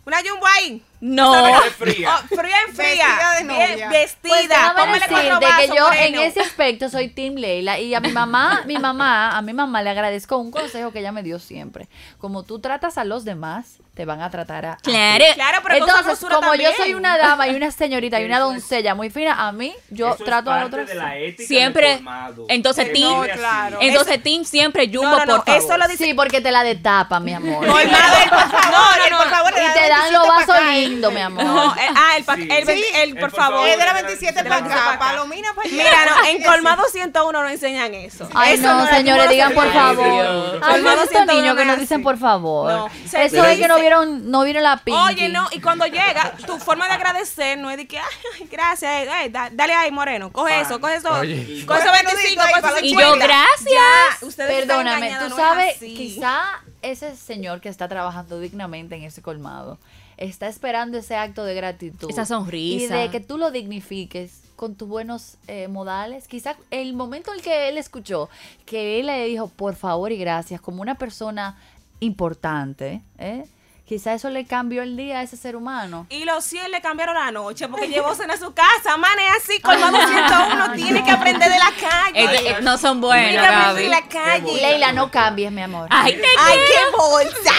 Una 0.05 0.17
jumbo 0.17 0.45
ahí. 0.45 0.83
No. 0.99 1.61
Fría. 1.79 2.17
Oh, 2.17 2.35
fría 2.35 2.57
en 2.67 2.75
fría. 2.75 3.05
Vestida 3.07 3.31
de 3.39 3.43
Bien 3.45 3.71
novia. 3.71 3.89
vestida. 3.89 4.33
Pues 4.33 4.47
cuatro 4.49 4.93
decirte 4.93 5.45
que 5.61 5.67
yo 5.77 5.83
moreno. 5.87 6.21
en 6.21 6.27
ese 6.27 6.41
aspecto 6.41 6.89
soy 6.89 7.07
Team 7.07 7.35
Leila 7.35 7.79
y 7.79 7.95
a 7.95 8.01
mi 8.01 8.09
mamá, 8.11 8.63
mi 8.67 8.77
mamá, 8.77 9.37
a 9.37 9.41
mi 9.41 9.53
mamá 9.53 9.81
le 9.81 9.89
agradezco 9.91 10.35
un 10.35 10.51
consejo 10.51 10.91
que 10.91 10.99
ella 10.99 11.13
me 11.13 11.23
dio 11.23 11.39
siempre. 11.39 11.87
Como 12.17 12.43
tú 12.43 12.59
tratas 12.59 12.97
a 12.97 13.05
los 13.05 13.23
demás, 13.23 13.77
te 13.93 14.05
van 14.05 14.21
a 14.23 14.29
tratar 14.31 14.65
a, 14.65 14.73
a 14.73 14.77
ti. 14.77 14.89
Claro. 14.89 15.23
Claro, 15.35 15.59
pero 15.61 15.75
Entonces, 15.85 16.19
como 16.27 16.55
yo 16.55 16.69
soy 16.75 16.95
una 16.95 17.15
dama 17.15 17.47
y 17.47 17.55
una 17.55 17.69
señorita 17.69 18.19
y 18.19 18.25
una 18.25 18.39
doncella 18.39 18.95
muy 18.95 19.11
fina, 19.11 19.47
a 19.47 19.51
mí 19.51 19.71
yo 19.91 20.07
Eso 20.07 20.15
es 20.19 20.25
trato 20.25 20.49
a 20.51 20.61
parte 20.61 20.65
otros. 20.75 20.87
de 20.87 20.95
la 20.95 21.15
ética 21.17 21.47
Siempre. 21.47 22.01
Entonces, 22.47 22.91
Tim- 22.91 23.23
claro. 23.33 23.77
Entonces, 23.81 24.23
Team 24.23 24.45
siempre 24.45 24.87
jumbo, 24.87 25.03
No, 25.03 25.17
no, 25.19 25.25
no, 25.25 25.35
por 25.37 25.45
favor. 25.45 25.61
eso 25.63 25.77
lo 25.77 25.87
dice. 25.87 26.05
Sí, 26.05 26.13
porque 26.15 26.41
te 26.41 26.51
la 26.51 26.63
destapa, 26.63 27.19
mi 27.19 27.33
amor. 27.35 27.67
Colmado, 27.67 27.83
él, 28.23 28.29
por 28.29 28.39
favor, 28.39 28.71
No, 28.71 29.09
no, 29.11 29.17
por 29.17 29.27
no. 29.27 29.31
favor, 29.35 29.51
y 29.51 29.55
te 29.55 29.61
el 29.83 29.89
dan 29.89 30.01
27 30.01 30.11
los 30.13 30.27
vasos 30.27 30.65
lindos, 30.73 31.13
mi 31.13 31.21
amor. 31.21 31.43
No, 31.45 31.75
el- 31.75 31.93
ah, 31.95 32.13
el, 32.17 32.23
pa- 32.23 32.35
Sí. 32.35 32.47
el, 32.49 32.65
Sí. 32.65 32.85
el, 32.95 33.09
El 33.09 33.11
por 33.19 33.29
por 33.29 33.39
favor. 33.39 33.67
Es 33.67 33.77
de 33.77 33.85
la 33.85 33.93
de 33.93 34.01
la 34.01 34.07
27 34.07 34.43
de 34.43 34.49
para 34.49 34.55
acá, 34.55 34.67
27 34.69 34.97
pa' 34.97 35.05
acá. 35.05 35.11
palomina 35.11 35.53
para 35.53 35.67
allá. 35.69 35.77
Mira, 35.83 36.05
no, 36.07 36.27
en 36.29 36.43
Colmado 36.51 36.83
101 36.91 37.43
no 37.43 37.47
enseñan 37.47 37.93
eso. 37.93 38.27
Ay, 38.33 38.55
Eso 38.55 38.73
no, 38.73 38.87
señores, 38.87 39.29
digan 39.29 39.53
por 39.53 39.71
favor. 39.71 40.59
Colmado 40.61 40.81
no, 40.81 41.03
estos 41.03 41.09
101 41.09 41.33
niños 41.41 41.57
que 41.57 41.65
no 41.65 41.75
dicen 41.77 42.01
por 42.01 42.17
favor. 42.17 42.71
No, 42.71 42.87
Eso 43.05 43.45
es 43.45 43.59
que 43.59 43.67
no 43.67 43.82
vieron, 43.84 44.31
no 44.31 44.43
vieron 44.43 44.63
la 44.63 44.77
pinky. 44.77 44.99
Oye, 44.99 45.29
no, 45.29 45.47
y 45.51 45.59
cuando 45.61 45.86
llega, 45.86 46.36
tu 46.47 46.57
forma 46.57 46.88
de 46.88 46.93
agradecer 46.93 47.57
no 47.57 47.69
es 47.69 47.77
de 47.77 47.88
que, 47.88 47.99
ay, 47.99 48.05
ay, 48.39 48.47
gracias, 48.51 48.91
eh, 49.07 49.29
da- 49.29 49.49
dale 49.51 49.73
ahí, 49.73 49.91
Moreno, 49.91 50.31
coge 50.31 50.53
Pan. 50.53 50.61
eso, 50.65 50.81
coge 50.81 50.95
eso. 50.95 51.11
Oye. 51.13 51.65
Coge 51.65 51.79
esos 51.81 51.91
25, 51.91 52.41
ahí 52.41 52.53
coge 52.61 52.73
la 52.73 52.81
Y 52.81 52.89
50. 52.89 53.09
yo, 53.09 53.15
gracias. 53.23 54.36
Ya, 54.38 54.45
Perdóname, 54.47 55.15
tú 55.21 55.29
no 55.29 55.36
sabes, 55.36 55.77
quizá 55.79 56.41
ese 56.81 57.15
señor 57.15 57.61
que 57.61 57.69
está 57.69 57.88
trabajando 57.88 58.39
dignamente 58.39 58.95
en 58.95 59.03
ese 59.03 59.21
colmado 59.21 59.77
está 60.17 60.47
esperando 60.47 60.97
ese 60.97 61.15
acto 61.15 61.43
de 61.43 61.55
gratitud. 61.55 62.09
Esa 62.09 62.25
sonrisa. 62.25 62.97
Y 62.97 63.01
de 63.03 63.09
que 63.09 63.19
tú 63.19 63.38
lo 63.38 63.51
dignifiques 63.51 64.41
con 64.55 64.75
tus 64.75 64.88
buenos 64.88 65.38
eh, 65.47 65.67
modales. 65.67 66.27
Quizá 66.27 66.55
el 66.71 66.93
momento 66.93 67.34
en 67.34 67.41
que 67.41 67.67
él 67.67 67.77
escuchó 67.77 68.29
que 68.65 68.99
él 68.99 69.07
le 69.07 69.25
dijo 69.25 69.47
por 69.49 69.75
favor 69.75 70.11
y 70.11 70.17
gracias 70.17 70.61
como 70.61 70.81
una 70.81 70.95
persona 70.95 71.57
importante, 71.99 73.01
¿eh? 73.17 73.45
Quizá 73.86 74.13
eso 74.13 74.29
le 74.29 74.45
cambió 74.45 74.81
el 74.84 74.95
día 74.97 75.19
a 75.19 75.23
ese 75.23 75.38
ser 75.38 75.55
humano. 75.55 76.07
Y 76.09 76.25
los 76.25 76.43
100 76.45 76.71
le 76.71 76.81
cambiaron 76.81 77.15
la 77.15 77.31
noche 77.31 77.67
porque 77.67 77.88
llevó 77.88 78.15
cena 78.15 78.34
a 78.34 78.38
su 78.38 78.53
casa. 78.53 78.97
Man, 78.97 79.11
es 79.19 79.43
así, 79.43 79.59
colmado 79.61 79.97
101. 79.97 80.73
Tiene 80.73 81.03
que 81.03 81.11
aprender 81.11 81.51
de 81.51 81.59
la 81.59 81.71
calle. 81.79 82.23
Eh, 82.23 82.49
eh, 82.49 82.57
no 82.61 82.77
son 82.77 83.01
buenos, 83.01 83.43
Gaby. 83.45 83.84
de 83.84 83.89
la 83.89 84.01
calle. 84.07 84.53
Leila, 84.61 84.91
no 84.93 85.11
cambies, 85.11 85.51
mi 85.51 85.61
amor. 85.61 85.88
Ay, 85.91 86.13
te 86.13 86.27
¡Ay, 86.39 86.57
qué 86.67 86.97
bolsa! 86.97 87.51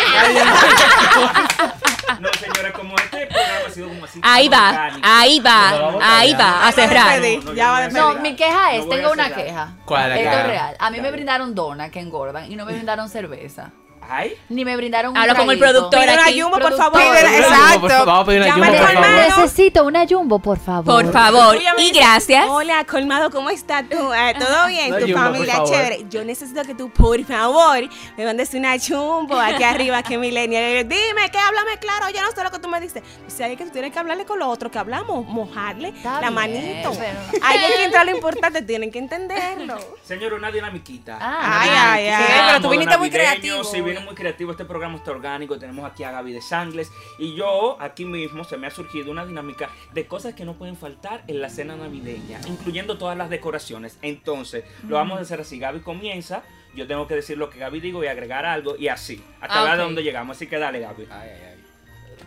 No, 2.20 2.28
señora, 2.34 2.72
como 2.72 2.96
este 2.96 3.26
programa 3.26 3.66
ha 3.66 3.70
sido 3.70 3.88
como 3.88 4.04
así. 4.04 4.20
Ahí 4.22 4.48
va, 4.48 4.68
orgánico. 4.70 5.00
ahí 5.08 5.40
va, 5.40 6.18
ahí 6.18 6.34
va, 6.34 6.66
a 6.68 6.72
cerrar. 6.72 7.20
No, 7.20 7.52
No, 7.52 7.90
cerrar. 7.90 8.20
mi 8.20 8.36
queja 8.36 8.74
es, 8.74 8.84
No 8.86 8.94
tengo 8.94 9.12
una 9.12 9.28
cerrar. 9.28 9.44
queja. 9.44 9.68
¿Cuál 9.84 10.12
es 10.12 10.24
la 10.24 10.30
Esto 10.30 10.38
es 10.40 10.46
real. 10.46 10.76
A 10.78 10.90
mí 10.90 11.00
me 11.00 11.10
brindaron 11.10 11.54
donas 11.54 11.90
que 11.90 12.00
engordan 12.00 12.50
y 12.50 12.56
no 12.56 12.64
me 12.66 12.72
brindaron 12.72 13.08
cerveza. 13.08 13.70
Ay, 14.08 14.36
Ni 14.48 14.64
me 14.64 14.76
brindaron 14.76 15.12
un 15.12 15.16
Habla 15.16 15.34
con 15.34 15.50
el 15.50 15.58
productor 15.58 16.00
Pide 16.00 16.12
una. 16.12 16.24
Jumbo, 16.42 16.58
por 16.58 16.76
favor. 16.76 17.00
Exacto. 17.00 17.80
jumbo, 17.80 17.88
Vamos 17.88 18.22
a 18.22 18.24
pedir 18.26 18.40
una 18.42 18.50
Llama 18.50 18.66
jumbo, 18.66 18.84
al 18.86 18.94
por 18.94 19.04
favor. 19.04 19.38
Necesito 19.40 19.84
una 19.84 20.06
jumbo, 20.06 20.38
por 20.38 20.58
favor. 20.58 20.84
Por 21.04 21.12
favor. 21.12 21.56
Y 21.78 21.90
gracias. 21.90 22.46
Hola, 22.48 22.84
colmado, 22.84 23.30
¿cómo 23.30 23.50
estás 23.50 23.84
tú? 23.88 24.12
Eh, 24.12 24.34
¿Todo 24.38 24.66
bien? 24.68 24.88
Una 24.92 24.98
tu 25.00 25.06
jumbo, 25.06 25.20
familia, 25.20 25.64
chévere. 25.64 26.06
Yo 26.10 26.24
necesito 26.24 26.62
que 26.62 26.74
tú, 26.74 26.90
por 26.90 27.22
favor, 27.24 27.78
me 28.16 28.24
mandes 28.24 28.52
una 28.54 28.78
chumbo 28.78 29.38
aquí 29.38 29.62
arriba, 29.62 30.02
que 30.02 30.18
millennial. 30.18 30.88
Dime, 30.88 31.30
que 31.30 31.38
háblame 31.38 31.78
claro, 31.78 32.08
yo 32.10 32.22
no 32.22 32.30
sé 32.32 32.42
lo 32.44 32.50
que 32.50 32.58
tú 32.58 32.68
me 32.68 32.80
dices. 32.80 33.02
O 33.26 33.30
sea, 33.30 33.48
es 33.48 33.56
que 33.56 33.64
tú 33.64 33.70
tienes 33.70 33.92
que 33.92 33.98
hablarle 33.98 34.24
con 34.24 34.38
lo 34.38 34.48
otro 34.48 34.70
que 34.70 34.78
hablamos, 34.78 35.26
mojarle 35.26 35.88
Está 35.88 36.14
la 36.20 36.30
bien, 36.30 36.34
manito. 36.34 36.92
pero- 36.98 37.44
Ahí 37.44 37.58
hay 37.58 37.72
que 37.74 37.84
entrar 37.84 38.04
lo 38.06 38.12
importante, 38.14 38.62
tienen 38.62 38.90
que 38.90 38.98
entenderlo. 38.98 39.78
señor, 40.04 40.34
una 40.34 40.50
dinamiquita. 40.50 41.18
Ah, 41.20 41.60
Ay, 41.62 41.70
ay, 41.74 42.08
ay. 42.08 42.24
Sí, 42.26 42.32
pero 42.46 42.60
tú 42.60 42.68
viniste 42.70 42.98
muy 42.98 43.10
creativo. 43.10 43.64
Sí, 43.64 43.80
viene 43.94 44.04
muy 44.06 44.14
creativo. 44.14 44.50
Este 44.50 44.64
programa 44.64 44.96
está 44.96 45.10
orgánico. 45.10 45.58
Tenemos 45.58 45.84
aquí 45.90 46.02
a 46.04 46.10
Gaby 46.10 46.32
de 46.32 46.40
Sangles. 46.42 46.90
Y 47.18 47.34
yo, 47.34 47.76
aquí 47.80 48.04
mismo, 48.04 48.44
se 48.44 48.56
me 48.56 48.66
ha 48.66 48.70
surgido 48.70 49.10
una 49.10 49.24
dinámica 49.24 49.70
de 49.92 50.06
cosas 50.06 50.34
que 50.34 50.44
no 50.44 50.54
pueden 50.54 50.76
faltar 50.76 51.22
en 51.26 51.40
la 51.40 51.48
cena 51.48 51.76
navideña, 51.76 52.40
incluyendo 52.46 52.98
todas 52.98 53.16
las 53.16 53.30
decoraciones. 53.30 53.98
Entonces, 54.02 54.64
lo 54.88 54.96
vamos 54.96 55.18
a 55.18 55.22
hacer 55.22 55.40
así. 55.40 55.58
Gaby 55.58 55.80
comienza. 55.80 56.42
Yo 56.74 56.86
tengo 56.88 57.06
que 57.06 57.14
decir 57.14 57.38
lo 57.38 57.50
que 57.50 57.58
Gaby 57.60 57.80
digo 57.80 58.02
y 58.02 58.08
agregar 58.08 58.44
algo. 58.44 58.76
Y 58.76 58.88
así. 58.88 59.22
Hasta 59.40 59.60
Ah, 59.60 59.62
ver 59.62 59.72
ok. 59.72 59.76
de 59.78 59.82
dónde 59.84 60.02
llegamos. 60.02 60.36
Así 60.36 60.46
que 60.48 60.58
dale, 60.58 60.80
Gaby. 60.80 61.06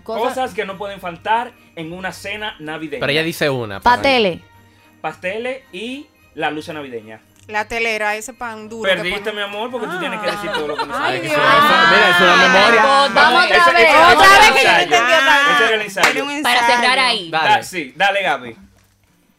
Cosa- 0.04 0.20
Cosas 0.30 0.54
que 0.54 0.66
no 0.66 0.78
pueden 0.78 1.02
faltar 1.02 1.52
en 1.76 1.92
una 1.92 2.14
cena 2.14 2.56
navideña. 2.60 3.02
Pero 3.02 3.12
ella 3.12 3.24
dice 3.24 3.50
una. 3.50 3.82
Patele. 3.82 4.42
Pasteles 5.02 5.64
y 5.74 6.08
la 6.34 6.50
luz 6.50 6.70
navideña. 6.70 7.22
La 7.48 7.66
telera, 7.66 8.16
ese 8.16 8.34
pan 8.34 8.68
duro. 8.68 8.90
Perdiste, 8.92 9.32
mi 9.32 9.42
amor, 9.42 9.72
porque 9.72 9.88
tú 9.88 9.94
Ah. 9.96 10.00
tienes 10.00 10.20
que 10.20 10.32
decir 10.32 10.52
todo 10.52 10.68
lo 10.68 10.76
que 10.76 10.86
no 10.86 10.94
Ay, 10.94 11.00
sabes. 11.00 11.14
Ay, 11.14 11.22
que 11.22 11.28
Dios. 11.28 11.38
eso- 11.40 11.48
eso- 11.58 11.88
Mira, 11.92 12.10
es 12.10 12.22
una 12.22 12.34
Ah, 12.34 12.48
memoria. 12.48 12.84
vamos 12.84 13.14
Vamos, 13.14 13.46
otra 13.46 13.58
ese- 13.58 13.72
vez. 13.72 13.90
Otra 13.96 14.40
vez 14.40 14.52
que 14.52 14.64
yo 14.64 14.72
no 14.72 14.80
entendía 14.80 15.22
nada. 15.22 15.54
Ese 15.56 15.64
era 15.66 15.76
el 15.76 15.82
ensayo. 15.82 16.26
Para 16.44 16.68
cerrar 16.68 17.00
ahí. 17.00 17.30
Dale. 17.32 17.50
Da- 17.50 17.64
sí, 17.64 17.94
dale, 17.96 18.22
Gaby. 18.24 18.58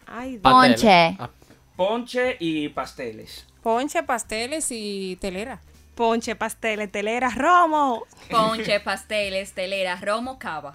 Ay. 0.07 0.39
Ponche. 0.39 1.17
Ah, 1.21 1.29
Ponche 1.77 2.37
y 2.41 2.69
pasteles. 2.71 3.47
Ponche, 3.63 4.03
pasteles 4.03 4.67
y 4.71 5.17
telera. 5.21 5.61
Ponche, 5.95 6.35
pasteles, 6.35 6.91
telera, 6.91 7.29
romo. 7.31 8.05
Ponche, 8.31 8.81
pasteles, 8.81 9.53
teleras, 9.53 10.01
romo, 10.01 10.39
cava. 10.39 10.73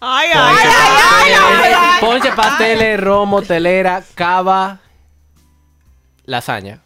Ay, 0.00 0.30
Ponche, 0.32 0.68
pasteles, 0.68 2.00
ponche, 2.00 2.32
pasteles, 2.32 3.00
romo, 3.00 3.42
telera, 3.42 4.02
cava, 4.14 4.78
lasaña. 6.30 6.78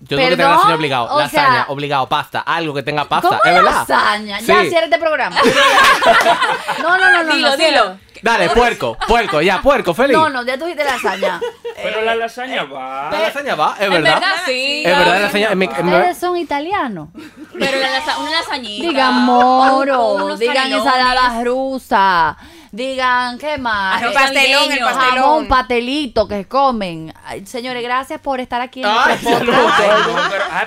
Yo 0.00 0.18
creo 0.18 0.28
que 0.30 0.36
Perdón, 0.36 0.52
lasaña 0.56 0.74
obligado. 0.74 1.14
o 1.14 1.18
lasaña, 1.18 1.52
sea- 1.54 1.64
obligado. 1.68 2.08
Pasta, 2.08 2.40
algo 2.40 2.74
que 2.74 2.82
tenga 2.82 3.06
pasta. 3.06 3.28
¿Cómo 3.28 3.40
es 3.42 3.54
verdad. 3.54 3.72
lasaña? 3.88 4.40
Ya 4.40 4.60
Sí. 4.62 4.68
cierra 4.68 4.84
este 4.84 4.98
programa. 4.98 5.36
no, 6.82 6.98
no, 6.98 7.10
no, 7.12 7.22
no. 7.24 7.34
Dilo, 7.34 7.50
no, 7.50 7.56
dilo. 7.56 7.98
Dale, 8.22 8.48
puerco, 8.50 8.96
puerco, 9.06 9.40
ya, 9.42 9.60
puerco, 9.60 9.92
feliz. 9.94 10.16
No, 10.16 10.28
no, 10.30 10.44
ya 10.44 10.56
tú 10.58 10.64
dijiste 10.64 10.84
lasaña. 10.84 11.40
Pero 11.82 12.02
la 12.02 12.14
lasaña 12.14 12.64
va. 12.64 13.10
La 13.10 13.18
lasaña 13.20 13.54
va, 13.54 13.76
es 13.78 13.90
verdad. 13.90 14.14
verdad, 14.14 14.34
sí. 14.46 14.82
Es 14.84 14.98
verdad, 14.98 15.14
la 15.14 15.20
lasaña. 15.20 15.48
Ustedes 15.52 16.18
son 16.18 16.36
italianos. 16.36 17.08
Pero 17.58 17.78
la 17.78 17.90
lasa- 17.90 18.18
una 18.18 18.30
lasañita. 18.30 18.88
Digan 18.88 19.14
moro, 19.22 20.36
digan 20.36 20.70
ensaladas 20.72 21.44
rusas, 21.44 22.36
digan, 22.74 23.38
¿qué 23.38 23.56
más? 23.56 24.02
Arroz 24.02 24.10
Eh, 24.12 24.14
pastelón, 24.14 24.72
el 24.72 24.78
pastelón. 24.80 25.14
Jamón, 25.14 25.48
patelito 25.48 26.26
que 26.26 26.44
comen. 26.46 27.14
Ay, 27.24 27.46
señores, 27.46 27.82
gracias 27.82 28.20
por 28.20 28.40
estar 28.40 28.60
aquí 28.60 28.80
en 28.80 28.86
Ay, 28.88 29.16
no, 29.22 29.38
pero- 29.38 29.52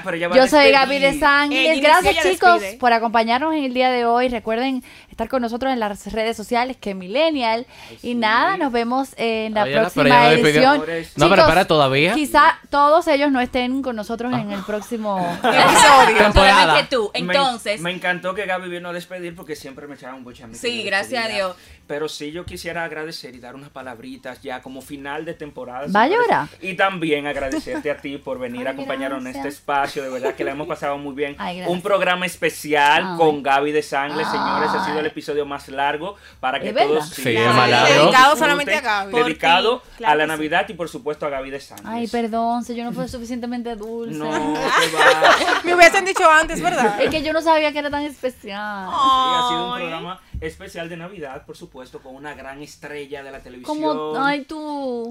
pero 0.03 0.35
Yo 0.35 0.47
soy. 0.47 0.71
Gaby 0.71 0.99
de 0.99 1.19
Sangres. 1.19 1.77
Ella 1.77 2.01
Gracias 2.01 2.25
chicos 2.25 2.61
por 2.79 2.93
acompañarnos 2.93 3.53
en 3.53 3.65
el 3.65 3.73
día 3.73 3.89
de 3.91 4.05
hoy. 4.05 4.29
Recuerden 4.29 4.83
estar 5.17 5.29
con 5.29 5.41
nosotros 5.41 5.73
en 5.73 5.79
las 5.79 6.13
redes 6.13 6.37
sociales 6.37 6.77
que 6.77 6.93
Millennial. 6.93 7.65
Y 8.03 8.13
nada, 8.13 8.55
nos 8.55 8.71
vemos 8.71 9.09
en 9.17 9.55
la 9.55 9.63
Ay, 9.63 9.71
pero 9.71 9.81
próxima 9.81 10.31
edición. 10.31 10.77
No, 10.77 10.83
pero 10.85 11.03
Chicos, 11.07 11.39
espera, 11.39 11.65
¿todavía? 11.65 12.13
Quizá 12.13 12.59
todos 12.69 13.07
ellos 13.07 13.31
no 13.31 13.41
estén 13.41 13.81
con 13.81 13.95
nosotros 13.95 14.31
en 14.33 14.51
el 14.51 14.61
próximo 14.61 15.17
Episodio. 15.43 16.17
Temporada. 16.19 16.87
Tú. 16.87 17.09
Entonces, 17.15 17.81
Me, 17.81 17.91
encantó 17.91 18.35
que 18.35 18.45
Gaby 18.45 18.69
vino 18.69 18.89
a 18.89 18.93
despedir 18.93 19.35
porque 19.35 19.55
siempre 19.55 19.87
me 19.87 19.95
echaba 19.95 20.13
un 20.13 20.23
boche 20.23 20.43
a 20.43 20.47
mí. 20.47 20.53
que 20.53 20.59
Sí, 20.59 20.83
gracias 20.83 21.25
a. 21.25 21.27
Dios. 21.29 21.55
Pero 21.87 22.09
sí, 22.09 22.31
yo 22.31 22.45
quisiera 22.45 22.83
agradecer 22.83 23.33
y 23.33 23.39
dar 23.39 23.55
unas 23.55 23.69
palabritas 23.69 24.41
ya 24.41 24.61
como 24.61 24.81
final 24.81 25.25
de 25.25 25.33
temporada. 25.33 25.87
¿Va 25.95 26.03
a 26.03 26.07
llorar? 26.07 26.47
Y 26.61 26.75
también 26.75 27.25
agradecerte 27.25 27.89
a 27.89 27.97
ti 27.97 28.17
por 28.17 28.37
venir 28.37 28.67
a 28.67 28.71
acompañarnos 28.71 29.21
en 29.21 29.27
este 29.27 29.47
espacio. 29.47 30.03
De 30.03 30.09
verdad 30.09 30.35
que 30.35 30.43
la 30.43 30.51
hemos 30.51 30.67
pasado 30.67 30.97
muy 30.97 31.15
bien. 31.15 31.35
Ay, 31.39 31.57
gracias. 31.57 31.73
un 31.75 31.81
programa 31.81 32.25
especial 32.25 33.03
Ay. 33.13 33.17
con 33.17 33.41
Gaby 33.41 33.71
de 33.71 33.81
Sangre, 33.81 34.23
Ay. 34.23 34.31
señores. 34.31 34.69
Ha 34.69 34.85
sido 34.85 34.99
el 34.99 35.06
episodio 35.07 35.45
más 35.45 35.67
largo 35.69 36.15
para 36.39 36.59
que 36.59 36.73
todos 36.73 37.09
Sí, 37.09 37.35
es 37.35 37.55
más 37.55 37.69
largo. 37.69 38.03
Dedicado 38.03 38.35
solamente 38.35 38.75
a 38.75 38.81
Gaby. 38.81 39.13
Dedicado 39.13 39.79
ti, 39.79 39.89
claro 39.97 40.13
a 40.13 40.15
la 40.15 40.23
que 40.23 40.31
sí. 40.31 40.37
Navidad 40.37 40.65
y 40.69 40.73
por 40.73 40.89
supuesto 40.89 41.25
a 41.25 41.29
Gaby 41.29 41.49
de 41.49 41.59
Sangre. 41.59 41.85
Ay, 41.87 42.07
perdón, 42.07 42.63
si 42.63 42.75
yo 42.75 42.83
no 42.83 42.91
fui 42.93 43.07
suficientemente 43.07 43.75
dulce. 43.75 44.17
No, 44.17 44.29
va. 44.53 45.35
Me 45.63 45.75
hubiesen 45.75 46.05
dicho 46.05 46.29
antes, 46.29 46.61
¿verdad? 46.61 47.01
Es 47.01 47.09
que 47.09 47.23
yo 47.23 47.33
no 47.33 47.41
sabía 47.41 47.71
que 47.71 47.79
era 47.79 47.89
tan 47.89 48.03
especial. 48.03 48.87
Sí, 48.89 48.95
ha 48.95 49.47
sido 49.49 49.71
un 49.71 49.77
programa 49.77 50.21
especial 50.41 50.89
de 50.89 50.97
Navidad, 50.97 51.45
por 51.45 51.57
supuesto, 51.57 51.99
con 51.99 52.15
una 52.15 52.33
gran 52.33 52.61
estrella 52.61 53.23
de 53.23 53.31
la 53.31 53.39
televisión. 53.39 53.81
Como, 53.81 54.17
ay, 54.17 54.45
tú. 54.45 55.09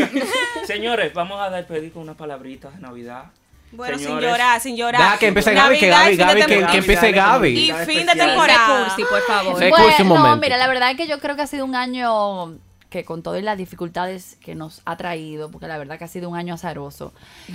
Señores, 0.66 1.12
vamos 1.14 1.40
a 1.40 1.50
despedir 1.50 1.92
con 1.92 2.02
unas 2.02 2.16
palabritas 2.16 2.74
de 2.74 2.80
Navidad. 2.80 3.26
Bueno, 3.72 3.98
sin 3.98 4.18
llorar, 4.18 4.60
sin 4.60 4.76
llorar. 4.76 5.18
Que 5.18 5.28
empiece 5.28 5.52
Gaby, 5.52 5.78
que 5.78 5.88
Gaby, 5.88 6.16
Gaby, 6.16 6.42
empiece 6.78 7.12
Gaby. 7.12 7.48
Y 7.48 7.72
fin 7.86 8.06
de 8.06 8.14
temporada. 8.14 8.84
Cursi, 8.84 9.02
por 9.04 9.22
favor. 9.22 9.52
Pues, 9.58 9.70
cursi 9.70 10.02
un 10.02 10.08
no, 10.08 10.36
mira, 10.36 10.56
la 10.56 10.68
verdad 10.68 10.90
es 10.90 10.96
que 10.96 11.06
yo 11.06 11.18
creo 11.18 11.36
que 11.36 11.42
ha 11.42 11.46
sido 11.46 11.64
un 11.64 11.74
año 11.74 12.58
que 12.90 13.04
con 13.04 13.22
todas 13.22 13.42
las 13.42 13.58
dificultades 13.58 14.38
que 14.42 14.54
nos 14.54 14.80
ha 14.86 14.96
traído, 14.96 15.50
porque 15.50 15.66
la 15.66 15.76
verdad 15.76 15.98
que 15.98 16.04
ha 16.04 16.08
sido 16.08 16.30
un 16.30 16.36
año 16.36 16.54
azaroso, 16.54 17.12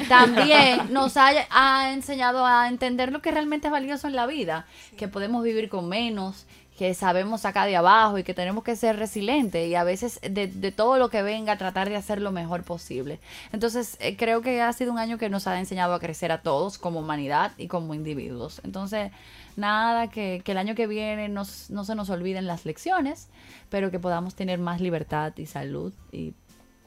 también 0.08 0.82
nos 0.94 1.18
ha, 1.18 1.32
ha 1.50 1.92
enseñado 1.92 2.46
a 2.46 2.68
entender 2.68 3.12
lo 3.12 3.22
que 3.22 3.32
realmente 3.32 3.68
es 3.68 3.72
valioso 3.72 4.08
en 4.08 4.16
la 4.16 4.28
vida, 4.28 4.68
que 4.96 5.08
podemos 5.08 5.44
vivir 5.44 5.70
con 5.70 5.90
menos, 5.90 6.46
que 6.78 6.94
sabemos 6.96 7.42
sacar 7.42 7.68
de 7.68 7.76
abajo 7.76 8.18
y 8.18 8.24
que 8.24 8.34
tenemos 8.34 8.64
que 8.64 8.76
ser 8.76 8.98
resilientes 8.98 9.68
y 9.68 9.76
a 9.76 9.84
veces 9.84 10.20
de, 10.22 10.48
de 10.48 10.72
todo 10.72 10.98
lo 10.98 11.10
que 11.10 11.22
venga 11.22 11.58
tratar 11.58 11.88
de 11.90 11.96
hacer 11.96 12.20
lo 12.20 12.32
mejor 12.32 12.64
posible. 12.64 13.20
Entonces 13.52 13.96
eh, 14.00 14.18
creo 14.18 14.42
que 14.42 14.62
ha 14.62 14.74
sido 14.74 14.92
un 14.92 14.98
año 14.98 15.18
que 15.18 15.30
nos 15.30 15.46
ha 15.48 15.60
enseñado 15.60 15.94
a 15.94 16.00
crecer 16.00 16.32
a 16.32 16.42
todos 16.42 16.78
como 16.78 17.00
humanidad 17.02 17.52
y 17.58 17.68
como 17.68 17.94
individuos. 17.94 18.60
Entonces 18.64 19.12
nada, 19.56 20.10
que, 20.10 20.42
que 20.44 20.52
el 20.54 20.58
año 20.58 20.74
que 20.74 20.88
viene 20.88 21.30
nos- 21.30 21.70
no 21.70 21.84
se 21.86 21.94
nos 21.96 22.10
olviden 22.10 22.48
las 22.48 22.66
lecciones, 22.66 23.30
pero 23.70 23.92
que 23.92 24.00
podamos 24.00 24.34
tener 24.36 24.58
más 24.60 24.82
libertad 24.82 25.34
y 25.38 25.46
salud 25.46 25.94
y, 26.12 26.34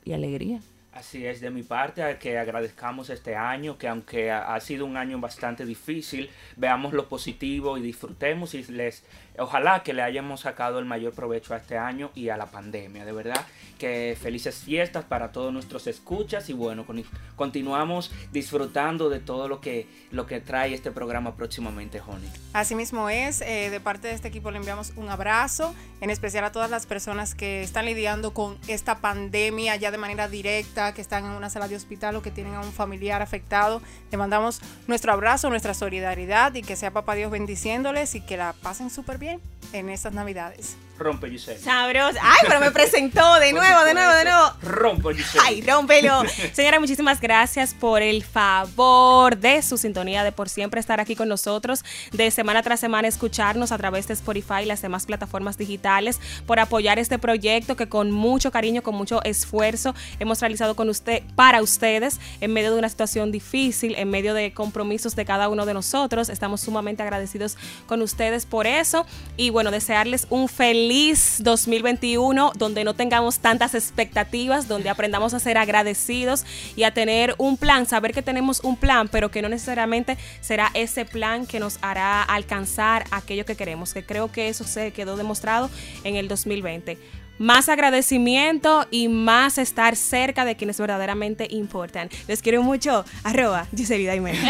y 0.04 0.12
alegría. 0.14 0.60
Así 0.92 1.26
es, 1.26 1.42
de 1.42 1.50
mi 1.50 1.62
parte, 1.62 2.16
que 2.18 2.38
agradezcamos 2.38 3.10
este 3.10 3.36
año, 3.36 3.76
que 3.76 3.86
aunque 3.86 4.30
ha 4.30 4.58
sido 4.60 4.86
un 4.86 4.96
año 4.96 5.18
bastante 5.20 5.66
difícil, 5.66 6.30
veamos 6.56 6.94
lo 6.94 7.06
positivo 7.06 7.76
y 7.76 7.82
disfrutemos 7.82 8.54
y 8.54 8.62
les, 8.72 9.04
ojalá 9.38 9.82
que 9.82 9.92
le 9.92 10.02
hayamos 10.02 10.40
sacado 10.40 10.78
el 10.78 10.84
mayor 10.84 11.12
provecho 11.12 11.54
a 11.54 11.58
este 11.58 11.78
año 11.78 12.10
y 12.14 12.28
a 12.28 12.36
la 12.36 12.46
pandemia, 12.46 13.04
de 13.04 13.12
verdad, 13.12 13.46
que 13.78 14.16
felices 14.20 14.56
fiestas 14.64 15.04
para 15.04 15.32
todos 15.32 15.52
nuestros 15.52 15.86
escuchas 15.86 16.48
y 16.48 16.52
bueno, 16.54 16.86
con- 16.86 17.04
continuamos 17.36 18.10
disfrutando 18.32 19.10
de 19.10 19.20
todo 19.20 19.48
lo 19.48 19.60
que, 19.60 19.86
lo 20.10 20.26
que 20.26 20.40
trae 20.40 20.72
este 20.74 20.90
programa 20.90 21.36
próximamente, 21.36 22.00
Honey. 22.00 22.30
Así 22.52 22.74
mismo 22.74 23.10
es, 23.10 23.40
eh, 23.42 23.70
de 23.70 23.80
parte 23.80 24.08
de 24.08 24.14
este 24.14 24.28
equipo 24.28 24.50
le 24.50 24.58
enviamos 24.58 24.92
un 24.96 25.08
abrazo, 25.10 25.74
en 26.00 26.10
especial 26.10 26.44
a 26.44 26.52
todas 26.52 26.70
las 26.70 26.86
personas 26.86 27.34
que 27.34 27.62
están 27.62 27.86
lidiando 27.86 28.32
con 28.32 28.56
esta 28.68 28.98
pandemia 28.98 29.76
ya 29.76 29.90
de 29.90 29.98
manera 29.98 30.28
directa, 30.28 30.94
que 30.94 31.00
están 31.02 31.24
en 31.24 31.32
una 31.32 31.50
sala 31.50 31.68
de 31.68 31.76
hospital 31.76 32.16
o 32.16 32.22
que 32.22 32.30
tienen 32.30 32.54
a 32.54 32.60
un 32.60 32.72
familiar 32.72 33.20
afectado. 33.22 33.82
Le 34.10 34.16
mandamos 34.18 34.60
nuestro 34.86 35.12
abrazo, 35.12 35.50
nuestra 35.50 35.74
solidaridad 35.74 36.54
y 36.54 36.62
que 36.62 36.76
sea 36.76 36.90
Papá 36.92 37.14
Dios 37.14 37.30
bendiciéndoles 37.30 38.14
y 38.14 38.20
que 38.20 38.36
la 38.36 38.54
pasen 38.62 38.90
súper 38.90 39.18
bien 39.18 39.25
en 39.72 39.88
estas 39.88 40.12
Navidades. 40.12 40.76
Rompe, 40.98 41.30
Giselle. 41.30 41.60
Sabroso. 41.60 42.18
Ay, 42.22 42.38
pero 42.46 42.60
me 42.60 42.70
presentó 42.70 43.34
de 43.40 43.52
nuevo, 43.54 43.84
de 43.84 43.94
nuevo, 43.94 44.12
de 44.12 44.24
nuevo. 44.24 44.52
Rompe, 44.62 45.14
Giselle. 45.14 45.44
Ay, 45.46 45.60
rómpelo. 45.60 46.22
Señora, 46.52 46.80
muchísimas 46.80 47.20
gracias 47.20 47.74
por 47.74 48.02
el 48.02 48.24
favor 48.24 49.36
de 49.36 49.62
su 49.62 49.76
sintonía, 49.76 50.24
de 50.24 50.32
por 50.32 50.48
siempre 50.48 50.80
estar 50.80 51.00
aquí 51.00 51.16
con 51.16 51.28
nosotros, 51.28 51.84
de 52.12 52.30
semana 52.30 52.62
tras 52.62 52.80
semana 52.80 53.08
escucharnos 53.08 53.72
a 53.72 53.78
través 53.78 54.08
de 54.08 54.14
Spotify 54.14 54.62
y 54.62 54.66
las 54.66 54.82
demás 54.82 55.06
plataformas 55.06 55.58
digitales, 55.58 56.20
por 56.46 56.60
apoyar 56.60 56.98
este 56.98 57.18
proyecto 57.18 57.76
que 57.76 57.88
con 57.88 58.10
mucho 58.10 58.50
cariño, 58.50 58.82
con 58.82 58.94
mucho 58.94 59.22
esfuerzo 59.24 59.94
hemos 60.18 60.40
realizado 60.40 60.76
con 60.76 60.88
usted, 60.88 61.22
para 61.34 61.62
ustedes, 61.62 62.20
en 62.40 62.52
medio 62.52 62.72
de 62.72 62.78
una 62.78 62.88
situación 62.88 63.32
difícil, 63.32 63.94
en 63.96 64.10
medio 64.10 64.34
de 64.34 64.52
compromisos 64.52 65.14
de 65.16 65.24
cada 65.24 65.48
uno 65.48 65.66
de 65.66 65.74
nosotros. 65.74 66.28
Estamos 66.28 66.60
sumamente 66.62 67.02
agradecidos 67.02 67.56
con 67.86 68.02
ustedes 68.02 68.46
por 68.46 68.66
eso. 68.66 69.06
Y 69.36 69.50
bueno, 69.50 69.70
desearles 69.70 70.26
un 70.30 70.48
feliz 70.48 70.85
2021 70.88 72.52
donde 72.56 72.84
no 72.84 72.94
tengamos 72.94 73.38
tantas 73.38 73.74
expectativas, 73.74 74.68
donde 74.68 74.88
aprendamos 74.90 75.34
a 75.34 75.40
ser 75.40 75.58
agradecidos 75.58 76.44
y 76.76 76.84
a 76.84 76.92
tener 76.92 77.34
un 77.38 77.56
plan, 77.56 77.86
saber 77.86 78.12
que 78.12 78.22
tenemos 78.22 78.60
un 78.60 78.76
plan, 78.76 79.08
pero 79.08 79.30
que 79.30 79.42
no 79.42 79.48
necesariamente 79.48 80.16
será 80.40 80.70
ese 80.74 81.04
plan 81.04 81.46
que 81.46 81.60
nos 81.60 81.78
hará 81.82 82.22
alcanzar 82.22 83.04
aquello 83.10 83.44
que 83.44 83.56
queremos, 83.56 83.94
que 83.94 84.04
creo 84.04 84.30
que 84.30 84.48
eso 84.48 84.64
se 84.64 84.92
quedó 84.92 85.16
demostrado 85.16 85.70
en 86.04 86.16
el 86.16 86.28
2020 86.28 86.98
más 87.38 87.68
agradecimiento 87.68 88.86
y 88.90 89.08
más 89.08 89.58
estar 89.58 89.96
cerca 89.96 90.44
de 90.44 90.56
quienes 90.56 90.78
verdaderamente 90.78 91.46
importan. 91.50 92.08
Les 92.28 92.42
quiero 92.42 92.62
mucho. 92.62 93.04
Arroba 93.24 93.66
Giselle 93.76 94.06
Daimel. 94.06 94.36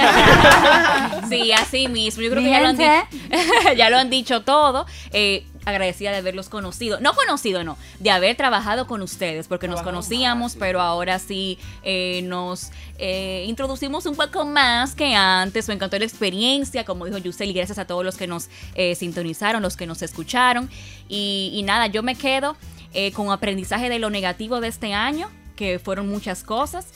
Sí, 1.29 1.53
así 1.53 1.89
mismo. 1.89 2.23
Yo 2.23 2.31
creo 2.31 2.43
que 2.43 2.51
ya 2.51 2.61
lo, 2.61 2.69
han 2.69 2.77
ya 3.77 3.91
lo 3.91 3.97
han 3.97 4.11
dicho 4.11 4.43
todo. 4.43 4.87
Eh, 5.13 5.45
agradecida 5.67 6.13
de 6.13 6.17
haberlos 6.17 6.49
conocido. 6.49 6.99
No 7.01 7.13
conocido, 7.15 7.63
no. 7.65 7.77
De 8.01 8.11
haber 8.11 8.37
trabajado 8.37 8.87
con 8.87 9.03
ustedes, 9.03 9.49
porque 9.49 9.69
nos 9.69 9.83
conocíamos, 9.83 10.43
más, 10.45 10.53
sí. 10.53 10.59
pero 10.59 10.81
ahora 10.81 11.19
sí 11.19 11.59
eh, 11.83 12.23
nos 12.23 12.71
eh, 12.99 13.45
introducimos 13.47 14.07
un 14.07 14.17
poco 14.17 14.47
más 14.47 14.95
que 14.95 15.15
antes. 15.15 15.69
Me 15.69 15.75
encantó 15.75 15.99
la 15.99 16.05
experiencia, 16.07 16.85
como 16.85 17.05
dijo 17.05 17.19
Yusel, 17.19 17.51
y 17.51 17.53
gracias 17.53 17.79
a 17.79 17.87
todos 17.87 18.05
los 18.05 18.17
que 18.17 18.27
nos 18.27 18.49
eh, 18.75 18.95
sintonizaron, 18.95 19.61
los 19.61 19.77
que 19.77 19.87
nos 19.87 20.01
escucharon. 20.01 20.71
Y, 21.09 21.51
y 21.53 21.63
nada, 21.63 21.89
yo 21.89 22.03
me 22.03 22.15
quedo 22.15 22.57
eh, 22.99 23.13
con 23.13 23.31
aprendizaje 23.31 23.91
de 23.91 23.99
lo 23.99 24.09
negativo 24.09 24.61
de 24.61 24.69
este 24.69 24.95
año, 24.95 25.29
que 25.55 25.79
fueron 25.79 26.09
muchas 26.09 26.43
cosas. 26.43 26.87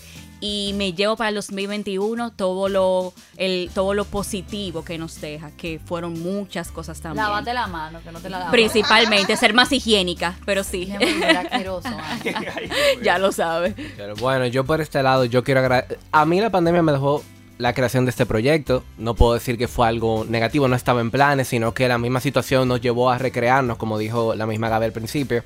Y 0.41 0.73
me 0.77 0.95
llevo 0.95 1.17
para 1.17 1.29
el 1.29 1.35
2021 1.35 2.33
todo 2.33 2.69
lo, 2.69 3.13
el, 3.37 3.71
todo 3.75 3.95
lo 3.95 4.07
positivo 4.07 4.85
que 4.85 4.97
nos 4.97 5.21
deja, 5.21 5.51
que 5.51 5.81
fueron 5.85 6.21
muchas 6.23 6.71
cosas 6.71 7.01
también. 7.01 7.25
Lávate 7.25 7.53
la 7.53 7.67
mano, 7.67 8.01
que 8.03 8.11
no 8.11 8.21
te 8.21 8.31
la 8.31 8.39
lavas. 8.39 8.53
Principalmente 8.53 9.37
ser 9.37 9.53
más 9.53 9.71
higiénica, 9.71 10.37
pero 10.47 10.65
sí, 10.65 10.87
mío. 10.87 10.99
ya 13.03 13.19
lo 13.19 13.33
sabes. 13.33 13.75
Pero 13.97 14.15
bueno, 14.17 14.47
yo 14.47 14.65
por 14.65 14.81
este 14.81 15.03
lado, 15.03 15.27
yo 15.27 15.45
quiero 15.45 15.61
agradecer. 15.61 15.99
A 16.13 16.25
mí 16.25 16.41
la 16.41 16.51
pandemia 16.51 16.83
me 16.83 16.93
dejó 16.93 17.23
la 17.61 17.75
creación 17.75 18.07
de 18.07 18.11
este 18.11 18.27
proyecto. 18.27 18.83
No 18.99 19.15
puedo 19.15 19.35
decir 19.35 19.59
que 19.59 19.69
fue 19.69 19.87
algo 19.87 20.25
negativo, 20.29 20.69
no 20.69 20.77
estaba 20.77 21.01
en 21.01 21.11
planes, 21.11 21.49
sino 21.49 21.75
que 21.75 21.89
la 21.89 21.99
misma 21.99 22.21
situación 22.21 22.69
nos 22.69 22.81
llevó 22.81 23.11
a 23.11 23.19
recrearnos, 23.19 23.77
como 23.77 23.99
dijo 23.99 24.35
la 24.35 24.47
misma 24.47 24.69
Gaby 24.69 24.87
al 24.87 24.93
principio. 24.93 25.45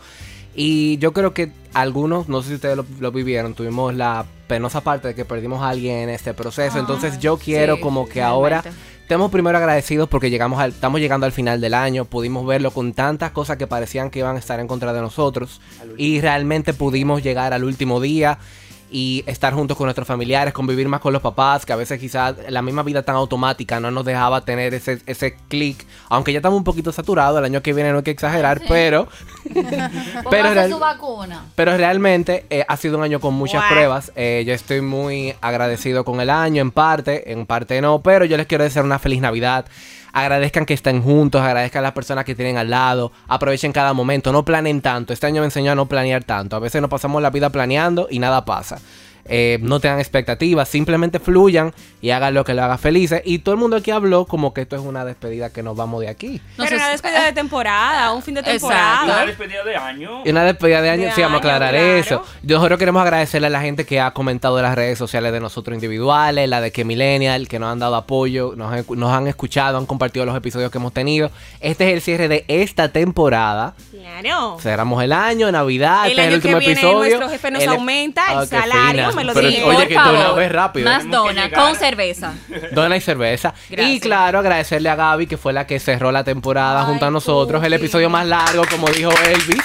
Y 0.54 0.98
yo 0.98 1.12
creo 1.12 1.34
que 1.34 1.50
algunos, 1.72 2.28
no 2.28 2.42
sé 2.42 2.48
si 2.48 2.54
ustedes 2.56 2.76
lo, 2.76 2.86
lo 3.00 3.12
vivieron, 3.12 3.54
tuvimos 3.54 3.94
la 3.94 4.24
penosa 4.46 4.82
parte 4.82 5.08
de 5.08 5.14
que 5.14 5.24
perdimos 5.24 5.62
a 5.62 5.70
alguien 5.70 5.96
en 5.96 6.10
este 6.10 6.34
proceso. 6.34 6.78
Entonces 6.78 7.18
yo 7.18 7.36
quiero 7.36 7.76
sí, 7.76 7.80
como 7.82 8.06
que 8.06 8.20
realmente. 8.20 8.54
ahora 8.54 8.64
estemos 9.04 9.30
primero 9.30 9.58
agradecidos 9.58 10.08
porque 10.08 10.30
llegamos 10.30 10.58
al, 10.60 10.70
estamos 10.70 11.00
llegando 11.00 11.26
al 11.26 11.32
final 11.32 11.60
del 11.60 11.74
año, 11.74 12.04
pudimos 12.06 12.46
verlo 12.46 12.70
con 12.70 12.94
tantas 12.94 13.32
cosas 13.32 13.56
que 13.58 13.66
parecían 13.66 14.10
que 14.10 14.20
iban 14.20 14.36
a 14.36 14.38
estar 14.38 14.60
en 14.60 14.66
contra 14.66 14.92
de 14.92 15.00
nosotros 15.00 15.60
y 15.98 16.20
realmente 16.20 16.72
pudimos 16.72 17.22
llegar 17.22 17.52
al 17.52 17.64
último 17.64 18.00
día 18.00 18.38
y 18.96 19.24
estar 19.26 19.52
juntos 19.54 19.76
con 19.76 19.86
nuestros 19.86 20.06
familiares, 20.06 20.54
convivir 20.54 20.86
más 20.88 21.00
con 21.00 21.12
los 21.12 21.20
papás, 21.20 21.66
que 21.66 21.72
a 21.72 21.76
veces 21.76 21.98
quizás 21.98 22.36
la 22.48 22.62
misma 22.62 22.84
vida 22.84 23.02
tan 23.02 23.16
automática 23.16 23.80
no 23.80 23.90
nos 23.90 24.04
dejaba 24.04 24.42
tener 24.44 24.72
ese, 24.72 25.00
ese 25.06 25.34
clic, 25.48 25.84
aunque 26.08 26.32
ya 26.32 26.38
estamos 26.38 26.56
un 26.56 26.62
poquito 26.62 26.92
saturados, 26.92 27.40
el 27.40 27.44
año 27.44 27.60
que 27.60 27.72
viene 27.72 27.90
no 27.90 27.98
hay 27.98 28.04
que 28.04 28.12
exagerar, 28.12 28.60
Sí. 28.60 28.66
pero, 28.68 29.08
Pero 30.30 30.54
real- 30.54 30.70
su 30.70 30.78
vacuna. 30.78 31.44
pero 31.56 31.76
realmente 31.76 32.46
eh, 32.50 32.64
ha 32.68 32.76
sido 32.76 32.96
un 32.96 33.02
año 33.04 33.18
con 33.20 33.34
muchas 33.34 33.64
pruebas, 33.70 34.12
Eh, 34.14 34.44
yo 34.46 34.54
estoy 34.54 34.80
muy 34.80 35.34
agradecido 35.40 36.04
con 36.04 36.20
el 36.20 36.30
año, 36.30 36.62
en 36.62 36.70
parte, 36.70 37.32
en 37.32 37.46
parte 37.46 37.80
no, 37.80 38.00
pero 38.00 38.24
yo 38.24 38.36
les 38.36 38.46
quiero 38.46 38.62
desear 38.64 38.84
una 38.84 38.98
feliz 39.00 39.20
Navidad. 39.20 39.64
Agradezcan 40.14 40.64
que 40.64 40.74
estén 40.74 41.02
juntos, 41.02 41.42
agradezcan 41.42 41.80
a 41.80 41.88
las 41.88 41.92
personas 41.92 42.24
que 42.24 42.36
tienen 42.36 42.56
al 42.56 42.70
lado, 42.70 43.10
aprovechen 43.26 43.72
cada 43.72 43.92
momento, 43.94 44.30
no 44.30 44.44
planeen 44.44 44.80
tanto. 44.80 45.12
Este 45.12 45.26
año 45.26 45.40
me 45.40 45.46
enseñó 45.46 45.72
a 45.72 45.74
no 45.74 45.86
planear 45.86 46.22
tanto. 46.22 46.54
A 46.54 46.60
veces 46.60 46.80
nos 46.80 46.88
pasamos 46.88 47.20
la 47.20 47.30
vida 47.30 47.50
planeando 47.50 48.06
y 48.08 48.20
nada 48.20 48.44
pasa. 48.44 48.78
Eh, 49.26 49.58
no 49.62 49.80
tengan 49.80 50.00
expectativas, 50.00 50.68
simplemente 50.68 51.18
fluyan 51.18 51.72
y 52.02 52.10
hagan 52.10 52.34
lo 52.34 52.44
que 52.44 52.52
lo 52.54 52.62
haga 52.62 52.76
felices. 52.78 53.22
Y 53.24 53.38
todo 53.38 53.54
el 53.54 53.60
mundo 53.60 53.76
aquí 53.76 53.90
habló 53.90 54.26
como 54.26 54.52
que 54.52 54.60
esto 54.62 54.76
es 54.76 54.82
una 54.82 55.04
despedida 55.04 55.50
que 55.50 55.62
nos 55.62 55.76
vamos 55.76 56.00
de 56.02 56.08
aquí. 56.08 56.40
No 56.58 56.64
Pero 56.64 56.76
una 56.76 56.88
despedida 56.90 57.24
de 57.24 57.32
temporada, 57.32 58.12
un 58.12 58.22
fin 58.22 58.34
de 58.34 58.40
Exacto. 58.40 58.66
Una 58.66 58.76
temporada. 59.00 59.26
despedida 59.26 59.64
de 59.64 59.76
año. 59.76 60.22
Y 60.24 60.30
una 60.30 60.44
despedida 60.44 60.82
de 60.82 60.90
año, 60.90 61.04
De 61.06 61.12
sí, 61.12 61.22
vamos 61.22 61.36
a 61.36 61.42
año, 61.42 61.54
aclarar 61.54 61.70
claro. 61.74 61.86
eso. 61.96 62.24
Nosotros 62.42 62.78
queremos 62.78 63.02
agradecerle 63.02 63.46
a 63.46 63.50
la 63.50 63.60
gente 63.62 63.86
que 63.86 64.00
ha 64.00 64.10
comentado 64.12 64.58
en 64.58 64.64
las 64.64 64.74
redes 64.74 64.98
sociales 64.98 65.32
de 65.32 65.40
nosotros 65.40 65.74
individuales, 65.74 66.48
la 66.48 66.60
de 66.60 66.70
que 66.72 66.84
Millennial, 66.84 67.48
que 67.48 67.58
nos 67.58 67.72
han 67.72 67.78
dado 67.78 67.96
apoyo, 67.96 68.52
nos 68.56 68.72
han, 68.72 68.84
nos 68.98 69.10
han 69.12 69.26
escuchado, 69.26 69.78
han 69.78 69.86
compartido 69.86 70.26
los 70.26 70.36
episodios 70.36 70.70
que 70.70 70.78
hemos 70.78 70.92
tenido. 70.92 71.30
Este 71.60 71.88
es 71.88 71.94
el 71.94 72.00
cierre 72.02 72.28
de 72.28 72.44
esta 72.48 72.90
temporada. 72.90 73.74
Claro. 73.90 74.58
Cerramos 74.60 75.02
el 75.02 75.12
año, 75.12 75.50
Navidad, 75.50 76.04
El 76.06 76.10
este 76.10 76.22
es 76.22 76.28
el 76.28 76.34
año 76.34 76.42
que 76.42 76.48
último 76.48 76.58
viene 76.58 76.72
episodio. 76.74 76.98
nuestro 77.16 77.28
jefe 77.30 77.50
nos 77.50 77.62
El- 77.62 77.68
aumenta 77.70 78.32
el 78.32 78.38
Ah, 78.38 78.46
salario, 78.46 79.13
me 79.14 79.24
lo 79.24 79.34
Pero, 79.34 79.48
dije. 79.48 79.62
Oye, 79.64 79.76
Por 79.76 79.88
que 79.88 80.48
rápido. 80.48 80.88
Más 80.88 80.98
Tenemos 81.02 81.26
que 81.26 81.28
dona, 81.34 81.44
llegar. 81.46 81.60
con 81.62 81.76
cerveza. 81.76 82.32
Dona 82.72 82.96
y 82.96 83.00
cerveza. 83.00 83.54
Y 83.70 84.00
claro, 84.00 84.38
agradecerle 84.40 84.88
a 84.88 84.94
Gaby, 84.96 85.26
que 85.26 85.36
fue 85.36 85.52
la 85.52 85.66
que 85.66 85.78
cerró 85.80 86.12
la 86.12 86.24
temporada 86.24 86.80
Ay, 86.80 86.86
junto 86.86 87.06
a 87.06 87.10
nosotros. 87.10 87.62
El 87.64 87.72
episodio 87.72 88.10
más 88.10 88.26
largo, 88.26 88.64
como 88.70 88.88
dijo 88.88 89.10
Elvis. 89.26 89.62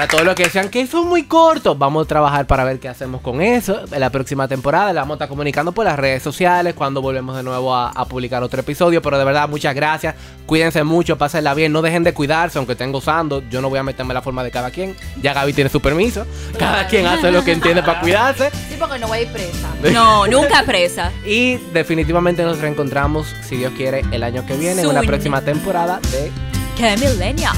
Para 0.00 0.12
todos 0.12 0.24
los 0.24 0.34
que 0.34 0.44
decían 0.44 0.70
que 0.70 0.86
son 0.86 1.08
muy 1.08 1.24
cortos, 1.24 1.78
vamos 1.78 2.06
a 2.06 2.08
trabajar 2.08 2.46
para 2.46 2.64
ver 2.64 2.80
qué 2.80 2.88
hacemos 2.88 3.20
con 3.20 3.42
eso. 3.42 3.82
En 3.92 4.00
la 4.00 4.08
próxima 4.08 4.48
temporada 4.48 4.94
la 4.94 5.02
vamos 5.02 5.16
a 5.16 5.16
estar 5.16 5.28
comunicando 5.28 5.72
por 5.72 5.84
las 5.84 5.98
redes 5.98 6.22
sociales 6.22 6.72
cuando 6.72 7.02
volvemos 7.02 7.36
de 7.36 7.42
nuevo 7.42 7.74
a, 7.74 7.90
a 7.90 8.06
publicar 8.06 8.42
otro 8.42 8.60
episodio. 8.60 9.02
Pero 9.02 9.18
de 9.18 9.26
verdad, 9.26 9.46
muchas 9.46 9.74
gracias. 9.74 10.14
Cuídense 10.46 10.84
mucho, 10.84 11.18
pásenla 11.18 11.52
bien. 11.52 11.70
No 11.70 11.82
dejen 11.82 12.02
de 12.02 12.14
cuidarse, 12.14 12.56
aunque 12.56 12.72
estén 12.72 12.92
gozando. 12.92 13.42
Yo 13.50 13.60
no 13.60 13.68
voy 13.68 13.78
a 13.78 13.82
meterme 13.82 14.12
en 14.12 14.14
la 14.14 14.22
forma 14.22 14.42
de 14.42 14.50
cada 14.50 14.70
quien. 14.70 14.96
Ya 15.20 15.34
Gaby 15.34 15.52
tiene 15.52 15.68
su 15.68 15.82
permiso. 15.82 16.26
Cada 16.58 16.86
quien 16.86 17.06
hace 17.06 17.30
lo 17.30 17.44
que 17.44 17.52
entiende 17.52 17.82
para 17.82 18.00
cuidarse. 18.00 18.50
Sí, 18.70 18.76
porque 18.78 18.98
no 18.98 19.06
voy 19.06 19.18
a 19.18 19.20
ir 19.20 19.28
presa. 19.28 19.68
No, 19.92 20.26
nunca 20.26 20.62
presa. 20.62 21.12
Y 21.26 21.58
definitivamente 21.74 22.42
nos 22.42 22.58
reencontramos, 22.58 23.26
si 23.46 23.58
Dios 23.58 23.74
quiere, 23.76 24.02
el 24.12 24.22
año 24.22 24.46
que 24.46 24.56
viene 24.56 24.80
en 24.80 24.88
una 24.88 25.02
próxima 25.02 25.42
temporada 25.42 26.00
de 26.10 26.32
¡Qué 26.80 26.96
millennial! 26.96 27.54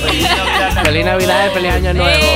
Feliz 0.00 0.24
Navidad 0.24 0.82
Feliz 0.82 1.04
Navidad 1.04 1.46
y 1.48 1.50
feliz 1.50 1.70
Año 1.70 1.92
Nuevo. 1.92 2.26